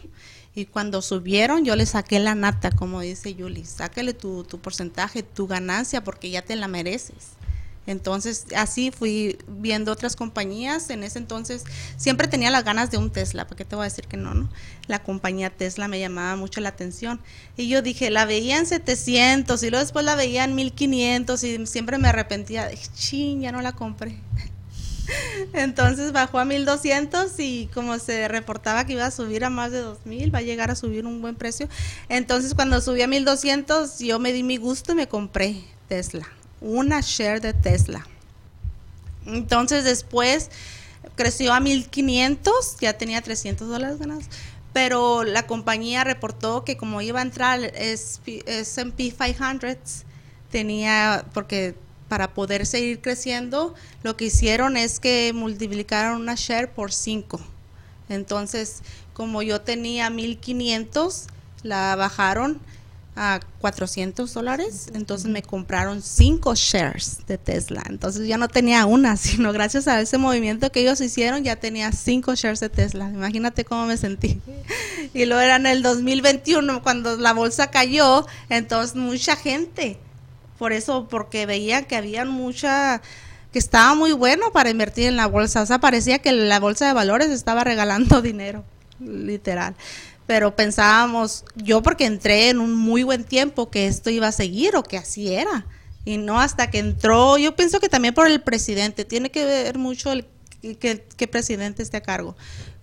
Y 0.55 0.67
cuando 0.67 1.01
subieron, 1.01 1.65
yo 1.65 1.75
le 1.75 1.87
saqué 1.87 2.19
la 2.19 2.35
nata, 2.35 2.71
como 2.71 3.01
dice 3.01 3.35
Julie, 3.39 3.65
sáquele 3.65 4.13
tu, 4.13 4.45
tu 4.45 4.59
porcentaje, 4.59 5.23
tu 5.23 5.47
ganancia, 5.47 6.05
porque 6.05 6.29
ya 6.29 6.43
te 6.43 6.55
la 6.55 6.69
mereces. 6.69 7.38
Entonces, 7.89 8.45
así 8.55 8.91
fui 8.91 9.39
viendo 9.49 9.91
otras 9.91 10.15
compañías. 10.15 10.91
En 10.91 11.03
ese 11.03 11.19
entonces, 11.19 11.65
siempre 11.97 12.29
tenía 12.29 12.51
las 12.51 12.63
ganas 12.63 12.91
de 12.91 12.99
un 12.99 13.11
Tesla, 13.11 13.47
porque 13.47 13.65
te 13.65 13.77
voy 13.77 13.85
a 13.85 13.89
decir 13.89 14.07
que 14.07 14.19
no, 14.19 14.35
no? 14.35 14.51
La 14.89 15.03
compañía 15.03 15.49
Tesla 15.49 15.89
me 15.89 15.99
llamaba 15.99 16.37
mucho 16.37 16.61
la 16.61 16.69
atención. 16.69 17.19
Y 17.57 17.69
yo 17.69 17.81
dije, 17.81 18.11
la 18.11 18.27
veía 18.27 18.59
en 18.59 18.67
700 18.67 19.63
y 19.63 19.71
luego 19.71 19.83
después 19.83 20.05
la 20.05 20.17
veía 20.17 20.45
en 20.45 20.55
1500 20.55 21.43
y 21.45 21.67
siempre 21.67 21.97
me 21.97 22.09
arrepentía. 22.09 22.71
Ching, 22.95 23.41
ya 23.41 23.53
no 23.53 23.63
la 23.63 23.73
compré. 23.73 24.19
Entonces 25.55 26.13
bajó 26.13 26.39
a 26.39 26.45
1200 26.45 27.33
y 27.39 27.71
como 27.73 27.99
se 27.99 28.29
reportaba 28.29 28.85
que 28.85 28.93
iba 28.93 29.07
a 29.07 29.11
subir 29.11 29.47
a 29.47 29.51
más 29.51 29.73
de 29.73 29.81
2000, 29.81 30.35
va 30.35 30.41
a 30.41 30.43
llegar 30.43 30.71
a 30.71 30.75
subir 30.75 31.07
un 31.07 31.23
buen 31.23 31.37
precio. 31.37 31.71
Entonces 32.11 32.55
cuando 32.55 32.83
subí 32.83 33.01
a 33.01 33.07
1200 33.07 33.99
yo 34.01 34.19
me 34.19 34.35
di 34.35 34.43
mi 34.43 34.59
gusto 34.59 34.93
y 34.93 34.97
me 34.97 35.09
compré 35.09 35.57
Tesla, 35.89 36.29
una 36.61 37.01
share 37.01 37.41
de 37.41 37.53
Tesla. 37.53 38.07
Entonces 39.27 39.85
después 39.85 40.51
creció 41.15 41.53
a 41.53 41.61
1500, 41.61 42.79
ya 42.81 42.97
tenía 42.97 43.21
300 43.23 43.69
dólares 43.69 43.99
ganados. 43.99 44.25
Pero 44.73 45.25
la 45.25 45.47
compañía 45.47 46.05
reportó 46.05 46.65
que 46.65 46.77
como 46.77 47.01
iba 47.01 47.21
a 47.21 47.23
entrar 47.23 47.61
S&P 47.65 49.13
500, 49.13 50.05
tenía, 50.51 51.25
porque 51.33 51.75
para 52.09 52.33
poder 52.33 52.67
seguir 52.67 53.01
creciendo, 53.01 53.75
lo 54.03 54.17
que 54.17 54.27
hicieron 54.27 54.77
es 54.77 55.01
que 55.01 55.33
multiplicaron 55.35 56.21
una 56.21 56.35
share 56.37 56.71
por 56.71 56.93
5. 56.93 57.41
Entonces, 58.09 58.83
como 59.13 59.43
yo 59.43 59.61
tenía 59.61 60.09
1500, 60.11 61.27
la 61.63 61.97
bajaron 61.97 62.61
a 63.19 63.41
400 63.61 64.33
dólares, 64.33 64.91
entonces 64.95 65.29
me 65.31 65.43
compraron 65.43 66.03
5 66.03 66.55
shares 66.55 67.27
de 67.27 67.37
Tesla. 67.37 67.83
Entonces 67.89 68.29
ya 68.29 68.39
no 68.39 68.49
tenía 68.49 68.87
una, 68.87 69.17
sino 69.19 69.53
gracias 69.53 69.89
a 69.89 70.01
ese 70.01 70.19
movimiento 70.19 70.71
que 70.71 70.81
ellos 70.81 71.01
hicieron, 71.01 71.43
ya 71.45 71.57
tenía 71.57 71.93
5 71.93 72.35
shares 72.35 72.61
de 72.61 72.69
Tesla. 72.69 73.11
Imagínate 73.11 73.65
cómo 73.65 73.87
me 73.87 73.97
sentí. 73.97 74.41
Y 75.15 75.25
luego 75.25 75.41
era 75.41 75.57
en 75.57 75.67
el 75.67 75.83
2021, 75.83 76.83
cuando 76.83 77.17
la 77.17 77.33
bolsa 77.33 77.71
cayó, 77.71 78.27
entonces 78.51 78.95
mucha 78.95 79.37
gente 79.37 79.99
por 80.59 80.73
eso, 80.73 81.07
porque 81.09 81.47
veía 81.47 81.83
que 81.83 81.97
había 81.97 82.25
mucha, 82.25 83.01
que 83.53 83.59
estaba 83.59 83.95
muy 83.95 84.13
bueno 84.13 84.51
para 84.53 84.71
invertir 84.71 85.07
en 85.07 85.17
la 85.17 85.27
bolsa. 85.27 85.63
O 85.63 85.67
sea, 85.67 85.79
parecía 85.79 86.19
que 86.19 86.33
la 86.33 86.61
bolsa 86.61 86.87
de 86.87 86.93
valores 86.93 87.31
estaba 87.31 87.65
regalando 87.65 88.21
dinero, 88.23 88.65
literal. 88.99 89.75
Pero 90.29 90.55
pensábamos, 90.55 91.45
yo 91.57 91.83
porque 91.83 92.05
entré 92.05 92.51
en 92.51 92.61
un 92.61 92.75
muy 92.75 93.03
buen 93.03 93.25
tiempo 93.25 93.71
que 93.71 93.87
esto 93.89 94.11
iba 94.11 94.29
a 94.29 94.33
seguir 94.33 94.77
o 94.77 94.83
que 94.85 94.99
así 94.99 95.33
era. 95.33 95.67
Y 96.05 96.19
no 96.19 96.39
hasta 96.39 96.71
que 96.71 96.79
entró, 96.79 97.39
yo 97.39 97.57
pienso 97.57 97.81
que 97.81 97.89
también 97.89 98.13
por 98.13 98.27
el 98.27 98.41
presidente, 98.43 99.07
tiene 99.07 99.31
que 99.31 99.47
ver 99.47 99.79
mucho 99.79 100.13
el 100.13 100.27
que, 100.61 101.29
presidente 101.31 101.83
esté 101.83 101.97
a 101.97 102.03
cargo. 102.03 102.37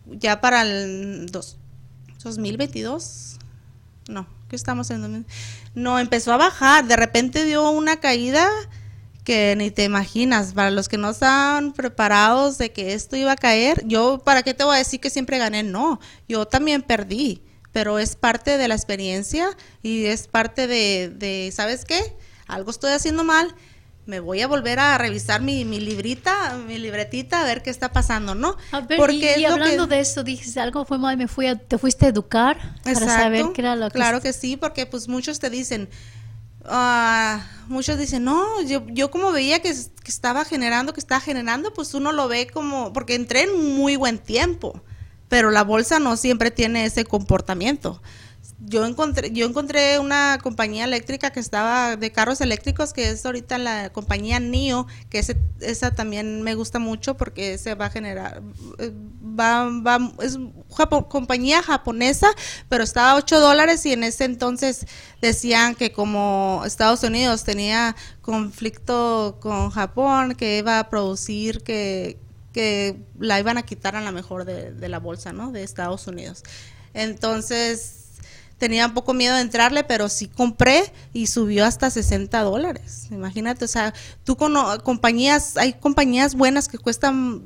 Ya 0.07 0.41
para 0.41 0.63
el 0.63 1.27
dos, 1.27 1.57
2022, 2.23 3.37
no, 4.09 4.27
que 4.49 4.55
estamos 4.55 4.89
en 4.89 5.25
no 5.75 5.99
empezó 5.99 6.33
a 6.33 6.37
bajar, 6.37 6.87
de 6.87 6.95
repente 6.95 7.45
dio 7.45 7.69
una 7.69 7.99
caída 7.99 8.49
que 9.26 9.55
ni 9.57 9.71
te 9.71 9.84
imaginas, 9.84 10.53
para 10.53 10.71
los 10.71 10.88
que 10.88 10.97
no 10.97 11.09
estaban 11.09 11.73
preparados 11.73 12.57
de 12.57 12.71
que 12.71 12.93
esto 12.93 13.17
iba 13.17 13.34
a 13.34 13.36
caer, 13.36 13.84
yo 13.86 14.21
para 14.23 14.43
qué 14.43 14.53
te 14.53 14.63
voy 14.63 14.76
a 14.76 14.78
decir 14.78 15.01
que 15.01 15.09
siempre 15.09 15.38
gané, 15.39 15.63
no, 15.63 15.99
yo 16.30 16.45
también 16.45 16.84
perdí, 16.84 17.41
pero 17.73 17.99
es 17.99 18.15
parte 18.15 18.57
de 18.57 18.67
la 18.69 18.76
experiencia 18.76 19.49
y 19.82 20.05
es 20.05 20.28
parte 20.28 20.67
de, 20.67 21.11
de 21.13 21.51
¿sabes 21.51 21.84
qué? 21.84 22.15
Algo 22.47 22.71
estoy 22.71 22.91
haciendo 22.91 23.23
mal, 23.23 23.53
me 24.05 24.19
voy 24.19 24.41
a 24.41 24.47
volver 24.47 24.78
a 24.78 24.97
revisar 24.97 25.41
mi, 25.41 25.65
mi 25.65 25.80
librita, 25.80 26.57
mi 26.67 26.78
libretita, 26.78 27.41
a 27.41 27.45
ver 27.45 27.63
qué 27.63 27.71
está 27.71 27.91
pasando, 27.91 28.36
¿no? 28.36 28.55
Porque 28.95 29.39
y, 29.39 29.45
hablando 29.45 29.88
de 29.88 29.99
eso, 29.99 30.23
dijiste 30.23 30.59
algo 30.59 30.86
fue 30.86 30.99
mal, 30.99 31.17
me 31.17 31.28
fui 31.28 31.47
a, 31.47 31.55
te 31.55 31.80
fuiste 31.80 32.05
a 32.05 32.09
educar 32.09 32.76
para 32.84 32.99
saber 32.99 33.47
qué 33.53 33.61
era 33.61 33.76
lo 33.76 33.89
que... 33.89 33.95
Claro 33.95 34.21
que 34.21 34.34
sí, 34.34 34.55
porque 34.55 34.86
pues 34.86 35.07
muchos 35.07 35.39
te 35.39 35.49
dicen, 35.49 35.89
uh, 36.70 37.39
muchos 37.68 37.97
dicen, 37.97 38.24
no, 38.24 38.61
yo, 38.61 38.86
yo 38.88 39.11
como 39.11 39.32
veía 39.32 39.61
que, 39.61 39.74
que, 39.74 40.11
estaba 40.11 40.45
generando, 40.45 40.93
que 40.93 40.99
estaba 40.99 41.22
generando, 41.22 41.74
pues 41.74 41.93
uno 41.93 42.11
lo 42.11 42.28
ve 42.28 42.47
como, 42.47 42.93
porque 42.93 43.16
entré 43.16 43.43
en 43.43 43.76
muy 43.76 43.95
buen 43.95 44.18
tiempo, 44.18 44.82
pero 45.30 45.51
la 45.51 45.63
bolsa 45.63 45.99
no 45.99 46.18
siempre 46.18 46.51
tiene 46.51 46.86
ese 46.86 47.05
comportamiento 47.05 48.01
yo 48.60 48.86
encontré, 48.86 49.32
yo 49.32 49.45
encontré 49.45 49.99
una 49.99 50.39
compañía 50.41 50.86
eléctrica 50.86 51.32
que 51.32 51.39
estaba 51.39 51.97
de 51.97 52.12
carros 52.12 52.39
eléctricos, 52.39 52.93
que 52.93 53.10
es 53.10 53.26
ahorita 53.26 53.58
la 53.58 53.91
compañía 53.91 54.39
NIO, 54.39 54.88
que 55.10 55.20
ese, 55.20 55.38
esa 55.60 55.91
también 55.93 56.41
me 56.41 56.56
gusta 56.56 56.80
mucho 56.80 57.18
porque 57.18 57.58
se 57.58 57.76
va 57.76 57.88
a 57.88 57.89
generar, 57.89 58.41
eh, 58.80 58.91
va, 59.38 59.70
va, 59.70 60.12
es 60.22 60.39
compañía 61.10 61.62
japonesa, 61.64 62.30
pero 62.70 62.84
estaba 62.84 63.12
a 63.12 63.16
8 63.16 63.39
dólares 63.41 63.86
y 63.86 63.91
en 63.91 64.03
ese 64.03 64.24
entonces 64.24 64.88
decían 65.22 65.76
que 65.76 65.91
como 65.91 66.64
Estados 66.66 67.03
Unidos 67.03 67.43
tenía 67.43 67.95
conflicto 68.22 69.38
con 69.41 69.70
Japón, 69.70 70.36
que 70.36 70.60
iba 70.60 70.80
a 70.80 70.89
producir 70.89 71.62
que, 71.62 72.18
que 72.53 72.97
la 73.20 73.38
iban 73.38 73.58
a 73.58 73.64
quitar 73.64 73.97
a 73.97 74.01
la 74.01 74.14
mejor 74.14 74.45
de, 74.45 74.72
de 74.72 74.89
la 74.89 74.99
bolsa, 74.99 75.34
¿no? 75.34 75.51
De 75.51 75.64
Estados 75.64 76.08
Unidos. 76.08 76.43
Entonces, 76.93 78.05
tenía 78.58 78.88
un 78.88 78.93
poco 78.93 79.14
miedo 79.14 79.36
de 79.36 79.41
entrarle, 79.41 79.84
pero 79.84 80.10
sí 80.10 80.28
compré 80.28 80.91
y 81.14 81.28
subió 81.28 81.66
hasta 81.66 81.89
60 81.89 82.41
dólares. 82.41 83.08
Imagínate, 83.12 83.66
o 83.66 83.68
sea, 83.68 83.93
tú 84.24 84.38
con 84.38 84.56
compañías, 84.84 85.58
hay 85.58 85.74
compañías 85.74 86.36
buenas 86.36 86.68
que 86.68 86.78
cuestan 86.78 87.43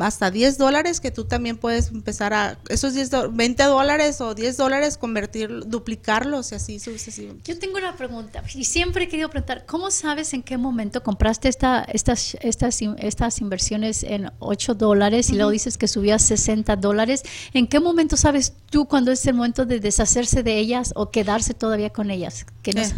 hasta 0.00 0.30
10 0.30 0.58
dólares 0.58 1.00
que 1.00 1.10
tú 1.10 1.24
también 1.24 1.56
puedes 1.56 1.88
empezar 1.88 2.32
a, 2.32 2.58
esos 2.68 2.94
10, 2.94 3.32
20 3.32 3.62
dólares 3.64 4.20
o 4.20 4.34
10 4.34 4.56
dólares, 4.56 4.96
convertir, 4.96 5.66
duplicarlos 5.66 6.52
y 6.52 6.54
así 6.54 6.78
sucesivamente. 6.78 7.52
Yo 7.52 7.58
tengo 7.58 7.78
una 7.78 7.96
pregunta 7.96 8.42
y 8.54 8.64
siempre 8.64 9.04
he 9.04 9.08
querido 9.08 9.28
preguntar, 9.28 9.66
¿cómo 9.66 9.90
sabes 9.90 10.32
en 10.32 10.42
qué 10.42 10.56
momento 10.56 11.02
compraste 11.02 11.48
esta, 11.48 11.82
estas, 11.84 12.36
estas, 12.40 12.80
estas 12.98 13.40
inversiones 13.40 14.04
en 14.04 14.30
8 14.38 14.74
dólares 14.74 15.30
y 15.30 15.34
luego 15.34 15.50
dices 15.50 15.76
que 15.76 15.88
subió 15.88 16.14
a 16.14 16.18
60 16.18 16.76
dólares? 16.76 17.22
¿En 17.52 17.66
qué 17.66 17.80
momento 17.80 18.16
sabes 18.16 18.52
tú 18.70 18.86
cuando 18.86 19.10
es 19.10 19.26
el 19.26 19.34
momento 19.34 19.66
de 19.66 19.80
deshacerse 19.80 20.42
de 20.42 20.51
ellas 20.58 20.92
o 20.94 21.10
quedarse 21.10 21.54
todavía 21.54 21.90
con 21.90 22.10
ellas? 22.10 22.46
Que 22.62 22.72
no 22.72 22.82
eh, 22.82 22.94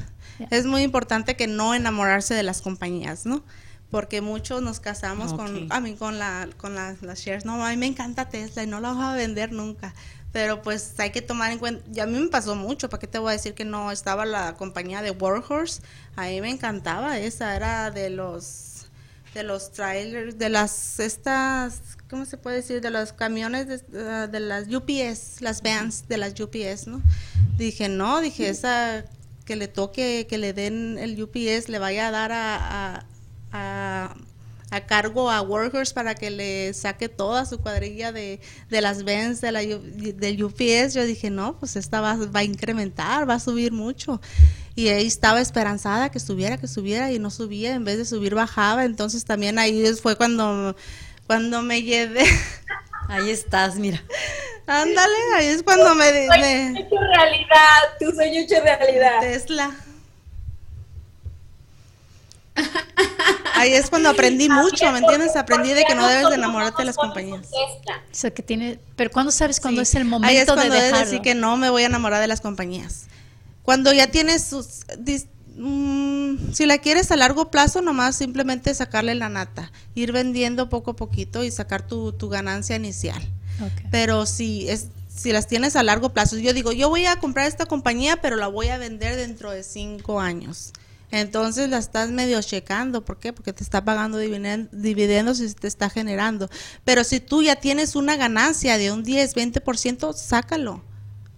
es 0.51 0.67
muy 0.67 0.83
importante 0.83 1.37
que 1.37 1.47
no 1.47 1.75
enamorarse 1.75 2.35
de 2.35 2.43
las 2.43 2.63
compañías, 2.63 3.27
¿no? 3.27 3.43
Porque 3.91 4.21
muchos 4.21 4.61
nos 4.63 4.81
casamos 4.81 5.35
con, 5.35 5.71
a 5.71 5.81
mí 5.81 5.95
con 5.95 6.19
la, 6.19 6.49
con 6.57 6.75
las 6.75 7.01
shares. 7.01 7.45
No, 7.45 7.65
a 7.65 7.71
mí 7.71 7.77
me 7.77 7.87
encanta 7.87 8.29
Tesla 8.29 8.65
y 8.65 8.67
no 8.67 8.81
la 8.81 8.93
voy 8.93 9.05
a 9.05 9.13
vender 9.13 9.53
nunca. 9.53 9.95
Pero 10.35 10.63
pues 10.63 10.99
hay 10.99 11.11
que 11.11 11.23
tomar 11.23 11.53
en 11.53 11.61
cuenta, 11.61 11.85
y 11.95 12.01
a 12.01 12.07
mí 12.07 12.19
me 12.19 12.27
pasó 12.27 12.57
mucho, 12.57 12.91
¿para 12.91 12.99
qué 13.01 13.07
te 13.07 13.21
voy 13.21 13.29
a 13.29 13.33
decir 13.35 13.55
que 13.55 13.65
no? 13.65 13.93
Estaba 13.93 14.27
la 14.27 14.55
compañía 14.55 15.01
de 15.01 15.13
Warhorse, 15.13 15.81
a 16.17 16.23
mí 16.23 16.41
me 16.41 16.51
encantaba, 16.51 17.21
esa 17.21 17.55
era 17.55 17.93
de 17.93 18.11
los, 18.11 18.87
de 19.33 19.45
los 19.45 19.71
trailers, 19.71 20.37
de 20.37 20.49
las, 20.49 20.99
estas, 20.99 21.97
¿cómo 22.15 22.27
se 22.27 22.37
puede 22.37 22.59
decir? 22.59 22.81
De 22.81 22.91
los 22.91 23.13
camiones 23.13 23.67
de, 23.67 24.29
de 24.29 24.39
las 24.39 24.69
UPS, 24.73 25.41
las 25.41 25.63
vans 25.63 26.07
de 26.07 26.17
las 26.17 26.39
UPS, 26.39 26.87
¿no? 26.87 27.03
Dije, 27.59 27.89
no, 27.89 28.21
dije, 28.21 28.49
esa 28.49 29.05
que 29.45 29.57
le 29.57 29.67
toque, 29.67 30.29
que 30.31 30.39
le 30.39 30.53
den 30.53 30.97
el 30.97 31.21
UPS, 31.21 31.69
le 31.69 31.81
vaya 31.81 32.07
a 32.07 32.11
dar 32.13 32.31
a, 32.31 33.05
a, 33.51 34.15
a, 34.71 34.81
cargo 34.87 35.29
a 35.29 35.43
Workers 35.43 35.93
para 35.93 36.15
que 36.15 36.31
le 36.31 36.73
saque 36.73 37.09
toda 37.09 37.47
su 37.47 37.59
cuadrilla 37.59 38.13
de, 38.13 38.39
de 38.71 38.81
las 38.81 39.03
Benz 39.03 39.41
de 39.41 39.51
la, 39.51 39.63
del 39.63 40.45
UPS. 40.45 40.95
Yo 40.95 41.05
dije, 41.05 41.31
no, 41.31 41.59
pues 41.59 41.75
esta 41.75 42.01
va, 42.01 42.15
va 42.15 42.41
a 42.41 42.45
incrementar, 42.45 43.29
va 43.29 43.35
a 43.35 43.41
subir 43.41 43.73
mucho 43.73 44.21
y 44.77 44.89
ahí 44.89 45.07
estaba 45.07 45.41
esperanzada 45.41 46.11
que 46.11 46.19
subiera, 46.19 46.59
que 46.59 46.67
subiera 46.67 47.13
y 47.13 47.19
no 47.19 47.31
subía, 47.31 47.75
en 47.75 47.85
vez 47.85 47.99
de 47.99 48.05
subir 48.05 48.35
bajaba, 48.35 48.85
entonces 48.85 49.25
también 49.25 49.59
ahí 49.59 49.85
fue 50.01 50.17
cuando, 50.17 50.75
cuando 51.27 51.63
me 51.63 51.83
llevé. 51.83 52.25
Ahí 53.09 53.31
estás, 53.31 53.77
mira. 53.77 54.03
Ándale, 54.67 55.15
ahí 55.37 55.47
es 55.49 55.63
cuando 55.63 55.95
me... 55.95 56.11
Tu 56.11 56.27
sueño 56.27 56.79
hecho 56.81 56.97
realidad, 56.99 57.79
tu 58.01 58.11
sueño 58.13 58.41
hecho 58.41 58.55
realidad. 58.63 59.21
Tesla. 59.21 59.71
Ahí 63.57 63.73
es 63.75 63.91
cuando 63.91 64.09
aprendí 64.09 64.49
mucho, 64.49 64.91
¿me 64.93 64.99
entiendes? 65.01 65.37
Aprendí 65.37 65.73
de 65.75 65.85
que 65.85 65.95
no 65.95 66.07
debes 66.09 66.29
de 66.31 66.37
enamorarte 66.37 66.83
de 66.83 66.87
las 66.87 66.97
compañías. 66.97 67.47
O 67.53 68.01
sea, 68.11 68.31
que 68.33 68.43
tiene, 68.43 68.79
pero 68.97 69.11
¿cuándo 69.11 69.31
sabes 69.33 69.61
cuándo 69.61 69.83
es 69.83 69.95
el 69.95 70.05
momento 70.05 70.29
Ahí 70.29 70.39
es 70.39 70.47
cuando 70.47 70.73
de 70.75 70.81
debes 70.81 70.99
decir 71.01 71.21
que 71.21 71.35
no 71.35 71.57
me 71.57 71.69
voy 71.71 71.83
a 71.83 71.87
enamorar 71.87 72.21
de 72.21 72.27
las 72.27 72.41
compañías. 72.41 73.05
Cuando 73.63 73.93
ya 73.93 74.07
tienes 74.11 74.45
sus 74.45 74.87
dis- 74.99 75.27
si 76.53 76.67
la 76.67 76.79
quieres 76.79 77.11
a 77.11 77.17
largo 77.17 77.51
plazo, 77.51 77.81
nomás 77.81 78.17
simplemente 78.17 78.75
sacarle 78.75 79.15
la 79.15 79.29
nata, 79.29 79.71
ir 79.95 80.13
vendiendo 80.13 80.69
poco 80.69 80.93
a 80.93 80.97
poquito 80.97 81.45
y 81.45 81.51
sacar 81.51 81.87
tu, 81.87 82.13
tu 82.13 82.29
ganancia 82.29 82.77
inicial. 82.77 83.23
Pero 83.91 84.27
si 84.27 84.69
es 84.69 84.89
si 85.15 85.31
las 85.31 85.47
tienes 85.47 85.77
a 85.77 85.85
largo 85.85 86.13
plazo, 86.13 86.37
yo 86.39 86.53
digo, 86.53 86.73
yo 86.73 86.89
voy 86.89 87.07
a 87.07 87.17
comprar 87.21 87.47
esta 87.47 87.67
compañía, 87.67 88.21
pero 88.21 88.35
la 88.35 88.49
voy 88.49 88.67
a 88.69 88.79
vender 88.79 89.15
dentro 89.15 89.53
de 89.53 89.63
cinco 89.63 90.21
años. 90.21 90.73
Entonces 91.13 91.69
la 91.71 91.79
estás 91.79 92.11
medio 92.11 92.43
checando, 92.43 93.05
¿por 93.05 93.21
qué? 93.21 93.33
Porque 93.33 93.53
te 93.53 93.63
está 93.63 93.85
pagando 93.85 94.19
dividen- 94.21 94.69
dividendos 94.73 95.41
y 95.41 95.55
te 95.55 95.69
está 95.69 95.89
generando. 95.89 96.51
Pero 96.85 97.05
si 97.05 97.21
tú 97.21 97.45
ya 97.45 97.55
tienes 97.55 97.95
una 97.95 98.17
ganancia 98.17 98.77
de 98.77 98.91
un 98.91 99.05
10, 99.05 99.37
20%, 99.37 100.13
sácalo. 100.15 100.83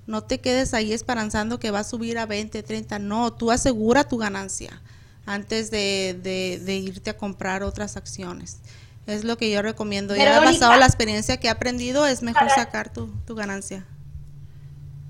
No 0.07 0.22
te 0.22 0.40
quedes 0.40 0.72
ahí 0.74 0.92
esperanzando 0.92 1.59
que 1.59 1.70
va 1.70 1.80
a 1.80 1.84
subir 1.84 2.18
a 2.18 2.26
20, 2.26 2.62
30. 2.62 2.98
No, 2.98 3.32
tú 3.32 3.50
asegura 3.50 4.04
tu 4.04 4.18
ganancia 4.18 4.80
antes 5.26 5.70
de, 5.70 6.18
de- 6.22 6.61
de 6.64 6.76
irte 6.76 7.11
a 7.11 7.16
comprar 7.16 7.62
otras 7.64 7.96
acciones. 7.96 8.59
Es 9.07 9.24
lo 9.24 9.36
que 9.36 9.50
yo 9.50 9.62
recomiendo. 9.62 10.14
Ya 10.16 10.24
Verónica. 10.24 10.50
basado 10.52 10.76
la 10.80 10.86
experiencia 10.86 11.36
que 11.38 11.48
he 11.48 11.50
aprendido, 11.50 12.07
es 12.07 12.22
mejor 12.22 12.48
sacar 12.50 12.92
tu, 12.92 13.09
tu 13.26 13.34
ganancia. 13.34 13.84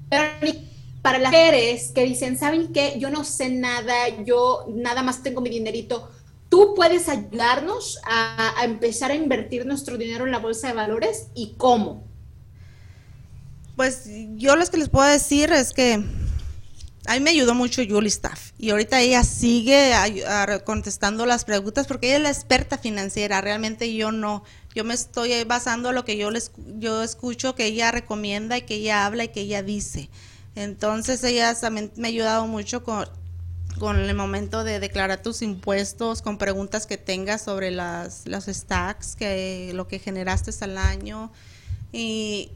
Pero 0.08 0.24
ni- 0.42 0.68
para 1.02 1.18
las 1.18 1.30
mujeres 1.30 1.92
que 1.94 2.04
dicen, 2.04 2.36
¿saben 2.38 2.72
qué? 2.72 2.96
Yo 2.98 3.10
no 3.10 3.24
sé 3.24 3.48
nada, 3.50 3.94
yo 4.24 4.64
nada 4.68 5.02
más 5.02 5.22
tengo 5.22 5.40
mi 5.40 5.50
dinerito. 5.50 6.10
¿Tú 6.48 6.74
puedes 6.74 7.08
ayudarnos 7.08 7.98
a, 8.04 8.58
a 8.60 8.64
empezar 8.64 9.10
a 9.10 9.14
invertir 9.14 9.66
nuestro 9.66 9.96
dinero 9.98 10.24
en 10.26 10.32
la 10.32 10.38
bolsa 10.38 10.68
de 10.68 10.74
valores? 10.74 11.28
¿Y 11.34 11.54
cómo? 11.56 12.04
Pues 13.76 14.08
yo 14.36 14.56
lo 14.56 14.66
que 14.66 14.78
les 14.78 14.88
puedo 14.88 15.06
decir 15.06 15.52
es 15.52 15.72
que 15.74 16.02
a 17.06 17.14
mí 17.14 17.20
me 17.20 17.30
ayudó 17.30 17.54
mucho 17.54 17.82
Julie 17.88 18.08
Staff 18.08 18.52
y 18.58 18.70
ahorita 18.70 19.00
ella 19.00 19.22
sigue 19.22 19.92
contestando 20.64 21.24
las 21.26 21.44
preguntas 21.44 21.86
porque 21.86 22.08
ella 22.08 22.16
es 22.16 22.22
la 22.22 22.30
experta 22.30 22.78
financiera, 22.78 23.40
realmente 23.40 23.94
yo 23.94 24.10
no. 24.12 24.42
Yo 24.74 24.84
me 24.84 24.94
estoy 24.94 25.44
basando 25.44 25.90
en 25.90 25.94
lo 25.94 26.04
que 26.04 26.16
yo 26.16 26.30
les 26.30 26.50
yo 26.78 27.02
escucho 27.02 27.54
que 27.54 27.66
ella 27.66 27.92
recomienda 27.92 28.58
y 28.58 28.62
que 28.62 28.74
ella 28.74 29.06
habla 29.06 29.24
y 29.24 29.28
que 29.28 29.42
ella 29.42 29.62
dice. 29.62 30.10
Entonces 30.54 31.22
ella 31.22 31.54
también 31.54 31.92
me 31.96 32.08
ha 32.08 32.10
ayudado 32.10 32.46
mucho 32.46 32.82
con 32.82 33.06
con 33.78 33.98
el 33.98 34.14
momento 34.14 34.64
de 34.64 34.80
declarar 34.80 35.22
tus 35.22 35.42
impuestos, 35.42 36.22
con 36.22 36.38
preguntas 36.38 36.86
que 36.86 36.96
tengas 36.96 37.42
sobre 37.42 37.70
las 37.70 38.26
los 38.26 38.46
stacks, 38.46 39.16
que 39.16 39.72
lo 39.74 39.86
que 39.86 39.98
generaste 39.98 40.50
al 40.64 40.78
año 40.78 41.30
y 41.92 42.50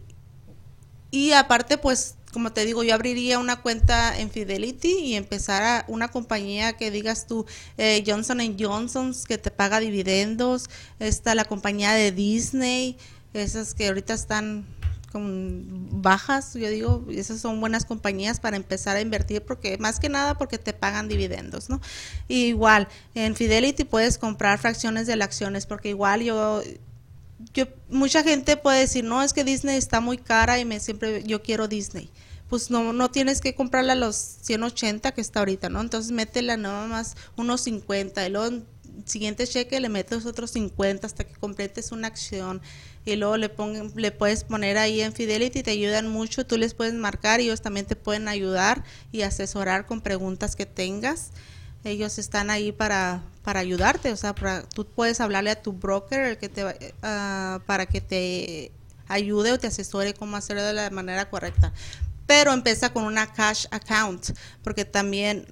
y 1.11 1.33
aparte, 1.33 1.79
pues, 1.79 2.15
como 2.33 2.53
te 2.53 2.65
digo, 2.65 2.85
yo 2.85 2.95
abriría 2.95 3.39
una 3.39 3.61
cuenta 3.61 4.19
en 4.19 4.31
Fidelity 4.31 4.93
y 4.93 5.15
empezar 5.17 5.63
a 5.63 5.85
una 5.89 6.09
compañía 6.09 6.75
que 6.75 6.91
digas 6.91 7.27
tú, 7.27 7.45
eh, 7.77 8.05
Johnson 8.07 8.57
Johnson, 8.59 9.15
que 9.27 9.37
te 9.37 9.51
paga 9.51 9.81
dividendos, 9.81 10.71
está 11.01 11.35
la 11.35 11.45
compañía 11.45 11.93
de 11.93 12.13
Disney, 12.13 12.97
esas 13.35 13.75
que 13.75 13.89
ahorita 13.89 14.15
están 14.15 14.65
con 15.11 16.03
bajas, 16.03 16.55
yo 16.55 16.69
digo, 16.69 17.05
esas 17.11 17.41
son 17.41 17.61
buenas 17.61 17.85
compañías 17.85 18.39
para 18.39 18.57
empezar 18.57 18.97
a 18.97 19.01
invertir 19.01 19.43
porque 19.43 19.77
más 19.79 19.99
que 19.99 20.09
nada 20.09 20.39
porque 20.39 20.57
te 20.57 20.73
pagan 20.73 21.09
dividendos, 21.09 21.69
¿no? 21.69 21.81
Y 22.29 22.45
igual, 22.47 22.87
en 23.17 23.35
Fidelity 23.35 23.83
puedes 23.85 24.19
comprar 24.19 24.61
fracciones 24.61 25.09
de 25.09 25.17
las 25.17 25.27
acciones 25.27 25.67
porque 25.67 25.89
igual 25.89 26.23
yo 26.23 26.63
yo 27.55 27.67
mucha 27.89 28.23
gente 28.23 28.57
puede 28.57 28.81
decir, 28.81 29.05
"No, 29.05 29.23
es 29.23 29.33
que 29.33 29.45
Disney 29.45 29.77
está 29.77 30.01
muy 30.01 30.19
cara 30.19 30.59
y 30.59 30.65
me 30.65 30.81
siempre 30.81 31.23
yo 31.25 31.43
quiero 31.43 31.69
Disney." 31.69 32.11
Pues 32.49 32.71
no 32.71 32.93
no 32.93 33.11
tienes 33.11 33.41
que 33.41 33.55
comprarla 33.55 33.93
a 33.93 33.97
los 33.97 34.17
180 34.17 35.13
que 35.13 35.21
está 35.21 35.41
ahorita, 35.41 35.69
¿no? 35.69 35.81
Entonces 35.81 36.13
métela 36.13 36.57
nada 36.57 36.87
más 36.87 37.17
unos 37.37 37.61
50 37.63 38.27
y 38.27 38.31
luego 38.31 38.47
en 38.47 38.67
siguiente 39.07 39.47
cheque 39.47 39.81
le 39.81 39.89
metes 39.89 40.27
otros 40.27 40.51
50 40.51 41.07
hasta 41.07 41.25
que 41.25 41.35
completes 41.35 41.93
una 41.93 42.09
acción 42.09 42.61
y 43.05 43.17
luego 43.17 43.37
le 43.37 43.49
pongan, 43.49 43.93
le 43.97 44.13
puedes 44.13 44.45
poner 44.45 44.79
ahí 44.79 45.01
en 45.01 45.13
Fidelity, 45.13 45.63
te 45.63 45.71
ayudan 45.71 46.09
mucho, 46.09 46.47
tú 46.47 46.59
les 46.59 46.75
puedes 46.75 46.95
marcar 46.95 47.41
y 47.41 47.45
ellos 47.45 47.63
también 47.63 47.87
te 47.87 47.97
pueden 47.97 48.29
ayudar 48.29 48.85
y 49.11 49.23
asesorar 49.23 49.87
con 49.87 50.01
preguntas 50.01 50.55
que 50.57 50.67
tengas. 50.67 51.31
Ellos 51.85 52.19
están 52.19 52.51
ahí 52.51 52.73
para, 52.73 53.23
para 53.43 53.61
ayudarte, 53.61 54.13
o 54.13 54.17
sea, 54.17 54.35
para- 54.35 54.63
tú 54.69 54.85
puedes 54.87 55.21
hablarle 55.21 55.51
a 55.51 55.63
tu 55.63 55.73
broker 55.73 56.21
el 56.21 56.39
que 56.39 56.49
te, 56.49 56.95
ah, 57.03 57.61
para 57.67 57.87
que 57.87 58.01
te 58.01 58.71
ayude 59.09 59.53
o 59.53 59.59
te 59.59 59.67
asesore 59.67 60.15
cómo 60.15 60.37
hacerlo 60.37 60.63
de 60.63 60.73
la 60.75 60.91
manera 60.91 61.31
correcta. 61.31 61.73
Pero 62.27 62.53
empieza 62.53 62.93
con 62.93 63.05
una 63.05 63.33
cash 63.33 63.67
account, 63.71 64.31
porque 64.63 64.85
también 64.85 65.47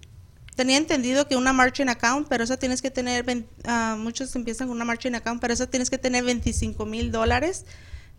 tenía 0.55 0.77
entendido 0.77 1.27
que 1.29 1.37
una 1.37 1.53
margin 1.53 1.89
account, 1.89 2.29
pero 2.29 2.45
esa 2.45 2.57
tienes 2.57 2.83
que 2.83 2.91
tener, 2.91 3.25
ah, 3.65 3.97
muchos 3.99 4.35
empiezan 4.37 4.69
con 4.69 4.77
una 4.77 4.85
margin 4.85 5.15
account, 5.15 5.41
pero 5.41 5.55
esa 5.55 5.67
tienes 5.67 5.89
que 5.89 5.99
tener 5.99 6.25
25 6.25 6.85
mil 6.85 7.11
dólares 7.11 7.65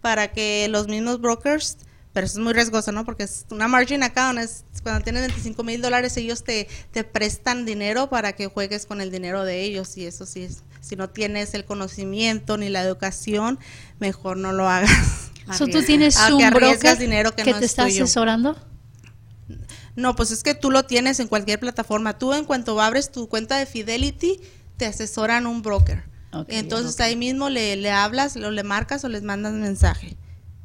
para 0.01 0.32
que 0.32 0.68
los 0.70 0.88
mismos 0.88 1.22
brokers, 1.22 1.78
pero 2.20 2.26
eso 2.28 2.38
es 2.38 2.43
muy 2.43 2.51
riesgoso, 2.51 2.91
¿no? 2.91 3.05
Porque 3.05 3.24
es 3.24 3.45
una 3.49 3.70
margin 3.70 4.03
account, 4.03 4.39
es 4.39 4.65
cuando 4.84 5.01
tienes 5.05 5.22
25 5.22 5.63
mil 5.63 5.82
dólares, 5.82 6.17
ellos 6.17 6.43
te, 6.43 6.67
te 6.91 7.05
prestan 7.05 7.65
dinero 7.65 8.09
para 8.09 8.34
que 8.34 8.47
juegues 8.47 8.86
con 8.86 8.99
el 8.99 9.09
dinero 9.09 9.45
de 9.45 9.61
ellos 9.61 9.95
y 9.95 10.05
eso 10.05 10.26
sí 10.26 10.43
es, 10.43 10.63
si 10.82 10.97
no 10.97 11.09
tienes 11.09 11.53
el 11.53 11.63
conocimiento 11.63 12.57
ni 12.57 12.67
la 12.67 12.82
educación, 12.84 13.57
mejor 13.99 14.36
no 14.36 14.51
lo 14.51 14.67
hagas. 14.67 14.91
So, 15.57 15.65
¿Tú 15.65 15.82
tienes 15.82 16.17
Ah, 16.17 16.36
un 16.36 16.49
broker 16.49 16.97
dinero 16.97 17.34
que 17.34 17.43
que, 17.43 17.51
no 17.53 17.59
te 17.59 17.65
es 17.65 17.72
está 17.72 17.86
tuyo. 17.86 18.03
asesorando? 18.03 18.57
No, 19.95 20.13
pues 20.17 20.32
es 20.32 20.43
que 20.43 20.55
tú 20.55 20.72
lo 20.72 20.84
tienes 20.84 21.22
en 21.22 21.30
cualquier 21.30 21.57
plataforma. 21.57 22.17
Tú 22.20 22.34
en 22.34 22.43
cuanto 22.43 22.80
abres 22.82 23.13
tu 23.13 23.30
cuenta 23.30 23.57
de 23.57 23.65
Fidelity, 23.65 24.41
te 24.76 24.86
asesoran 24.86 25.47
un 25.47 25.61
broker. 25.61 26.03
Ok, 26.34 26.47
Entonces 26.49 26.99
ahí 26.99 27.15
mismo 27.15 27.49
le, 27.49 27.78
le 27.78 27.91
hablas, 27.91 28.36
o 28.36 28.51
le 28.51 28.63
marcas 28.63 29.05
o 29.05 29.07
les 29.07 29.24
mandas 29.24 29.53
mensaje. 29.53 30.17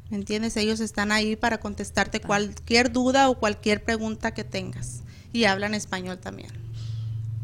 ¿Me 0.09 0.17
entiendes? 0.17 0.55
Ellos 0.57 0.79
están 0.79 1.11
ahí 1.11 1.35
para 1.35 1.59
contestarte 1.59 2.19
cualquier 2.19 2.91
duda 2.91 3.29
o 3.29 3.39
cualquier 3.39 3.83
pregunta 3.83 4.33
que 4.33 4.43
tengas. 4.43 5.01
Y 5.33 5.45
hablan 5.45 5.73
español 5.73 6.19
también. 6.19 6.65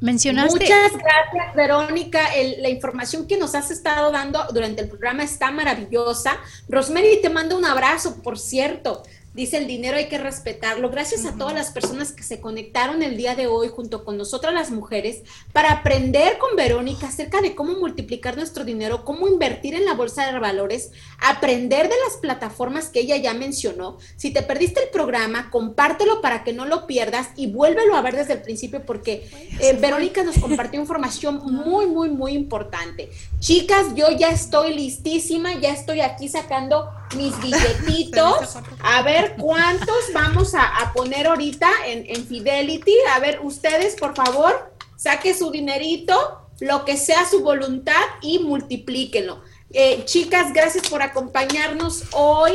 Mencionaste. 0.01 0.59
Muchas 0.59 0.91
gracias, 0.93 1.55
Verónica. 1.55 2.21
la 2.57 2.69
información 2.69 3.27
que 3.27 3.37
nos 3.37 3.53
has 3.53 3.69
estado 3.69 4.11
dando 4.11 4.43
durante 4.51 4.81
el 4.81 4.89
programa 4.89 5.23
está 5.23 5.51
maravillosa. 5.51 6.37
Rosemary 6.67 7.21
te 7.21 7.29
manda 7.29 7.55
un 7.55 7.65
abrazo, 7.65 8.21
por 8.23 8.39
cierto. 8.39 9.03
Dice 9.33 9.57
el 9.57 9.67
dinero 9.67 9.95
hay 9.95 10.09
que 10.09 10.17
respetarlo. 10.17 10.89
Gracias 10.89 11.25
a 11.25 11.37
todas 11.37 11.53
las 11.53 11.71
personas 11.71 12.11
que 12.11 12.21
se 12.21 12.41
conectaron 12.41 13.01
el 13.01 13.15
día 13.15 13.33
de 13.33 13.47
hoy 13.47 13.69
junto 13.69 14.03
con 14.03 14.17
nosotras 14.17 14.53
las 14.53 14.71
mujeres 14.71 15.21
para 15.53 15.71
aprender 15.71 16.37
con 16.37 16.57
Verónica 16.57 17.07
acerca 17.07 17.39
de 17.39 17.55
cómo 17.55 17.75
multiplicar 17.75 18.35
nuestro 18.35 18.65
dinero, 18.65 19.05
cómo 19.05 19.29
invertir 19.29 19.73
en 19.73 19.85
la 19.85 19.93
bolsa 19.93 20.29
de 20.29 20.37
valores, 20.37 20.91
aprender 21.19 21.87
de 21.87 21.95
las 22.05 22.17
plataformas 22.17 22.89
que 22.89 22.99
ella 22.99 23.15
ya 23.15 23.33
mencionó. 23.33 23.99
Si 24.17 24.31
te 24.31 24.41
perdiste 24.41 24.83
el 24.83 24.89
programa, 24.89 25.49
compártelo 25.49 26.19
para 26.19 26.43
que 26.43 26.51
no 26.51 26.65
lo 26.65 26.85
pierdas 26.85 27.29
y 27.37 27.47
vuélvelo 27.47 27.95
a 27.95 28.01
ver 28.01 28.17
desde 28.17 28.33
el 28.33 28.41
principio 28.41 28.85
porque 28.85 29.29
eh, 29.61 29.77
Verónica 29.79 30.23
nos 30.23 30.39
compartió 30.39 30.77
información 30.81 31.41
muy, 31.45 31.85
muy, 31.85 32.09
muy 32.09 32.33
importante. 32.33 33.09
Chicas, 33.39 33.95
yo 33.95 34.11
ya 34.11 34.29
estoy 34.29 34.73
listísima, 34.73 35.53
ya 35.53 35.71
estoy 35.71 36.01
aquí 36.01 36.27
sacando 36.27 36.89
mis 37.15 37.39
billetitos. 37.41 38.57
A 38.81 39.01
ver 39.01 39.35
cuántos 39.37 40.13
vamos 40.13 40.53
a, 40.55 40.91
poner 40.93 41.27
ahorita 41.27 41.69
en, 41.85 42.25
Fidelity. 42.25 42.93
A 43.13 43.19
ver, 43.19 43.39
ustedes, 43.43 43.95
por 43.95 44.15
favor, 44.15 44.73
saque 44.95 45.33
su 45.33 45.51
dinerito, 45.51 46.47
lo 46.59 46.85
que 46.85 46.97
sea 46.97 47.27
su 47.29 47.41
voluntad 47.41 48.01
y 48.21 48.39
multiplíquenlo. 48.39 49.41
Eh, 49.71 50.03
chicas, 50.05 50.53
gracias 50.53 50.87
por 50.87 51.01
acompañarnos 51.01 52.03
hoy. 52.11 52.53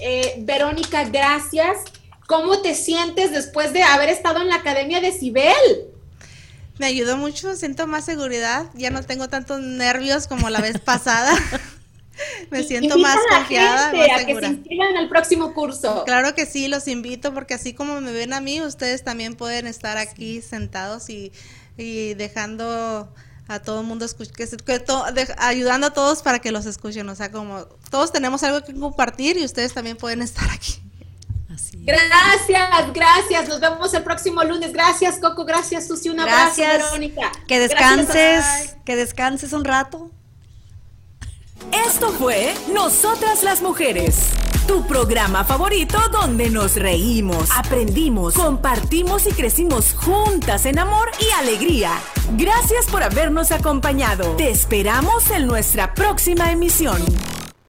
Eh, 0.00 0.36
Verónica, 0.38 1.04
gracias. 1.04 1.78
¿Cómo 2.26 2.60
te 2.60 2.74
sientes 2.74 3.30
después 3.32 3.72
de 3.72 3.82
haber 3.82 4.10
estado 4.10 4.42
en 4.42 4.48
la 4.48 4.56
Academia 4.56 5.00
de 5.00 5.12
Cibel? 5.12 5.88
Me 6.78 6.86
ayudó 6.86 7.16
mucho, 7.16 7.56
siento 7.56 7.86
más 7.86 8.04
seguridad, 8.04 8.66
ya 8.74 8.90
no 8.90 9.02
tengo 9.02 9.28
tantos 9.28 9.60
nervios 9.60 10.28
como 10.28 10.48
la 10.48 10.60
vez 10.60 10.78
pasada. 10.78 11.34
Me 12.50 12.62
siento 12.62 12.98
más 12.98 13.18
confiada, 13.30 13.88
a 13.88 14.24
que 14.24 14.38
se 14.38 14.46
inscriban 14.46 14.96
al 14.96 15.08
próximo 15.08 15.54
curso. 15.54 16.04
Claro 16.04 16.34
que 16.34 16.46
sí, 16.46 16.68
los 16.68 16.88
invito 16.88 17.32
porque 17.34 17.54
así 17.54 17.74
como 17.74 18.00
me 18.00 18.12
ven 18.12 18.32
a 18.32 18.40
mí, 18.40 18.60
ustedes 18.60 19.04
también 19.04 19.34
pueden 19.34 19.66
estar 19.66 19.96
aquí 19.98 20.42
sentados 20.42 21.08
y, 21.10 21.32
dejando 21.76 23.12
a 23.46 23.60
todo 23.60 23.80
el 23.80 23.86
mundo 23.86 24.06
que, 24.36 24.84
ayudando 25.38 25.86
a 25.86 25.90
todos 25.90 26.22
para 26.22 26.40
que 26.40 26.52
los 26.52 26.66
escuchen. 26.66 27.08
O 27.08 27.14
sea, 27.14 27.30
como 27.30 27.64
todos 27.90 28.12
tenemos 28.12 28.42
algo 28.42 28.64
que 28.64 28.74
compartir 28.74 29.36
y 29.36 29.44
ustedes 29.44 29.72
también 29.72 29.96
pueden 29.96 30.22
estar 30.22 30.50
aquí. 30.50 30.82
Gracias, 31.84 32.92
gracias. 32.92 33.48
Nos 33.48 33.60
vemos 33.60 33.94
el 33.94 34.02
próximo 34.02 34.44
lunes. 34.44 34.72
Gracias, 34.72 35.18
Coco. 35.18 35.44
Gracias, 35.44 35.86
Susi. 35.86 36.10
Un 36.10 36.20
abrazo, 36.20 36.60
Verónica. 36.60 37.32
Que 37.46 37.58
descanses, 37.58 38.76
que 38.84 38.96
descanses 38.96 39.52
un 39.52 39.64
rato. 39.64 40.10
Esto 41.72 42.10
fue 42.12 42.54
Nosotras 42.72 43.42
las 43.42 43.62
Mujeres, 43.62 44.30
tu 44.66 44.86
programa 44.86 45.44
favorito 45.44 45.98
donde 46.10 46.50
nos 46.50 46.76
reímos, 46.76 47.50
aprendimos, 47.56 48.34
compartimos 48.34 49.26
y 49.26 49.32
crecimos 49.32 49.94
juntas 49.94 50.66
en 50.66 50.78
amor 50.78 51.10
y 51.20 51.30
alegría. 51.32 51.92
Gracias 52.36 52.86
por 52.86 53.02
habernos 53.02 53.52
acompañado. 53.52 54.36
Te 54.36 54.50
esperamos 54.50 55.30
en 55.30 55.46
nuestra 55.46 55.94
próxima 55.94 56.52
emisión. 56.52 57.02